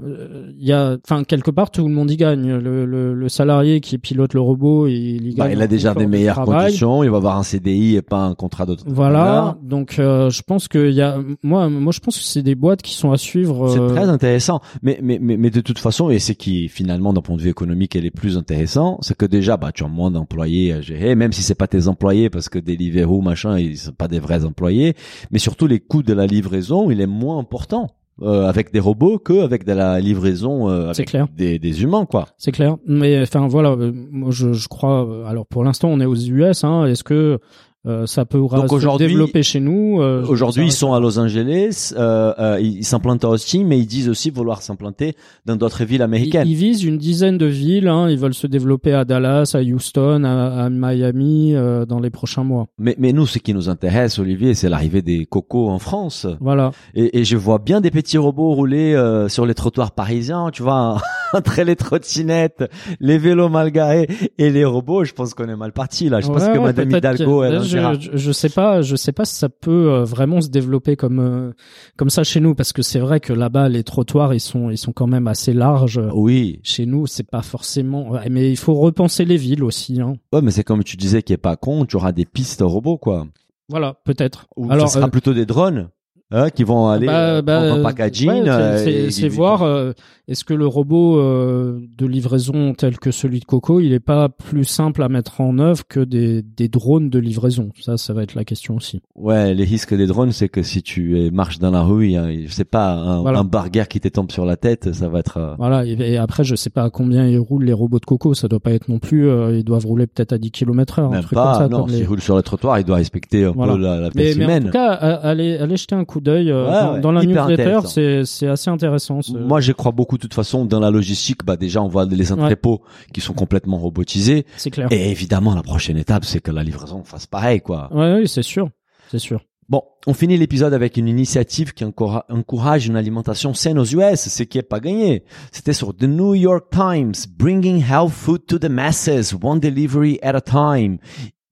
il 0.58 0.66
y 0.68 0.74
a, 0.74 0.98
enfin 1.08 1.24
quelque 1.24 1.52
part 1.52 1.72
tout 1.72 1.88
le 1.88 1.94
monde 1.94 2.10
y 2.12 2.18
gagne. 2.18 2.56
Le, 2.58 2.86
le, 2.86 3.14
le 3.14 3.30
salarié 3.30 3.80
qui 3.82 3.98
pilote 3.98 4.34
le 4.34 4.42
robot, 4.42 4.88
il 4.88 5.28
y 5.28 5.36
Bah, 5.36 5.48
gagne. 5.48 5.58
il 5.58 5.62
a 5.62 5.68
déjà 5.68 5.94
des 5.94 6.08
meilleures 6.08 6.42
conditions, 6.44 7.04
il 7.04 7.10
va 7.10 7.18
avoir 7.18 7.38
un 7.38 7.44
CDI 7.44 7.96
et 7.96 8.02
pas 8.02 8.24
un 8.26 8.34
contrat 8.36 8.66
d'autre. 8.66 8.84
Voilà. 8.88 9.58
Donc 9.64 10.00
euh, 10.00 10.30
je 10.30 10.42
pense 10.42 10.68
que 10.68 10.90
il 10.90 10.96
y 10.96 11.02
a, 11.02 11.18
moi, 11.44 11.70
moi 11.70 11.92
je 11.92 12.00
pense 12.00 12.18
que 12.18 12.24
c'est 12.24 12.44
des 12.44 12.56
boîtes 12.56 12.82
qui 12.82 12.94
sont 12.96 13.12
à 13.12 13.18
suivre. 13.18 13.70
C'est 13.70 13.94
très 13.96 14.10
intéressant, 14.10 14.62
mais, 14.82 15.00
mais 15.02 15.20
mais 15.22 15.38
mais 15.38 15.50
de 15.50 15.62
toute 15.62 15.80
façon, 15.80 16.10
et 16.10 16.20
c'est 16.20 16.36
qui 16.36 16.68
finalement 16.70 17.14
d'un 17.14 17.22
point 17.22 17.36
de 17.36 17.42
vue 17.42 17.50
économique 17.50 17.96
est 17.96 18.02
les 18.02 18.12
plus 18.12 18.38
intéressant, 18.38 18.98
c'est 19.02 19.16
que 19.16 19.26
déjà 19.26 19.58
bah 19.58 19.72
tu 19.74 19.84
as 19.84 19.88
moins 19.88 20.12
d'employés 20.12 20.74
à 20.74 20.82
gérer, 20.82 21.16
même 21.16 21.32
si 21.32 21.42
c'est 21.44 21.56
pas 21.56 21.68
tes 21.68 21.88
employés 21.88 22.30
parce 22.30 22.50
que 22.50 22.60
Deliveroo 22.60 23.22
machin 23.22 23.58
ils 23.60 23.78
sont 23.78 23.92
pas 23.92 24.08
des 24.08 24.20
vrais 24.20 24.44
employés, 24.46 24.55
mais 24.62 25.40
surtout 25.40 25.68
les 25.68 25.80
coûts 25.80 26.04
de 26.04 26.14
la 26.14 26.26
livraison 26.26 26.90
il 26.92 27.02
est 27.02 27.08
moins 27.08 27.38
important 27.40 27.88
euh, 28.22 28.48
avec 28.48 28.72
des 28.72 28.80
robots 28.80 29.20
que 29.20 29.42
avec 29.42 29.66
de 29.66 29.74
la 29.74 30.00
livraison 30.00 30.70
euh, 30.70 30.94
C'est 30.94 31.02
avec 31.02 31.10
clair. 31.10 31.28
des 31.36 31.60
des 31.60 31.84
humains 31.84 32.06
quoi. 32.06 32.28
C'est 32.38 32.54
clair. 32.54 32.78
Mais 32.88 33.22
enfin 33.22 33.48
voilà, 33.50 33.72
euh, 33.72 33.92
moi 33.94 34.32
je, 34.32 34.54
je 34.54 34.68
crois. 34.70 35.06
euh, 35.06 35.26
Alors 35.26 35.46
pour 35.46 35.64
l'instant 35.66 35.90
on 35.90 36.00
est 36.00 36.06
aux 36.06 36.16
US. 36.16 36.64
Hein, 36.64 36.86
Est-ce 36.86 37.04
que 37.04 37.40
euh, 37.88 38.06
ça 38.06 38.26
Donc 38.26 38.70
se 38.72 38.98
développer 38.98 39.44
chez 39.44 39.60
nous 39.60 40.02
euh, 40.02 40.26
Aujourd'hui, 40.28 40.66
ils 40.66 40.72
sont 40.72 40.94
à 40.94 41.00
Los 41.00 41.20
Angeles, 41.20 41.94
euh, 41.98 42.34
euh, 42.40 42.60
ils 42.62 42.84
s'implantent 42.84 43.24
à 43.26 43.30
Austin, 43.30 43.64
mais 43.66 43.78
ils 43.80 43.86
disent 43.86 44.10
aussi 44.10 44.30
vouloir 44.30 44.62
s'implanter 44.62 45.16
dans 45.46 45.56
d'autres 45.56 45.84
villes 45.84 46.02
américaines. 46.02 46.48
ils 46.48 46.56
visent 46.56 46.84
une 46.84 46.98
dizaine 46.98 47.38
de 47.38 47.46
villes. 47.46 47.88
Hein, 47.88 48.10
ils 48.10 48.18
veulent 48.18 48.34
se 48.34 48.48
développer 48.48 48.94
à 48.94 49.06
Dallas, 49.06 49.52
à 49.56 49.62
Houston, 49.62 50.24
à, 50.24 50.66
à 50.66 50.70
Miami 50.70 51.54
euh, 51.56 51.86
dans 51.86 52.00
les 52.00 52.10
prochains 52.10 52.44
mois. 52.44 52.68
Mais, 52.78 52.96
mais 52.98 53.14
nous, 53.14 53.26
ce 53.28 53.40
qui 53.40 53.54
nous 53.54 53.70
intéresse, 53.70 54.20
Olivier, 54.20 54.54
c'est 54.54 54.70
l'arrivée 54.70 55.02
des 55.02 55.26
cocos 55.26 55.70
en 55.70 55.80
France. 55.80 56.28
Voilà. 56.42 56.72
Et, 56.94 57.20
et 57.20 57.24
je 57.24 57.38
vois 57.38 57.60
bien 57.60 57.82
des 57.82 57.92
petits 57.92 58.18
robots 58.18 58.54
rouler 58.54 58.94
euh, 58.94 59.30
sur 59.30 59.46
les 59.46 59.54
trottoirs 59.54 59.92
parisiens, 59.92 60.50
tu 60.52 60.64
vois, 60.64 60.98
entre 61.34 61.62
les 61.62 61.76
trottinettes, 61.76 62.64
les 63.00 63.18
vélos 63.18 63.50
mal 63.50 63.72
garés 63.72 64.08
et 64.38 64.50
les 64.50 64.66
robots. 64.66 65.04
Je 65.04 65.14
pense 65.14 65.34
qu'on 65.34 65.48
est 65.50 65.56
mal 65.56 65.72
parti 65.72 66.10
là. 66.10 66.22
Je 66.22 66.28
pense 66.28 66.44
que 66.46 66.58
ouais, 66.58 66.60
Madame 66.60 66.92
Hidalgo, 66.92 67.42
que- 67.42 67.46
elle 67.46 67.58
en 67.58 67.64
je, 68.00 68.18
je, 68.18 68.32
sais 68.32 68.50
pas, 68.50 68.82
je 68.82 68.96
sais 68.96 69.12
pas 69.12 69.26
si 69.26 69.36
ça 69.36 69.50
peut 69.50 69.92
euh, 69.92 70.04
vraiment 70.04 70.42
se 70.42 70.50
développer 70.50 70.96
comme 70.96 71.20
euh, 71.20 71.52
comme 71.98 72.10
ça 72.10 72.24
chez 72.24 72.40
nous, 72.40 72.56
parce 72.56 72.74
que 72.74 72.82
c'est 72.82 73.00
vrai 73.00 73.20
que 73.20 73.34
là-bas 73.34 73.70
les 73.70 73.84
trottoirs 73.84 74.34
ils 74.34 74.40
sont 74.40 74.70
ils 74.70 74.78
sont 74.78 74.92
quand 74.92 75.08
même 75.08 75.28
assez 75.28 75.54
larges. 75.54 76.02
Oui, 76.14 76.60
Chez 76.64 76.86
nous, 76.86 77.08
c'est 77.08 77.30
pas 77.30 77.42
forcément. 77.42 78.12
mais 78.30 78.52
il 78.52 78.58
faut 78.58 78.76
repenser 78.76 79.26
les 79.26 79.38
villes 79.38 79.64
aussi. 79.64 80.02
Hein. 80.02 80.16
ouais, 80.34 80.42
mais 80.42 80.52
c'est 80.52 80.64
comme 80.64 80.84
tu 80.84 80.98
disais 80.98 81.22
qui 81.24 81.34
est 81.34 81.38
pas 81.38 81.56
con. 81.56 81.86
Tu 81.86 81.96
auras 81.96 82.12
des 82.12 82.26
pistes 82.26 82.62
robots 82.62 82.98
quoi. 82.98 83.28
Voilà, 83.68 83.96
peut-être. 84.06 84.48
Ou 84.56 84.72
Alors, 84.72 84.88
ça 84.88 84.96
sera 84.96 85.08
euh, 85.08 85.10
plutôt 85.10 85.34
des 85.34 85.46
drones. 85.46 85.90
Hein, 86.32 86.50
qui 86.50 86.64
vont 86.64 86.88
aller 86.90 87.06
bah, 87.06 87.36
euh, 87.36 87.42
bah, 87.44 87.60
prendre 87.68 87.80
un 87.82 87.84
packaging. 87.84 88.30
ouais, 88.50 89.10
c'est- 89.12 89.26
euh, 89.26 89.30
voir 89.30 89.62
euh, 89.62 89.92
est-ce 90.28 90.44
que 90.44 90.56
le 90.56 90.66
robot 90.66 91.20
euh, 91.20 91.80
de 92.00 92.08
livraison 92.08 92.74
tel 92.74 92.98
que 92.98 93.12
celui 93.12 93.40
de 93.42 93.46
Coco, 93.46 93.80
il 93.80 93.94
est 93.94 94.00
pas 94.00 94.28
plus 94.30 94.64
simple 94.66 95.04
à 95.04 95.08
mettre 95.08 95.40
en 95.40 95.60
œuvre 95.60 95.84
que 95.88 96.00
des, 96.00 96.42
des 96.42 96.68
drones 96.68 97.12
de 97.12 97.20
livraison? 97.20 97.70
Ça, 97.80 97.98
ça 97.98 98.14
va 98.14 98.24
être 98.24 98.34
la 98.34 98.44
question 98.44 98.76
aussi. 98.76 99.02
Ouais, 99.16 99.54
les 99.54 99.66
risques 99.66 99.94
des 99.96 100.08
drones, 100.08 100.32
c'est 100.32 100.50
que 100.50 100.64
si 100.64 100.82
tu 100.82 101.20
es- 101.22 101.30
marches 101.30 101.60
dans 101.60 101.70
la 101.70 101.84
rue, 101.84 102.16
a, 102.16 102.32
je 102.34 102.52
sais 102.52 102.66
pas, 102.66 102.94
un, 102.94 103.22
Voilà. 103.22 103.40
un 103.40 103.44
barguer 103.44 103.84
qui 103.88 104.00
te 104.00 104.08
tombe 104.08 104.32
sur 104.32 104.46
la 104.46 104.58
tête, 104.58 104.94
ça 104.94 105.08
va 105.08 105.20
être. 105.20 105.56
Voilà. 105.60 105.86
Et, 105.86 105.92
et 105.92 106.18
après, 106.18 106.44
je 106.44 106.56
sais 106.56 106.72
pas 106.72 106.84
à 106.86 106.90
combien 106.90 107.28
ils 107.28 107.38
roulent 107.38 107.66
les 107.66 107.74
robots 107.74 108.00
de 108.00 108.06
Coco. 108.06 108.34
Ça 108.34 108.48
doit 108.48 108.60
pas 108.60 108.72
être 108.72 108.90
non 108.90 108.98
plus. 108.98 109.30
ils 109.54 109.64
doivent 109.64 109.86
rouler 109.86 110.08
peut-être 110.08 110.34
à 110.34 110.40
10 110.40 110.50
km 110.50 110.98
heure. 111.00 111.10
un 111.10 111.12
Même 111.12 111.22
truc 111.22 111.36
pas, 111.36 111.52
comme 111.54 111.62
ça, 111.62 111.68
non, 111.70 111.82
comme 111.82 111.90
s'il 111.90 112.00
les- 112.00 112.06
roule 112.08 112.22
sur 112.22 112.36
le 112.36 112.42
trottoir, 112.42 112.80
il 112.80 112.84
doit 112.84 112.96
respecter 112.96 113.46
un 113.46 113.52
Voilà. 113.52 113.74
peu 113.74 113.80
la, 113.80 114.00
la 114.00 114.10
Mais, 114.16 114.34
en 114.56 114.60
tout 114.62 114.70
cas, 114.72 114.88
allez, 114.92 115.58
allez 115.58 115.78
jeter 115.78 115.94
un 115.94 116.04
coup 116.04 116.15
d'œil 116.22 116.52
euh, 116.52 116.66
Ouais, 116.66 116.72
dans, 116.72 116.94
ouais, 116.94 117.00
dans 117.02 117.12
la 117.12 117.24
newsletter. 117.24 117.80
C'est 117.88 118.26
c'est 118.26 118.48
assez 118.48 118.70
intéressant. 118.70 119.22
ce- 119.22 119.34
Moi, 119.34 119.62
je 119.62 119.72
crois 119.72 119.92
beaucoup, 119.92 120.18
de 120.18 120.22
toute 120.22 120.34
façon, 120.34 120.66
dans 120.66 120.80
la 120.80 120.92
logistique. 120.92 121.44
Bah, 121.46 121.58
déjà, 121.58 121.82
on 121.82 121.88
voit 121.88 122.06
les 122.06 122.32
entrepôts 122.32 122.82
qui 123.14 123.22
sont 123.22 123.34
complètement 123.34 123.78
robotisés. 123.78 124.46
C'est 124.58 124.72
clair. 124.72 124.88
Et 124.92 125.12
évidemment, 125.12 125.56
la 125.56 125.64
prochaine 125.64 125.98
étape, 125.98 126.26
c'est 126.26 126.40
que 126.40 126.52
la 126.52 126.64
livraison 126.64 127.04
fasse 127.04 127.28
pareil, 127.28 127.62
quoi. 127.62 127.90
Ouais, 127.94 128.16
oui, 128.20 128.28
c'est 128.28 128.44
sûr. 128.44 128.70
C'est 129.12 129.20
sûr. 129.20 129.42
Bon, 129.68 129.82
on 130.06 130.14
finit 130.14 130.38
l'épisode 130.38 130.76
avec 130.76 130.96
une 130.96 131.08
initiative 131.08 131.74
qui 131.74 131.84
encourage 131.86 132.86
une 132.86 132.96
alimentation 132.96 133.56
saine 133.56 133.80
aux 133.80 133.84
US, 133.86 134.30
ce 134.30 134.44
qui 134.44 134.60
est 134.60 134.62
pas 134.62 134.80
gagné. 134.80 135.24
C'était 135.52 135.74
sur 135.74 135.96
The 135.96 136.04
New 136.04 136.36
York 136.36 136.66
Times, 136.72 137.14
Bringing 137.36 137.84
Health 137.84 138.12
Food 138.12 138.46
to 138.46 138.60
the 138.60 138.70
Masses, 138.70 139.34
One 139.42 139.60
Delivery 139.60 140.20
at 140.22 140.36
a 140.36 140.42
Time. 140.42 141.00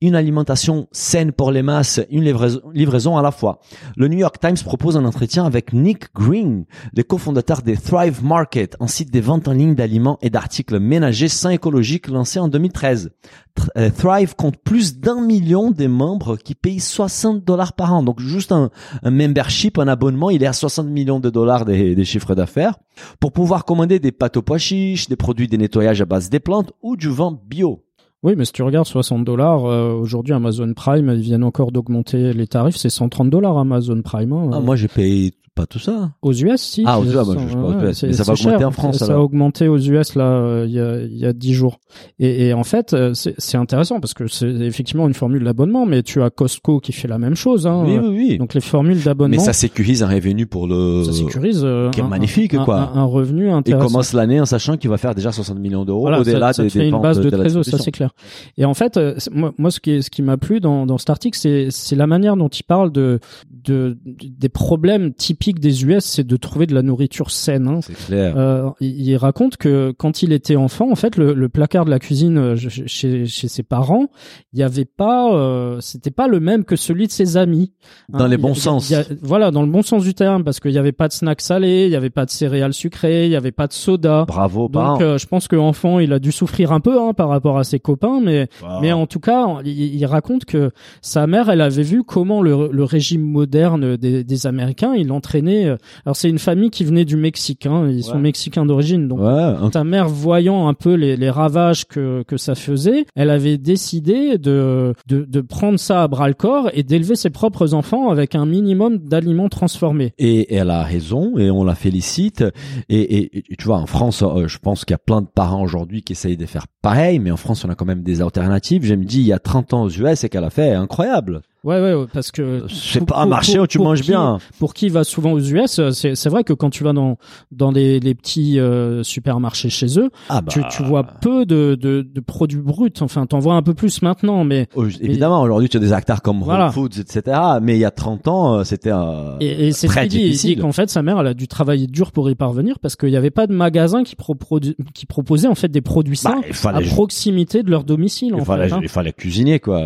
Une 0.04 0.16
alimentation 0.16 0.89
saine 0.92 1.32
pour 1.32 1.50
les 1.50 1.62
masses, 1.62 2.02
une 2.12 2.26
livraison, 2.74 3.18
à 3.18 3.22
la 3.22 3.32
fois. 3.32 3.62
Le 3.96 4.10
New 4.10 4.18
York 4.18 4.38
Times 4.38 4.58
propose 4.62 4.98
un 4.98 5.06
entretien 5.06 5.46
avec 5.46 5.72
Nick 5.72 6.13
Green, 6.13 6.66
le 6.94 7.04
cofondateur 7.04 7.62
des 7.62 7.78
Thrive 7.78 8.22
Market, 8.22 8.76
un 8.82 8.88
site 8.88 9.13
de 9.13 9.22
vente 9.22 9.48
en 9.48 9.54
ligne 9.54 9.76
d'aliments 9.76 10.20
et 10.22 10.30
d'articles 10.30 10.78
ménagers 10.78 11.30
sains 11.30 11.52
écologiques 11.52 12.10
lancé 12.10 12.38
en 12.38 12.50
2013. 12.50 13.12
Tr- 13.58 13.70
euh, 13.78 13.89
Thrive 13.92 14.36
compte 14.36 14.58
plus 14.58 15.00
d'un 15.00 15.22
million 15.22 15.72
de 15.72 15.88
membres 15.88 16.36
qui 16.36 16.54
payent 16.54 16.82
60 16.82 17.46
dollars 17.46 17.72
par 17.72 17.94
an. 17.94 18.04
Donc 18.04 18.20
juste 18.20 18.52
un, 18.52 18.72
membership, 19.06 19.80
un 19.80 19.88
abonnement, 19.88 20.30
il 20.32 20.44
est 20.44 20.48
à 20.48 20.54
60 20.54 20.86
millions 20.88 21.22
de 21.22 21.30
dollars 21.30 21.63
des, 21.63 21.96
des 21.96 22.06
chiffres 22.06 22.36
d'affaires 22.36 22.78
pour 23.22 23.32
pouvoir 23.32 23.63
commander 23.63 24.00
des 24.00 24.12
pâtes 24.12 24.36
aux 24.36 24.42
pois 24.42 24.58
chiches, 24.58 25.08
des 25.08 25.16
produits 25.16 25.48
de 25.48 25.56
nettoyage 25.56 26.02
à 26.02 26.06
base 26.06 26.30
des 26.30 26.42
plantes 26.42 26.74
ou 26.82 26.98
du 26.98 27.08
vin 27.08 27.39
bio. 27.48 27.86
Oui, 28.23 28.36
mais 28.38 28.45
si 28.45 28.53
tu 28.53 28.63
regardes 28.63 28.88
60 28.88 29.25
dollars, 29.25 29.65
euh, 29.65 29.93
aujourd'hui 29.93 30.33
Amazon 30.33 30.73
Prime, 30.73 31.09
ils 31.13 31.19
viennent 31.21 31.43
encore 31.43 31.71
d'augmenter 31.73 32.31
les 32.33 32.47
tarifs, 32.47 32.77
c'est 32.77 32.89
130 32.89 33.29
dollars 33.29 33.57
Amazon 33.57 34.01
Prime. 34.01 34.31
hein. 34.31 34.49
Ah, 34.53 34.59
moi, 34.62 34.75
j'ai 34.77 34.88
payé 34.88 35.33
pas 35.56 35.66
tout 35.66 35.80
ça. 35.80 36.12
Aux 36.22 36.34
US, 36.34 36.62
si. 36.62 36.84
Ah, 36.86 37.00
aux 37.00 37.06
US, 37.06 37.13
moi, 37.13 37.36
je 37.38 37.48
sais 37.50 37.56
pas 37.56 37.62
aux 37.62 37.74
US, 37.74 38.04
mais 38.04 38.13
ça 38.13 38.24
va 38.24 38.34
augmenter 38.34 38.58
cher. 38.60 38.68
en 38.68 38.72
France, 38.72 38.98
Ça, 38.98 39.13
a 39.13 39.18
augmenté 39.20 39.68
aux 39.68 39.78
US 39.78 40.16
là 40.16 40.24
euh, 40.26 40.66
il 40.68 40.74
y 40.74 40.80
a 40.80 41.02
il 41.02 41.18
y 41.18 41.26
a 41.26 41.34
10 41.34 41.54
jours. 41.54 41.80
Et, 42.20 42.48
et 42.48 42.54
en 42.54 42.63
fait, 42.63 42.94
euh, 42.94 43.13
c'est 43.13 43.58
intéressant 43.58 44.00
parce 44.00 44.13
que 44.13 44.28
c'est 44.28 44.50
effectivement 44.50 45.08
une 45.08 45.13
formule 45.13 45.44
d'abonnement, 45.44 45.86
mais 45.86 46.02
tu 46.02 46.22
as 46.24 46.30
Costco 46.30 46.80
qui 46.80 46.92
fait 46.92 47.08
la 47.08 47.20
même 47.20 47.36
chose. 47.36 47.68
Hein. 47.68 47.84
Oui, 47.86 47.98
oui, 48.02 48.08
oui. 48.30 48.38
Donc 48.39 48.54
les 48.56 48.62
formules 48.62 48.98
Mais 48.98 49.04
d'abonnement, 49.04 49.39
ça 49.39 49.54
sécurise 49.54 50.02
un 50.04 50.08
revenu 50.08 50.48
pour 50.48 50.66
le... 50.68 51.04
ça 51.04 51.13
sécurise 51.13 51.62
euh, 51.63 51.89
qui 51.92 52.00
est 52.00 52.04
un- 52.04 52.08
magnifique, 52.08 52.54
un, 52.56 52.66
quoi. 52.66 52.92
Un, 52.94 53.02
un 53.02 53.06
revenu 53.06 53.48
Il 53.48 53.52
intéressant. 53.52 53.88
commence 53.88 54.13
l'année 54.13 54.42
en 54.42 54.46
sachant 54.46 54.78
qu'il 54.78 54.89
va 54.89 54.98
faire 54.98 55.13
déjà 55.13 55.32
60 55.32 55.60
millions 55.60 55.86
d'euros 55.86 56.02
Voilà, 56.02 56.22
au-delà 56.22 56.52
des 56.54 56.70
fait 56.70 56.80
une 56.80 56.86
dépenses 56.86 57.02
base 57.04 57.20
de 57.20 57.30
la 57.30 57.38
trésor, 57.38 57.63
ça 57.63 57.78
c'est 57.78 57.92
clair. 57.92 58.12
Et 58.58 58.66
en 58.66 58.74
fait, 58.74 59.00
moi, 59.32 59.54
moi, 59.58 59.70
ce 59.70 59.80
qui, 59.80 59.92
est- 59.92 60.02
ce 60.02 60.10
qui 60.10 60.22
m'a 60.24 60.38
plu 60.38 60.60
dans, 60.60 60.86
dans 60.88 60.98
cet 60.98 61.12
article, 61.12 61.38
c'est, 61.38 61.68
c'est 61.70 61.96
la 61.96 62.08
manière 62.08 62.36
dont 62.38 62.48
il 62.50 62.63
parle 62.63 62.92
de, 62.92 63.20
de, 63.52 63.98
des 64.06 64.50
problèmes 64.50 65.13
typiques 65.13 65.42
des 65.51 65.84
US, 65.84 66.06
c'est 66.06 66.25
de 66.25 66.38
trouver 66.38 66.65
de 66.67 66.73
la 66.73 66.82
nourriture 66.82 67.29
saine. 67.32 67.67
Hein. 67.67 67.79
C'est 67.82 67.97
clair. 68.06 68.34
Euh, 68.38 68.69
il, 68.79 69.01
il 69.10 69.17
raconte 69.17 69.58
que 69.58 69.91
quand 69.97 70.23
il 70.23 70.32
était 70.32 70.56
enfant, 70.56 70.89
en 70.91 70.95
fait, 70.95 71.17
le, 71.17 71.34
le 71.34 71.49
placard 71.49 71.84
de 71.84 71.89
la 71.89 71.99
cuisine 71.99 72.38
euh, 72.38 72.56
chez, 72.56 73.25
chez 73.25 73.47
ses 73.49 73.63
parents, 73.63 74.08
il 74.53 74.60
y 74.60 74.63
avait 74.63 74.86
pas, 74.86 75.34
euh, 75.34 75.79
c'était 75.82 76.12
pas 76.12 76.27
le 76.27 76.39
même 76.39 76.63
que 76.63 76.75
celui 76.77 77.08
de 77.08 77.12
ses 77.12 77.36
amis. 77.36 77.73
Dans 78.10 78.19
Hein, 78.19 78.27
les 78.29 78.38
bons 78.38 78.53
il 78.53 78.62
sens. 78.62 78.89
il 78.89 79.17
voilà, 79.21 79.51
dans 79.51 79.63
le 79.63 79.69
bon 79.71 79.82
sens 79.82 80.03
du 80.03 80.13
terme, 80.13 80.43
parce 80.45 80.60
qu'il 80.62 80.71
y 80.71 80.77
avait 80.77 80.91
pas 80.93 81.10
de 81.10 81.13
snacks 81.13 81.41
salés, 81.41 81.86
il 81.88 81.91
y 81.91 81.95
avait 81.95 82.10
pas 82.10 82.25
de 82.25 82.29
céréales 82.32 82.73
sucrées, 82.73 83.25
il 83.25 83.32
y 83.32 83.36
avait 83.36 83.51
pas 83.51 83.67
de 83.67 83.73
soda. 83.73 84.23
Bravo. 84.27 84.69
Donc, 84.69 85.01
euh, 85.01 85.17
je 85.17 85.27
pense 85.27 85.47
que 85.49 85.56
enfant, 85.58 85.99
il 85.99 86.13
a 86.13 86.19
dû 86.19 86.32
souffrir 86.32 86.71
un 86.71 86.79
peu 86.79 87.01
hein, 87.01 87.13
par 87.13 87.27
rapport 87.27 87.58
à 87.58 87.63
ses 87.65 87.79
copains, 87.79 88.21
mais 88.23 88.47
Wow. 88.62 88.82
mais 88.82 88.93
en 88.93 89.08
tout 89.08 89.19
cas, 89.19 89.58
il, 89.65 90.06
raconte 90.06 90.45
que 90.45 90.71
sa 91.01 91.27
mère, 91.27 91.49
elle 91.49 91.60
avait 91.62 91.84
vu 91.84 92.03
comment 92.03 92.41
le, 92.41 92.69
le 92.71 92.84
régime 92.84 93.21
moderne 93.23 93.97
des, 93.97 94.23
des 94.23 94.47
Américains, 94.47 94.93
il 94.95 95.12
entraînait. 95.12 95.33
Euh, 95.41 95.78
Alors 96.06 96.15
c'est 96.15 96.30
une 96.30 96.39
famille 96.39 96.69
qui 96.69 96.84
venait 96.84 97.06
du 97.06 97.15
Mexique, 97.15 97.65
hein, 97.65 97.88
ils 97.89 98.04
sont 98.04 98.19
mexicains 98.19 98.65
d'origine, 98.65 99.08
donc. 99.08 99.19
Ouais, 99.19 99.69
Ta 99.72 99.84
mère, 99.84 100.08
voyant 100.10 100.67
un 100.67 100.74
peu 100.74 100.93
les, 100.93 101.15
les 101.17 101.30
ravages 101.30 101.86
que, 101.88 102.24
que 102.28 102.38
ça 102.38 102.56
faisait, 102.56 103.06
elle 103.15 103.30
avait 103.30 103.58
décidé 103.58 104.38
de, 104.38 104.93
de, 105.08 105.26
de 105.26 105.41
prendre 105.41 105.80
ça 105.80 106.04
à 106.04 106.08
bras 106.08 106.28
le 106.28 106.34
corps 106.34 106.69
et 106.74 106.84
d'élever 106.84 107.15
ses 107.15 107.30
propres 107.30 107.74
enfants 107.74 108.10
avec 108.10 108.36
un 108.36 108.46
minimum 108.46 108.98
d'aliments 108.98 109.50
transformés. 109.50 110.13
Et, 110.19 110.54
elle 110.56 110.69
a 110.69 110.84
raison 110.84 111.38
et 111.38 111.50
on 111.50 111.63
la 111.63 111.76
félicite. 111.76 112.43
Et, 112.89 113.00
et- 113.17 113.38
et 113.52 113.56
tu 113.58 113.65
vois, 113.65 113.78
en 113.78 113.86
France, 113.88 114.24
euh, 114.24 114.48
je 114.48 114.58
pense 114.60 114.86
qu'il 114.86 114.93
y 114.93 114.96
a 114.96 115.00
plein 115.00 115.22
de 115.22 115.28
parents 115.28 115.63
aujourd'hui 115.63 116.02
qui 116.04 116.13
essayent 116.13 116.38
de 116.38 116.46
faire 116.46 116.67
pareil, 116.82 117.19
mais 117.19 117.32
en 117.32 117.38
France, 117.38 117.63
on 117.65 117.69
a 117.69 117.76
quand 117.76 117.86
même 117.86 118.04
des 118.04 118.22
alternatives. 118.22 118.84
Je 118.86 118.96
me 118.96 119.04
dis, 119.06 119.19
il 119.22 119.28
y 119.28 119.34
a 119.34 119.39
30 119.39 119.74
ans 119.74 119.84
aux 119.84 119.89
US, 119.89 120.24
et 120.24 120.30
qu'elle 120.30 120.43
a 120.43 120.50
fait 120.50 120.72
incroyable. 120.72 121.41
Ouais, 121.63 121.80
ouais, 121.80 122.06
parce 122.13 122.32
que 122.32 122.63
C'est 122.69 123.06
pas 123.06 123.19
un 123.21 123.26
marché 123.26 123.54
pour- 123.54 123.63
où 123.63 123.67
tu 123.67 123.80
manges 123.80 124.02
qui- 124.02 124.10
bien. 124.12 124.38
pour 124.60 124.73
qui 124.73 124.89
va 124.89 125.06
souvent 125.06 125.32
aux 125.32 125.39
US, 125.39 125.80
euh, 125.80 125.91
c'est 125.91 126.28
vrai 126.28 126.43
que 126.43 126.52
quand 126.52 126.69
tu 126.69 126.84
vas 126.84 126.91
dans 126.91 127.17
dans 127.52 127.71
les, 127.71 128.02
les 128.02 128.13
petits 128.15 128.60
euh, 128.60 129.02
supermarchés 129.04 129.69
chez 129.69 129.97
eux, 129.97 130.10
Ah 130.28 130.41
bah, 130.41 130.52
tu, 130.52 130.62
tu 130.69 130.84
vois 130.84 131.04
peu 131.04 131.45
de, 131.45 131.76
de, 131.80 132.02
de 132.02 132.19
produits 132.19 132.60
bruts. 132.60 132.91
Enfin, 132.99 133.26
t'en 133.26 133.39
vois 133.39 133.54
un 133.56 133.62
peu 133.62 133.73
plus 133.73 134.02
maintenant, 134.02 134.43
mais 134.43 134.67
oh, 134.76 134.86
évidemment, 134.99 135.41
aujourd'hui, 135.41 135.69
tu 135.69 135.78
as 135.78 135.80
des 135.80 135.93
acteurs 135.93 136.21
comme 136.21 136.41
Voilà. 136.41 136.65
Whole 136.65 136.73
Foods, 136.73 136.99
etc. 136.99 137.38
Mais 137.62 137.76
il 137.76 137.80
y 137.80 137.86
a 137.86 137.91
30 137.91 138.28
ans, 138.28 138.56
euh, 138.56 138.63
c'était 138.65 138.91
euh, 138.91 139.38
et, 139.39 139.67
et 139.67 139.71
c'est 139.71 139.88
ce 139.88 139.93
très 139.93 140.02
qu'il 140.02 140.10
dit. 140.10 140.17
Il 140.17 140.21
dit 140.23 140.30
difficile. 140.32 140.60
qu'en 140.60 140.71
fait, 140.73 140.89
sa 140.89 141.02
mère, 141.02 141.17
elle 141.21 141.28
a 141.28 141.34
dû 141.34 141.47
travailler 141.47 141.88
dur 141.88 142.12
pour 142.12 142.30
y 142.30 142.36
parvenir 142.36 142.80
parce 142.80 142.97
qu'il 142.97 143.10
n'y 143.10 143.15
avait 143.17 143.32
pas 143.32 143.47
de 143.47 143.54
magasin 143.54 144.04
qui, 144.04 144.15
proprodu- 144.15 144.76
qui 144.93 145.06
proposait 145.06 145.47
en 145.47 145.56
fait 145.56 145.69
des 145.69 145.80
produits 145.82 146.19
Bah, 146.23 146.36
sains 146.52 146.69
à 146.73 146.82
proximité 146.82 147.63
de 147.63 147.71
leur 147.71 147.86
domicile. 147.86 148.34
il 148.36 148.41
En 148.41 148.43
fallait, 148.43 148.67
fait, 148.67 148.73
hein. 148.76 148.80
il 148.84 148.89
fallait 148.89 149.13
cuisiner, 149.13 149.60
quoi. 149.62 149.82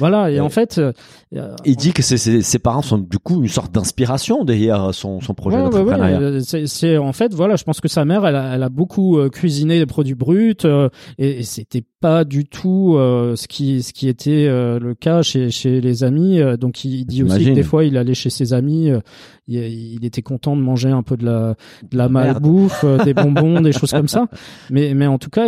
Voilà. 0.00 0.30
Et 0.32 0.38
Euh, 0.40 0.44
en 0.44 0.48
fait, 0.48 0.80
Il 1.64 1.76
dit 1.76 1.92
que 1.92 2.02
ses, 2.02 2.16
ses, 2.18 2.42
ses 2.42 2.58
parents 2.58 2.82
sont 2.82 2.98
du 2.98 3.18
coup 3.18 3.40
une 3.42 3.48
sorte 3.48 3.72
d'inspiration 3.72 4.42
derrière 4.44 4.92
son, 4.92 5.20
son 5.20 5.32
projet 5.32 5.58
Ouais, 5.58 5.62
d'entrepreneuriat. 5.62 6.18
ouais, 6.18 6.24
euh, 6.24 6.66
c'est, 6.66 6.96
en 6.98 7.12
fait 7.12 7.32
voilà, 7.32 7.54
je 7.54 7.62
pense 7.62 7.80
que 7.80 7.86
sa 7.86 8.04
mère, 8.04 8.26
elle 8.26 8.34
a, 8.34 8.56
elle 8.56 8.64
a 8.64 8.68
beaucoup 8.68 9.16
euh, 9.16 9.28
cuisiné 9.28 9.78
des 9.78 9.86
produits 9.86 10.16
bruts 10.16 10.56
euh, 10.64 10.88
et, 11.18 11.38
et 11.38 11.42
c'était 11.44 11.84
pas 12.00 12.24
du 12.24 12.46
tout 12.46 12.94
euh, 12.96 13.36
ce 13.36 13.46
qui 13.46 13.82
ce 13.84 13.92
qui 13.92 14.08
était 14.08 14.46
euh, 14.48 14.80
le 14.80 14.94
cas 14.96 15.22
chez 15.22 15.50
chez 15.50 15.80
les 15.80 16.02
amis. 16.02 16.40
euh, 16.40 16.56
donc 16.56 16.84
il, 16.84 16.94
il 17.00 17.06
dit 17.06 17.22
aussi 17.22 17.44
que 17.44 17.50
des 17.50 17.62
fois 17.62 17.84
il 17.84 17.96
allait 17.96 18.14
chez 18.14 18.30
ses 18.30 18.52
amis, 18.52 18.90
euh, 18.90 18.98
il, 19.46 19.58
il 19.60 20.04
était 20.04 20.22
content 20.22 20.56
de 20.56 20.62
manger 20.62 20.88
un 20.90 21.04
peu 21.04 21.16
de 21.16 21.26
la 21.26 21.54
de 21.88 21.96
la 21.96 22.08
Merde. 22.08 22.42
malbouffe, 22.42 22.82
euh, 22.82 23.04
des 23.04 23.14
bonbons, 23.14 23.60
des 23.60 23.70
choses 23.78 23.92
comme 23.92 24.08
ça. 24.08 24.26
Mais 24.70 24.94
mais 24.94 25.06
en 25.06 25.18
tout 25.18 25.30
cas, 25.30 25.46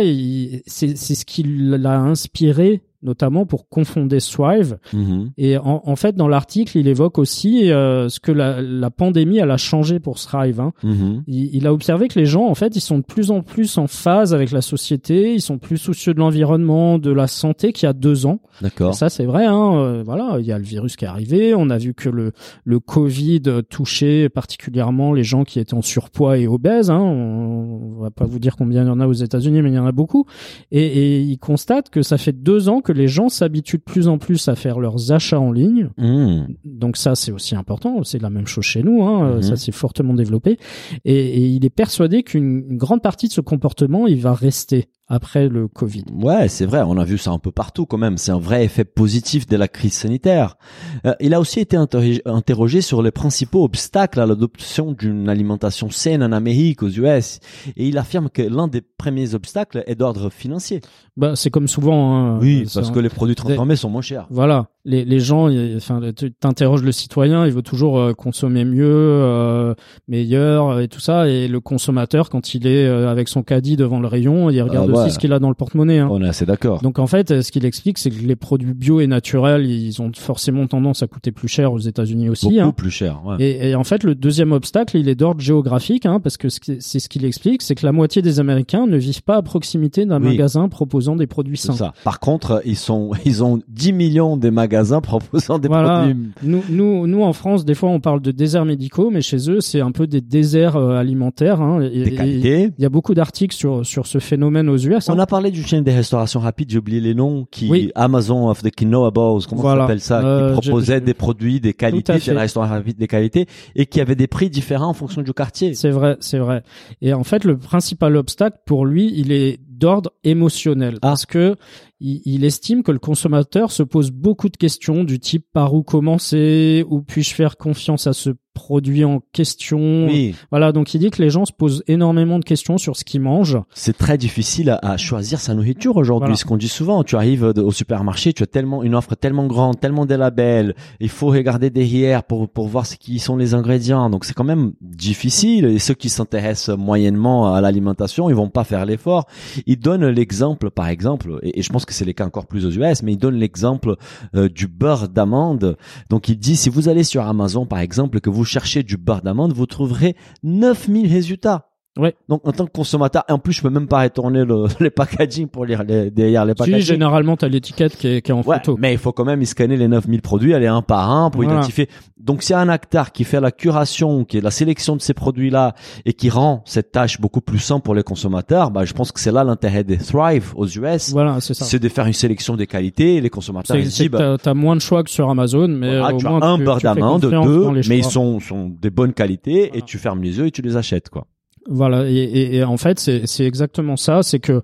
c'est 0.65 0.95
c'est 0.95 1.15
ce 1.15 1.25
qui 1.25 1.43
l'a 1.45 1.99
inspiré 1.99 2.83
notamment 3.03 3.45
pour 3.45 3.67
confonder 3.69 4.19
Thrive 4.19 4.77
Mhm. 4.93 5.31
et 5.37 5.57
en, 5.57 5.81
en 5.85 5.95
fait, 5.95 6.15
dans 6.15 6.27
l'article, 6.27 6.77
il 6.77 6.87
évoque 6.87 7.17
aussi 7.19 7.71
euh, 7.71 8.09
ce 8.09 8.19
que 8.19 8.31
la, 8.31 8.61
la 8.61 8.89
pandémie 8.89 9.37
elle 9.37 9.51
a 9.51 9.57
changé 9.57 9.99
pour 9.99 10.19
Thrive. 10.19 10.59
Hein. 10.59 10.71
Mhm. 10.83 11.23
Il, 11.27 11.55
il 11.55 11.67
a 11.67 11.73
observé 11.73 12.07
que 12.07 12.17
les 12.19 12.25
gens, 12.25 12.45
en 12.47 12.55
fait, 12.55 12.75
ils 12.75 12.81
sont 12.81 12.97
de 12.99 13.03
plus 13.03 13.31
en 13.31 13.41
plus 13.41 13.77
en 13.77 13.87
phase 13.87 14.33
avec 14.33 14.51
la 14.51 14.61
société, 14.61 15.33
ils 15.33 15.41
sont 15.41 15.57
plus 15.57 15.77
soucieux 15.77 16.13
de 16.13 16.19
l'environnement, 16.19 16.97
de 16.99 17.11
la 17.11 17.27
santé 17.27 17.73
qu'il 17.73 17.85
y 17.85 17.89
a 17.89 17.93
deux 17.93 18.25
ans. 18.25 18.39
D'accord. 18.61 18.93
ça, 18.95 19.09
c'est 19.09 19.25
vrai. 19.25 19.45
Hein. 19.45 19.73
euh, 19.75 20.03
voilà, 20.05 20.37
il 20.39 20.45
y 20.45 20.51
a 20.51 20.57
le 20.57 20.63
virus 20.63 20.95
qui 20.95 21.05
est 21.05 21.07
arrivé. 21.07 21.53
On 21.55 21.69
a 21.69 21.77
vu 21.77 21.93
que 21.93 22.09
le 22.09 22.31
le 22.63 22.79
Covid 22.79 23.41
touchait 23.69 24.29
particulièrement 24.29 25.13
les 25.13 25.23
gens 25.23 25.43
qui 25.43 25.59
étaient 25.59 25.73
en 25.73 25.81
surpoids 25.81 26.37
et 26.37 26.47
obèses. 26.47 26.89
Hein. 26.91 26.99
On, 26.99 27.95
on 27.97 28.01
va 28.01 28.11
pas 28.11 28.25
vous 28.25 28.39
dire 28.39 28.55
combien 28.55 28.83
il 28.83 28.87
y 28.87 28.89
en 28.91 28.99
a 28.99 29.07
aux 29.07 29.13
États-Unis, 29.13 29.61
mais 29.61 29.69
il 29.69 29.75
y 29.75 29.79
en 29.79 29.85
a 29.85 29.91
beaucoup. 29.91 30.25
Et, 30.71 30.85
et 30.85 31.19
il 31.21 31.37
constate 31.37 31.89
que 31.89 32.01
ça 32.01 32.17
fait 32.17 32.31
deux 32.31 32.69
ans 32.69 32.81
que 32.81 32.92
les 32.93 33.07
gens 33.07 33.29
s'habituent 33.29 33.77
de 33.77 33.83
plus 33.83 34.07
en 34.07 34.17
plus 34.17 34.47
à 34.47 34.55
faire 34.55 34.79
leurs 34.79 35.11
achats 35.11 35.39
en 35.39 35.51
ligne. 35.51 35.89
Mhm. 35.97 36.55
Donc 36.63 36.97
ça, 36.97 37.15
c'est 37.15 37.31
aussi 37.31 37.55
important. 37.55 38.03
C'est 38.03 38.21
la 38.21 38.29
même 38.29 38.47
chose 38.47 38.65
chez 38.65 38.83
nous. 38.83 39.03
Hein. 39.03 39.35
Mhm. 39.35 39.41
Ça, 39.41 39.55
c'est 39.55 39.71
fortement 39.71 40.13
développé. 40.13 40.57
Et, 41.05 41.15
et 41.15 41.47
il 41.47 41.65
est 41.65 41.69
persuadé 41.69 42.23
qu'une 42.23 42.63
une 42.69 42.77
grande 42.77 43.01
partie 43.01 43.27
de 43.27 43.33
ce 43.33 43.41
comportement, 43.41 44.07
il 44.07 44.19
va 44.21 44.33
rester 44.33 44.89
après 45.07 45.49
le 45.49 45.67
Covid. 45.67 46.05
Ouais, 46.13 46.47
c'est 46.47 46.65
vrai, 46.65 46.81
on 46.85 46.97
a 46.97 47.03
vu 47.03 47.17
ça 47.17 47.31
un 47.31 47.39
peu 47.39 47.51
partout 47.51 47.85
quand 47.85 47.97
même. 47.97 48.17
C'est 48.17 48.31
un 48.31 48.39
vrai 48.39 48.63
effet 48.63 48.85
positif 48.85 49.47
de 49.47 49.57
la 49.57 49.67
crise 49.67 49.93
sanitaire. 49.93 50.57
Euh, 51.05 51.13
il 51.19 51.33
a 51.33 51.39
aussi 51.39 51.59
été 51.59 51.77
interrogé, 51.77 52.81
sur 52.81 53.01
les 53.01 53.11
principaux 53.11 53.63
obstacles 53.63 54.19
à 54.19 54.25
l'adoption 54.25 54.91
d'une 54.93 55.29
alimentation 55.29 55.89
saine 55.89 56.23
en 56.23 56.31
Amérique, 56.31 56.83
aux 56.83 56.89
US, 56.89 57.39
et 57.75 57.87
il 57.87 57.97
affirme 57.97 58.29
que 58.29 58.41
l'un 58.41 58.67
des 58.67 58.81
premiers 58.81 59.35
obstacles 59.35 59.83
est 59.87 59.95
d'ordre 59.95 60.29
financier. 60.29 60.81
Bah, 61.17 61.35
c'est 61.35 61.49
comme 61.49 61.67
souvent. 61.67 62.15
Hein, 62.15 62.39
Oui, 62.39 62.65
parce 62.73 62.91
que 62.91 62.99
les 62.99 63.09
produits 63.09 63.35
transformés 63.35 63.75
sont 63.75 63.89
moins 63.89 64.01
chers. 64.01 64.27
Voilà, 64.29 64.67
les, 64.85 65.05
les 65.05 65.19
gens, 65.19 65.49
enfin, 65.77 66.01
t'interroges 66.39 66.83
le 66.83 66.91
citoyen, 66.91 67.45
il 67.45 67.53
veut 67.53 67.61
toujours 67.61 67.97
euh, 67.99 68.13
consommer 68.13 68.65
mieux, 68.65 68.85
euh, 68.85 69.73
meilleur 70.07 70.79
et 70.81 70.87
tout 70.89 70.99
ça, 70.99 71.29
et 71.29 71.47
le 71.47 71.59
consommateur, 71.61 72.29
quand 72.29 72.53
il 72.53 72.67
est 72.67 72.85
euh, 72.85 73.09
avec 73.09 73.29
son 73.29 73.43
caddie 73.43 73.77
devant 73.77 73.99
le 73.99 74.07
rayon, 74.07 74.49
il 74.49 74.61
regarde 74.61 74.89
Ah 74.91 74.97
ouais. 74.97 75.03
aussi 75.05 75.11
ce 75.11 75.19
qu'il 75.19 75.31
a 75.31 75.39
dans 75.39 75.47
le 75.49 75.55
porte-monnaie. 75.55 75.99
Hein. 75.99 76.09
On 76.11 76.21
est 76.21 76.27
assez 76.27 76.45
d'accord. 76.45 76.81
Donc 76.81 76.99
en 76.99 77.07
fait, 77.07 77.41
ce 77.41 77.51
qu'il 77.51 77.65
explique, 77.65 77.97
c'est 77.97 78.09
que 78.09 78.21
les 78.25 78.35
produits 78.35 78.73
bio 78.73 78.99
et 78.99 79.07
naturels, 79.07 79.65
ils 79.65 80.01
ont 80.01 80.11
forcément 80.17 80.67
tendance 80.67 81.01
à 81.01 81.07
coûter 81.07 81.31
plus 81.31 81.47
cher 81.47 81.71
aux 81.71 81.79
États-Unis 81.79 82.29
aussi. 82.29 82.47
Beaucoup 82.47 82.59
hein. 82.67 82.71
plus 82.75 82.91
cher. 82.91 83.21
Ouais. 83.25 83.35
Et, 83.39 83.69
et 83.69 83.75
en 83.75 83.85
fait, 83.85 84.03
le 84.03 84.15
deuxième 84.15 84.51
obstacle, 84.51 84.97
il 84.97 85.07
est 85.07 85.15
d'ordre 85.15 85.39
géographique, 85.39 86.05
hein, 86.05 86.19
parce 86.19 86.35
que 86.35 86.49
c'est 86.49 86.99
ce 86.99 87.07
qu'il 87.07 87.23
explique, 87.23 87.61
c'est 87.61 87.75
que 87.75 87.85
la 87.85 87.93
moitié 87.93 88.21
des 88.21 88.41
Américains 88.41 88.85
ne 88.85 88.97
vivent 88.97 89.23
pas 89.23 89.37
à 89.37 89.41
proximité 89.41 90.05
d'un 90.05 90.21
Oui. 90.21 90.29
magasin 90.31 90.67
proposant 90.67 91.15
des 91.15 91.27
produits 91.27 91.55
sains. 91.57 91.73
ça. 91.73 91.93
Par 92.03 92.19
contre, 92.19 92.61
ils 92.65 92.75
sont, 92.75 93.11
ils 93.25 93.45
ont 93.45 93.61
10 93.69 93.93
millions 93.93 94.35
de 94.35 94.49
magasins 94.49 94.72
proposant 95.01 95.59
des 95.59 95.67
Voilà. 95.67 95.99
produits. 96.03 96.29
Nous, 96.43 96.63
nous, 96.69 97.07
nous, 97.07 97.21
en 97.23 97.33
France, 97.33 97.65
des 97.65 97.75
fois, 97.75 97.89
on 97.89 97.99
parle 97.99 98.21
de 98.21 98.31
déserts 98.31 98.65
médicaux, 98.65 99.09
mais 99.11 99.21
chez 99.21 99.49
eux, 99.49 99.61
c'est 99.61 99.81
un 99.81 99.91
peu 99.91 100.07
des 100.07 100.21
déserts 100.21 100.75
euh, 100.75 100.95
alimentaires. 100.97 101.61
Hein. 101.61 101.81
Il 101.93 102.71
y 102.79 102.85
a 102.85 102.89
beaucoup 102.89 103.13
d'articles 103.13 103.55
sur 103.55 103.85
sur 103.85 104.07
ce 104.07 104.19
phénomène 104.19 104.69
aux 104.69 104.77
US. 104.77 105.09
hein. 105.09 105.13
On 105.15 105.19
a 105.19 105.25
parlé 105.25 105.51
du 105.51 105.63
chaîne 105.63 105.83
des 105.83 105.93
restaurations 105.93 106.39
rapides, 106.39 106.69
j'ai 106.71 106.77
oublié 106.79 106.99
les 107.01 107.13
noms, 107.13 107.45
qui 107.51 107.69
Oui. 107.69 107.91
Amazon 107.95 108.49
of 108.49 108.61
the 108.63 108.71
Knowables, 108.75 109.43
comment 109.49 109.61
Voilà. 109.61 109.81
ça 109.81 109.87
s'appelle 109.87 109.99
ça, 110.01 110.23
Euh, 110.25 110.55
qui 110.55 110.61
proposait 110.69 110.99
je- 110.99 111.03
des 111.05 111.13
produits, 111.13 111.59
des 111.59 111.73
qualités, 111.73 112.13
des 112.17 112.31
restaurants 112.31 112.67
rapides, 112.67 112.97
des 112.97 113.07
qualités, 113.07 113.45
et 113.75 113.85
qui 113.85 114.01
avaient 114.01 114.15
des 114.15 114.27
prix 114.27 114.49
différents 114.49 114.89
en 114.89 114.93
fonction 114.93 115.21
du 115.21 115.33
quartier. 115.33 115.73
C'est 115.73 115.89
vrai, 115.91 116.17
c'est 116.19 116.39
vrai. 116.39 116.63
Et 117.01 117.13
en 117.13 117.23
fait, 117.23 117.43
le 117.43 117.57
principal 117.57 118.15
obstacle 118.15 118.57
pour 118.65 118.85
lui, 118.85 119.11
il 119.15 119.31
est 119.31 119.59
d'ordre 119.83 120.11
émotionnel, 120.23 120.95
Ah. 120.95 120.99
parce 121.09 121.25
que 121.25 121.57
il, 121.99 122.21
il 122.25 122.45
estime 122.45 122.83
que 122.83 122.91
le 122.93 122.99
consommateur 122.99 123.69
se 123.69 123.83
pose 123.83 124.11
beaucoup 124.11 124.47
de 124.47 124.55
questions 124.55 125.03
du 125.03 125.19
type 125.19 125.45
par 125.51 125.73
où 125.73 125.83
commencer, 125.83 126.85
où 126.87 127.01
puis-je 127.01 127.33
faire 127.33 127.57
confiance 127.57 128.07
à 128.07 128.13
ce 128.13 128.29
produit 128.53 129.03
en 129.03 129.21
question. 129.31 130.05
Oui, 130.07 130.35
Voilà, 130.51 130.71
donc 130.71 130.93
il 130.93 130.99
dit 130.99 131.09
que 131.09 131.21
les 131.21 131.29
gens 131.29 131.45
se 131.45 131.51
posent 131.51 131.83
énormément 131.87 132.39
de 132.39 132.45
questions 132.45 132.77
sur 132.77 132.95
ce 132.95 133.03
qu'ils 133.03 133.21
mangent. 133.21 133.57
c'est 133.73 133.97
très 133.97 134.17
difficile 134.17 134.69
à, 134.69 134.77
à 134.77 134.97
choisir 134.97 135.39
sa 135.39 135.53
nourriture 135.53 135.97
aujourd'hui. 135.97 136.27
Voilà. 136.27 136.35
Ce 136.35 136.45
qu'on 136.45 136.57
dit 136.57 136.67
souvent, 136.67 137.03
tu 137.03 137.15
arrives 137.15 137.43
au 137.43 137.71
supermarché, 137.71 138.33
tu 138.33 138.43
as 138.43 138.47
tellement 138.47 138.83
une 138.83 138.95
offre 138.95 139.15
tellement 139.15 139.47
grande, 139.47 139.79
tellement 139.79 140.05
de 140.05 140.15
labels. 140.15 140.75
Il 140.99 141.09
faut 141.09 141.27
regarder 141.27 141.69
derrière 141.69 142.23
pour 142.23 142.49
pour 142.49 142.67
voir 142.67 142.85
ce 142.85 142.95
qui 142.95 143.19
sont 143.19 143.37
les 143.37 143.53
ingrédients. 143.53 144.09
Donc 144.09 144.25
c'est 144.25 144.33
quand 144.33 144.43
même 144.43 144.73
difficile. 144.81 145.65
Et 145.65 145.79
ceux 145.79 145.93
qui 145.93 146.09
s'intéressent 146.09 146.77
moyennement 146.77 147.53
à 147.53 147.61
l'alimentation, 147.61 148.29
ils 148.29 148.35
vont 148.35 148.49
pas 148.49 148.63
faire 148.63 148.85
l'effort. 148.85 149.25
Il 149.65 149.77
donne 149.79 150.05
l'exemple, 150.07 150.69
par 150.69 150.87
exemple, 150.87 151.39
et, 151.43 151.59
et 151.59 151.61
je 151.61 151.69
pense 151.69 151.85
que 151.85 151.93
c'est 151.93 152.05
les 152.05 152.13
cas 152.13 152.25
encore 152.25 152.45
plus 152.47 152.65
aux 152.65 152.71
US, 152.71 153.03
mais 153.03 153.13
il 153.13 153.17
donne 153.17 153.35
l'exemple 153.35 153.95
euh, 154.35 154.47
du 154.49 154.67
beurre 154.67 155.09
d'amande. 155.09 155.77
Donc 156.09 156.29
il 156.29 156.37
dit 156.37 156.55
si 156.55 156.69
vous 156.69 156.89
allez 156.89 157.03
sur 157.03 157.25
Amazon, 157.25 157.65
par 157.65 157.79
exemple, 157.79 158.19
que 158.19 158.29
vous 158.29 158.42
cherchez 158.45 158.83
du 158.83 158.97
beurre 158.97 159.21
d'amande, 159.21 159.53
vous 159.53 159.65
trouverez 159.65 160.15
9000 160.43 161.11
résultats. 161.11 161.72
Ouais. 161.95 162.15
Donc 162.27 162.47
en 162.47 162.51
tant 162.51 162.65
que 162.65 162.71
consommateur, 162.71 163.23
et 163.29 163.31
en 163.31 163.37
plus 163.37 163.53
je 163.53 163.61
peux 163.61 163.69
même 163.69 163.87
pas 163.87 164.01
retourner 164.01 164.43
le, 164.45 164.65
les 164.79 164.89
packaging 164.89 165.47
pour 165.47 165.63
lire 165.65 165.83
les, 165.83 166.09
derrière 166.09 166.43
les 166.43 166.53
Si, 166.53 166.57
packaging. 166.57 166.81
généralement, 166.81 167.37
t'as 167.37 167.47
l'étiquette 167.47 167.95
qui 167.95 168.07
est, 168.07 168.21
qui 168.23 168.31
est 168.31 168.33
en 168.33 168.41
Ouais, 168.41 168.57
photo. 168.57 168.77
mais 168.79 168.93
il 168.93 168.97
faut 168.97 169.11
quand 169.11 169.25
même 169.25 169.41
y 169.43 169.45
scanner 169.45 169.77
les 169.77 169.87
9000 169.87 170.21
produits, 170.23 170.55
aller 170.55 170.65
un 170.65 170.81
par 170.81 171.11
un 171.11 171.29
pour 171.29 171.43
Voilà. 171.43 171.59
identifier. 171.59 171.87
Donc 172.17 172.41
c'est 172.41 172.55
un 172.55 172.67
acteur 172.69 173.11
qui 173.11 173.23
fait 173.25 173.39
la 173.39 173.51
curation, 173.51 174.23
qui 174.25 174.37
est 174.37 174.41
la 174.41 174.49
sélection 174.49 174.95
de 174.95 175.01
ces 175.01 175.13
produits-là 175.13 175.75
et 176.05 176.13
qui 176.13 176.29
rend 176.31 176.63
cette 176.65 176.91
tâche 176.91 177.21
beaucoup 177.21 177.41
plus 177.41 177.59
simple 177.59 177.83
pour 177.83 177.93
les 177.93 178.03
consommateurs. 178.03 178.71
Bah, 178.71 178.85
je 178.85 178.93
pense 178.93 179.11
que 179.11 179.19
c'est 179.19 179.31
là 179.31 179.43
l'intérêt 179.43 179.83
des 179.83 179.97
Thrive 179.97 180.53
aux 180.55 180.65
US. 180.67 181.11
Voilà, 181.11 181.41
c'est 181.41 181.53
ça. 181.53 181.65
C'est 181.65 181.79
de 181.79 181.89
faire 181.89 182.07
une 182.07 182.13
sélection 182.13 182.55
des 182.55 182.65
qualités. 182.65 183.21
Les 183.21 183.29
consommateurs 183.29 183.77
ils 183.77 183.83
disent, 183.87 184.09
bah, 184.09 184.17
t'as- 184.17 184.37
t'as 184.39 184.53
moins 184.55 184.75
de 184.75 184.81
choix 184.81 185.03
que 185.03 185.09
sur 185.11 185.29
Amazon, 185.29 185.67
mais 185.67 185.97
ah, 186.03 186.13
au 186.13 186.17
tu 186.17 186.25
as 186.25 186.29
moins 186.29 186.41
un 186.41 186.57
tu- 186.57 186.63
beurre 186.63 186.77
tu 186.79 186.87
fais 186.87 186.95
d'amande, 186.95 187.21
deux, 187.21 187.69
mais 187.87 187.97
ils 187.99 188.03
sont, 188.03 188.39
sont 188.39 188.69
des 188.69 188.89
bonnes 188.89 189.13
qualités 189.13 189.65
et 189.65 189.69
Voilà. 189.69 189.81
tu 189.85 189.97
fermes 189.99 190.23
les 190.23 190.37
yeux 190.39 190.47
et 190.47 190.51
tu 190.51 190.63
les 190.63 190.75
achètes, 190.75 191.09
quoi. 191.09 191.27
Voilà, 191.69 192.09
et, 192.09 192.13
et, 192.15 192.55
et 192.57 192.63
en 192.65 192.75
fait, 192.75 192.99
c'est 192.99 193.25
c'est 193.25 193.45
exactement 193.45 193.95
ça. 193.95 194.21
C'est 194.21 194.39
que 194.39 194.61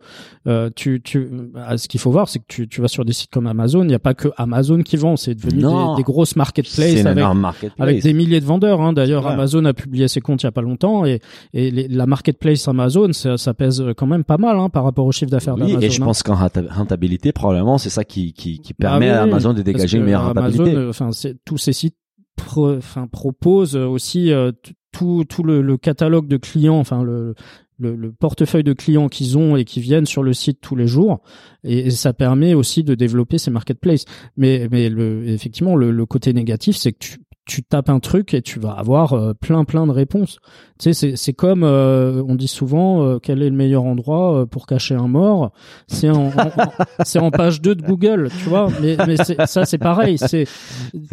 euh, 0.47 0.70
tu, 0.76 1.02
tu, 1.02 1.30
ah, 1.56 1.78
ce 1.78 1.88
qu'il 1.88 2.00
faut 2.00 2.12
voir, 2.12 2.28
c'est 2.28 2.39
que 2.39 2.45
tu, 2.50 2.68
tu 2.68 2.82
vas 2.82 2.89
sur 2.89 3.06
des 3.06 3.14
sites 3.14 3.30
comme 3.32 3.47
Amazon. 3.47 3.84
Il 3.84 3.88
n'y 3.88 3.93
a 3.93 4.00
pas 4.00 4.14
que 4.14 4.28
Amazon 4.36 4.82
qui 4.82 4.97
vend. 4.97 5.16
C'est 5.16 5.34
devenu 5.34 5.62
des, 5.62 5.95
des 5.97 6.04
grosses 6.04 6.36
marketplaces 6.36 7.06
avec 7.06 7.24
marketplace. 7.36 7.80
avec 7.80 8.04
des 8.04 8.14
milliers 8.14 8.41
de 8.41 8.45
vendeurs. 8.45 8.82
Hein. 8.82 8.91
D'ailleurs, 8.91 9.26
Ouais. 9.26 9.32
Amazon 9.32 9.64
a 9.66 9.74
publié 9.74 10.10
ses 10.10 10.20
comptes 10.20 10.43
il 10.43 10.47
y 10.47 10.50
a 10.50 10.52
pas 10.52 10.62
longtemps 10.62 11.06
et, 11.06 11.20
et 11.54 11.72
les- 11.72 11.88
la 11.88 12.06
marketplace 12.06 12.68
Amazon, 12.68 13.14
ça, 13.14 13.38
ça 13.38 13.54
pèse 13.54 13.82
quand 13.95 14.08
même 14.08 14.26
pas 14.26 14.38
mal 14.38 14.58
hein, 14.58 14.68
par 14.70 14.84
rapport 14.84 15.06
au 15.06 15.12
chiffre 15.14 15.32
d'affaires 15.32 15.54
Oui, 15.56 15.62
d'Amazon. 15.68 15.80
et 15.80 15.89
je 15.89 16.02
hein. 16.02 16.06
pense 16.06 16.22
qu'en 16.24 16.36
renta- 16.36 16.68
rentabilité, 16.70 17.32
probablement, 17.32 17.78
c'est 17.78 17.89
ça 17.89 18.04
qui, 18.04 18.34
qui, 18.34 18.60
qui 18.60 18.74
Ah 18.74 18.82
permet 18.82 19.06
oui, 19.08 19.12
à. 19.14 19.22
Amazon 19.24 19.54
de 19.54 19.62
dégager 19.62 19.97
une 20.00 20.04
meilleure 20.04 20.26
rentabilité. 20.26 20.64
Amazon, 20.64 20.78
euh, 20.80 20.89
enfin, 20.89 21.10
tous 21.45 21.58
ces 21.58 21.72
sites 21.74 21.95
pro- 22.36 22.76
enfin, 22.76 23.08
proposent 23.08 23.76
aussi 23.78 24.32
euh, 24.34 24.52
tout, 24.91 25.25
tout 25.27 25.43
le, 25.43 25.61
le 25.61 25.77
catalogue 25.77 26.27
de 26.27 26.37
clients, 26.37 26.79
enfin 26.79 27.03
le, 27.03 27.35
le, 27.79 27.95
le 27.95 28.11
portefeuille 28.11 28.63
de 28.63 28.73
clients 28.73 29.07
qu'ils 29.07 29.37
ont 29.37 29.55
et 29.55 29.65
qui 29.65 29.81
viennent 29.81 30.05
sur 30.05 30.23
le 30.23 30.33
site 30.33 30.59
tous 30.61 30.75
les 30.75 30.87
jours, 30.87 31.21
et, 31.63 31.89
ça 31.89 32.13
permet 32.13 32.53
aussi 32.53 32.83
de 32.83 32.95
développer 32.95 33.37
ces 33.37 33.51
marketplaces. 33.51 34.05
Mais, 34.37 34.67
mais 34.71 34.89
le, 34.89 35.27
effectivement, 35.27 35.75
le, 35.75 35.91
le 35.91 36.05
côté 36.05 36.33
négatif, 36.33 36.75
c'est 36.75 36.91
que 36.91 36.99
tu, 36.99 37.17
tu 37.45 37.63
tapes 37.63 37.89
un 37.89 37.99
truc 37.99 38.33
et 38.33 38.41
tu 38.41 38.59
vas 38.59 38.71
avoir 38.71 39.13
euh, 39.13 39.33
plein 39.33 39.63
plein 39.65 39.87
de 39.87 39.91
réponses. 39.91 40.39
Tu 40.82 40.93
sais, 40.93 41.13
c'est 41.17 41.34
comme 41.34 41.63
euh, 41.65 42.23
on 42.27 42.36
dit 42.36 42.47
souvent, 42.47 43.03
euh, 43.03 43.19
quel 43.21 43.41
est 43.43 43.49
le 43.49 43.55
meilleur 43.55 43.84
endroit 43.84 44.34
euh, 44.34 44.45
pour 44.45 44.65
cacher 44.65 44.95
un 44.95 45.09
mort 45.09 45.51
C'est 45.88 46.09
en, 46.09 46.27
en- 46.27 47.19
en- 47.19 47.25
en 47.25 47.32
page 47.32 47.61
2 47.61 47.75
de 47.75 47.82
Google, 47.82 48.30
tu 48.41 48.47
vois. 48.47 48.69
Mais, 48.82 48.95
mais 49.05 49.17
ça 49.17 49.65
c'est 49.65 49.77
pareil. 49.77 50.17
C'est 50.17 50.45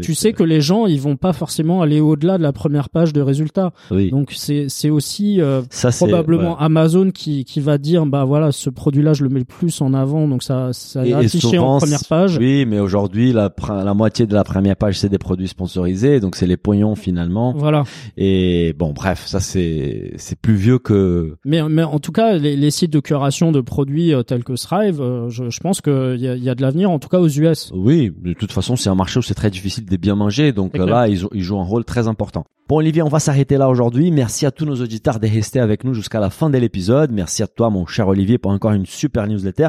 tu 0.01 0.15
sais 0.15 0.33
que 0.33 0.45
les 0.45 0.61
gens 0.61 0.87
ils 0.87 1.01
vont 1.01 1.17
pas 1.17 1.33
forcément 1.33 1.83
aller 1.83 2.01
au-delà 2.01 2.39
de 2.39 2.45
la 2.45 2.53
première 2.53 2.89
page 2.91 3.13
de 3.13 3.21
résultats. 3.21 3.73
Oui. 3.91 4.11
Donc 4.11 4.33
c'est 4.37 4.67
c'est 4.69 4.89
aussi 4.91 5.41
euh, 5.41 5.63
ça, 5.71 5.91
probablement 5.91 6.51
ouais. 6.53 6.57
Amazon 6.61 7.11
qui 7.11 7.45
qui 7.45 7.59
va 7.61 7.77
dire 7.79 8.07
bah 8.07 8.25
voilà 8.25 8.53
ce 8.53 8.71
produit-là 8.71 9.15
je 9.15 9.25
le 9.25 9.31
mets 9.31 9.41
le 9.41 9.45
plus 9.45 9.81
en 9.81 9.95
avant 9.95 10.29
donc 10.29 10.45
ça 10.45 10.73
ça 10.73 11.05
Et- 11.05 11.13
affiché 11.13 11.59
en 11.59 11.79
souvent, 11.79 11.79
première 11.79 12.05
page. 12.09 12.39
Oui, 12.39 12.67
mais 12.67 12.79
aujourd'hui, 12.79 13.33
la, 13.33 13.53
la 13.85 13.95
moitié 13.95 14.27
de 14.27 14.35
la 14.35 14.45
première 14.45 14.77
page, 14.77 14.99
c'est 15.01 15.09
des 15.09 15.19
produits 15.19 15.49
sponsorisés, 15.49 16.21
donc 16.21 16.37
c'est 16.37 16.47
les 16.47 16.57
pognons 16.57 16.95
finalement. 16.95 17.53
Voilà. 17.57 17.83
Et 18.17 18.73
bon, 18.79 18.93
bref, 18.93 19.25
ça 19.27 19.41
c'est 19.41 19.56
c'est 19.57 20.39
plus 20.41 20.55
vieux 20.55 20.79
que. 20.79 21.37
Mais, 21.45 21.63
mais 21.69 21.83
en 21.83 21.99
tout 21.99 22.13
cas, 22.13 22.35
les, 22.35 22.57
les 22.57 22.71
sites 22.71 22.93
de 22.93 23.01
curation 23.01 23.53
de 23.53 23.61
produits 23.61 24.15
euh, 24.15 24.23
tels 24.23 24.45
que 24.45 24.53
Thrive, 24.55 25.01
euh, 25.01 25.29
je, 25.29 25.51
je 25.51 25.61
pense 25.61 25.81
qu'il 25.81 26.19
y 26.19 26.29
a, 26.29 26.37
il 26.37 26.43
y 26.43 26.51
a 26.51 26.55
de 26.55 26.63
l'avenir, 26.63 26.91
en 26.91 26.99
tout 26.99 27.09
cas 27.09 27.19
aux 27.19 27.29
US. 27.29 27.71
Oui, 27.75 28.13
de 28.17 28.33
toute 28.33 28.53
façon, 28.53 28.77
c'est 28.77 28.89
un 28.89 28.95
marché 28.95 29.19
où 29.19 29.23
c'est 29.23 29.35
très 29.35 29.51
difficile 29.51 29.87
de 29.87 29.97
bien 29.97 30.15
manger, 30.15 30.53
donc 30.53 30.77
euh, 30.79 30.87
là, 30.87 31.09
ils 31.09 31.43
jouent 31.43 31.59
un 31.59 31.65
rôle 31.65 31.85
très 31.85 32.09
important. 32.09 32.45
Bon, 32.69 32.79
Olivier, 32.79 33.03
on 33.03 33.09
va 33.09 33.21
s'arrêter 33.21 33.59
là 33.59 33.69
aujourd'hui. 33.69 34.11
Merci 34.11 34.45
à 34.45 34.51
tous 34.51 34.65
nos 34.65 34.75
auditeurs 34.75 35.21
de 35.21 35.29
rester 35.29 35.61
avec 35.61 35.85
nous 35.85 35.95
jusqu'à 35.95 36.19
la 36.19 36.31
fin 36.31 36.51
de 36.51 36.59
l'épisode. 36.59 37.13
Merci 37.13 37.45
à 37.45 37.47
toi, 37.47 37.71
mon 37.71 37.87
cher 37.87 38.09
Olivier, 38.09 38.39
pour 38.39 38.51
encore 38.51 38.73
une 38.73 38.87
super 38.87 39.29
newsletter. 39.29 39.69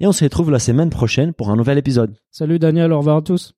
Et 0.00 0.06
on 0.06 0.12
se 0.12 0.24
retrouve 0.24 0.50
la 0.50 0.58
semaine 0.58 0.88
prochaine 0.88 1.34
pour 1.34 1.50
un 1.50 1.56
nouvel 1.56 1.76
épisode. 1.76 2.14
Salut 2.30 2.58
Daniel, 2.58 2.94
au 2.94 2.98
revoir 2.98 3.18
à 3.18 3.22
tous. 3.22 3.57